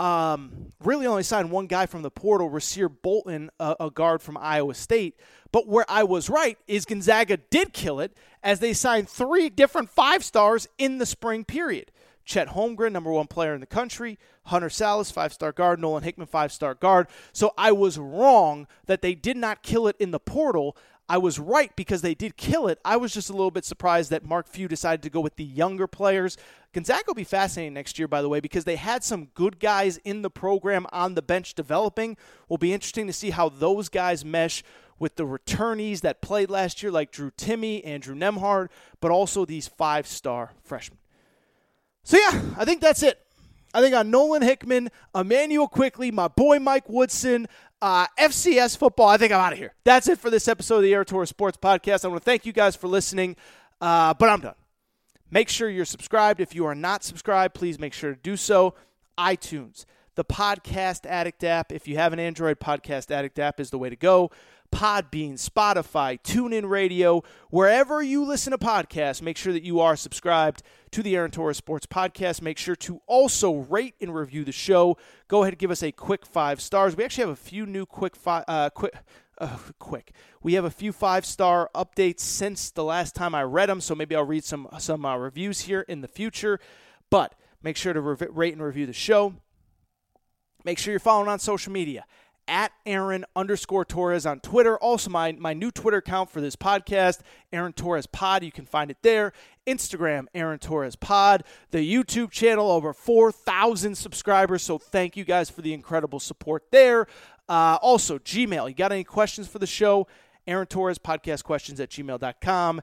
um, 0.02 0.72
really 0.82 1.06
only 1.06 1.22
signed 1.22 1.52
one 1.52 1.68
guy 1.68 1.86
from 1.86 2.02
the 2.02 2.10
portal, 2.10 2.50
Rasir 2.50 2.90
Bolton, 3.02 3.50
a, 3.60 3.76
a, 3.78 3.90
guard 3.90 4.20
from 4.20 4.36
Iowa 4.36 4.74
State. 4.74 5.14
But 5.52 5.68
where 5.68 5.84
I 5.88 6.02
was 6.02 6.28
right 6.28 6.58
is 6.66 6.84
Gonzaga 6.84 7.36
did 7.36 7.72
kill 7.72 8.00
it 8.00 8.12
as 8.42 8.58
they 8.58 8.72
signed 8.72 9.08
three 9.08 9.48
different 9.48 9.90
five 9.90 10.24
stars 10.24 10.66
in 10.76 10.98
the 10.98 11.06
spring 11.06 11.44
period. 11.44 11.92
Chet 12.24 12.48
Holmgren, 12.48 12.90
number 12.90 13.12
one 13.12 13.28
player 13.28 13.54
in 13.54 13.60
the 13.60 13.66
country. 13.66 14.18
Hunter 14.46 14.68
Sallis, 14.68 15.12
five 15.12 15.32
star 15.32 15.52
guard. 15.52 15.80
Nolan 15.80 16.02
Hickman, 16.02 16.26
five 16.26 16.50
star 16.50 16.74
guard. 16.74 17.06
So 17.32 17.52
I 17.56 17.70
was 17.70 17.96
wrong 17.96 18.66
that 18.86 19.02
they 19.02 19.14
did 19.14 19.36
not 19.36 19.62
kill 19.62 19.86
it 19.86 19.94
in 20.00 20.10
the 20.10 20.20
portal. 20.20 20.76
I 21.12 21.18
was 21.18 21.38
right 21.38 21.70
because 21.76 22.00
they 22.00 22.14
did 22.14 22.38
kill 22.38 22.68
it. 22.68 22.78
I 22.86 22.96
was 22.96 23.12
just 23.12 23.28
a 23.28 23.34
little 23.34 23.50
bit 23.50 23.66
surprised 23.66 24.08
that 24.12 24.24
Mark 24.24 24.48
Few 24.48 24.66
decided 24.66 25.02
to 25.02 25.10
go 25.10 25.20
with 25.20 25.36
the 25.36 25.44
younger 25.44 25.86
players. 25.86 26.38
Gonzaga 26.72 27.02
will 27.06 27.12
be 27.12 27.22
fascinating 27.22 27.74
next 27.74 27.98
year, 27.98 28.08
by 28.08 28.22
the 28.22 28.30
way, 28.30 28.40
because 28.40 28.64
they 28.64 28.76
had 28.76 29.04
some 29.04 29.26
good 29.34 29.60
guys 29.60 29.98
in 30.04 30.22
the 30.22 30.30
program 30.30 30.86
on 30.90 31.14
the 31.14 31.20
bench 31.20 31.52
developing. 31.52 32.16
Will 32.48 32.56
be 32.56 32.72
interesting 32.72 33.06
to 33.08 33.12
see 33.12 33.28
how 33.28 33.50
those 33.50 33.90
guys 33.90 34.24
mesh 34.24 34.64
with 34.98 35.16
the 35.16 35.26
returnees 35.26 36.00
that 36.00 36.22
played 36.22 36.48
last 36.48 36.82
year, 36.82 36.90
like 36.90 37.12
Drew 37.12 37.30
Timme, 37.32 37.86
Andrew 37.86 38.14
Nembhard, 38.14 38.68
but 39.02 39.10
also 39.10 39.44
these 39.44 39.68
five 39.68 40.06
star 40.06 40.52
freshmen. 40.64 40.98
So, 42.04 42.16
yeah, 42.16 42.40
I 42.56 42.64
think 42.64 42.80
that's 42.80 43.02
it. 43.02 43.20
I 43.74 43.82
think 43.82 43.94
on 43.94 44.10
Nolan 44.10 44.40
Hickman, 44.40 44.90
Immanuel 45.14 45.68
Quickley, 45.68 46.10
my 46.10 46.28
boy 46.28 46.58
Mike 46.58 46.88
Woodson, 46.88 47.48
uh, 47.82 48.06
FCS 48.18 48.76
football, 48.76 49.08
I 49.08 49.16
think 49.16 49.32
I'm 49.32 49.40
out 49.40 49.52
of 49.52 49.58
here. 49.58 49.74
That's 49.82 50.08
it 50.08 50.20
for 50.20 50.30
this 50.30 50.46
episode 50.46 50.76
of 50.76 50.82
the 50.82 50.94
Aaron 50.94 51.04
Torres 51.04 51.28
Sports 51.28 51.58
Podcast. 51.60 52.04
I 52.04 52.08
want 52.08 52.22
to 52.22 52.24
thank 52.24 52.46
you 52.46 52.52
guys 52.52 52.76
for 52.76 52.86
listening, 52.86 53.36
uh, 53.80 54.14
but 54.14 54.28
I'm 54.28 54.40
done. 54.40 54.54
Make 55.32 55.48
sure 55.48 55.68
you're 55.68 55.84
subscribed. 55.84 56.40
If 56.40 56.54
you 56.54 56.64
are 56.64 56.76
not 56.76 57.02
subscribed, 57.02 57.54
please 57.54 57.80
make 57.80 57.92
sure 57.92 58.14
to 58.14 58.20
do 58.20 58.36
so. 58.36 58.74
iTunes, 59.18 59.84
the 60.14 60.24
Podcast 60.24 61.06
Addict 61.06 61.42
app. 61.42 61.72
If 61.72 61.88
you 61.88 61.96
have 61.96 62.12
an 62.12 62.20
Android, 62.20 62.60
Podcast 62.60 63.10
Addict 63.10 63.38
app 63.40 63.58
is 63.58 63.70
the 63.70 63.78
way 63.78 63.90
to 63.90 63.96
go. 63.96 64.30
Podbean, 64.72 65.34
Spotify, 65.34 66.20
TuneIn 66.20 66.68
Radio, 66.68 67.22
wherever 67.50 68.02
you 68.02 68.24
listen 68.24 68.50
to 68.50 68.58
podcasts, 68.58 69.22
make 69.22 69.36
sure 69.36 69.52
that 69.52 69.62
you 69.62 69.78
are 69.78 69.94
subscribed 69.94 70.62
to 70.90 71.02
the 71.02 71.14
Aaron 71.14 71.30
Torres 71.30 71.58
Sports 71.58 71.86
Podcast. 71.86 72.42
Make 72.42 72.58
sure 72.58 72.74
to 72.76 73.00
also 73.06 73.54
rate 73.54 73.94
and 74.00 74.14
review 74.14 74.44
the 74.44 74.52
show. 74.52 74.96
Go 75.28 75.42
ahead 75.42 75.52
and 75.52 75.58
give 75.58 75.70
us 75.70 75.82
a 75.82 75.92
quick 75.92 76.26
five 76.26 76.60
stars. 76.60 76.96
We 76.96 77.04
actually 77.04 77.22
have 77.22 77.32
a 77.32 77.36
few 77.36 77.66
new 77.66 77.86
quick 77.86 78.16
five, 78.16 78.44
uh, 78.48 78.70
quick. 78.70 78.94
Uh, 79.38 79.56
quick. 79.78 80.12
We 80.42 80.54
have 80.54 80.64
a 80.64 80.70
few 80.70 80.92
five 80.92 81.24
star 81.24 81.70
updates 81.74 82.20
since 82.20 82.70
the 82.70 82.84
last 82.84 83.14
time 83.14 83.34
I 83.34 83.42
read 83.42 83.68
them, 83.68 83.80
so 83.80 83.94
maybe 83.94 84.14
I'll 84.14 84.24
read 84.24 84.44
some 84.44 84.68
some 84.78 85.04
uh, 85.04 85.16
reviews 85.16 85.62
here 85.62 85.80
in 85.80 86.00
the 86.00 86.06
future. 86.06 86.60
But 87.10 87.34
make 87.62 87.76
sure 87.76 87.92
to 87.92 88.00
re- 88.00 88.28
rate 88.30 88.52
and 88.52 88.62
review 88.62 88.86
the 88.86 88.92
show. 88.92 89.34
Make 90.64 90.78
sure 90.78 90.92
you're 90.92 91.00
following 91.00 91.28
on 91.28 91.38
social 91.38 91.72
media 91.72 92.04
at 92.48 92.72
Aaron 92.86 93.24
underscore 93.34 93.84
Torres 93.84 94.26
on 94.26 94.40
Twitter. 94.40 94.76
Also, 94.78 95.10
my, 95.10 95.32
my 95.32 95.54
new 95.54 95.70
Twitter 95.70 95.98
account 95.98 96.30
for 96.30 96.40
this 96.40 96.56
podcast, 96.56 97.20
Aaron 97.52 97.72
Torres 97.72 98.06
Pod. 98.06 98.42
You 98.42 98.52
can 98.52 98.66
find 98.66 98.90
it 98.90 98.98
there. 99.02 99.32
Instagram, 99.66 100.26
Aaron 100.34 100.58
Torres 100.58 100.96
Pod. 100.96 101.44
The 101.70 101.78
YouTube 101.78 102.30
channel, 102.30 102.70
over 102.70 102.92
4,000 102.92 103.94
subscribers. 103.94 104.62
So 104.62 104.78
thank 104.78 105.16
you 105.16 105.24
guys 105.24 105.50
for 105.50 105.62
the 105.62 105.72
incredible 105.72 106.20
support 106.20 106.64
there. 106.70 107.06
Uh, 107.48 107.78
also, 107.82 108.18
Gmail. 108.18 108.68
You 108.68 108.74
got 108.74 108.92
any 108.92 109.04
questions 109.04 109.48
for 109.48 109.58
the 109.58 109.66
show? 109.66 110.06
Aaron 110.46 110.66
Torres 110.66 110.98
Podcast 110.98 111.44
Questions 111.44 111.80
at 111.80 111.90
gmail.com. 111.90 112.82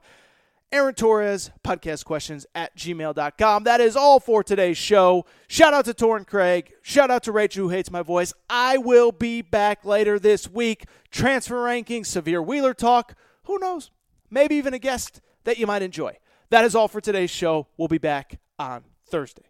Aaron 0.72 0.94
Torres, 0.94 1.50
podcast 1.64 2.04
questions 2.04 2.46
at 2.54 2.76
gmail.com. 2.76 3.64
That 3.64 3.80
is 3.80 3.96
all 3.96 4.20
for 4.20 4.44
today's 4.44 4.78
show. 4.78 5.26
Shout 5.48 5.74
out 5.74 5.84
to 5.86 5.94
Torrin 5.94 6.24
Craig. 6.24 6.72
Shout 6.80 7.10
out 7.10 7.24
to 7.24 7.32
Rachel, 7.32 7.64
who 7.64 7.70
hates 7.70 7.90
my 7.90 8.02
voice. 8.02 8.32
I 8.48 8.78
will 8.78 9.10
be 9.10 9.42
back 9.42 9.84
later 9.84 10.20
this 10.20 10.48
week. 10.48 10.84
Transfer 11.10 11.56
rankings, 11.56 12.02
Sahvir 12.06 12.46
Wheeler 12.46 12.72
talk. 12.72 13.16
Who 13.44 13.58
knows? 13.58 13.90
Maybe 14.30 14.54
even 14.54 14.72
a 14.72 14.78
guest 14.78 15.20
that 15.42 15.58
you 15.58 15.66
might 15.66 15.82
enjoy. 15.82 16.16
That 16.50 16.64
is 16.64 16.76
all 16.76 16.86
for 16.86 17.00
today's 17.00 17.30
show. 17.30 17.66
We'll 17.76 17.88
be 17.88 17.98
back 17.98 18.38
on 18.56 18.84
Thursday. 19.08 19.49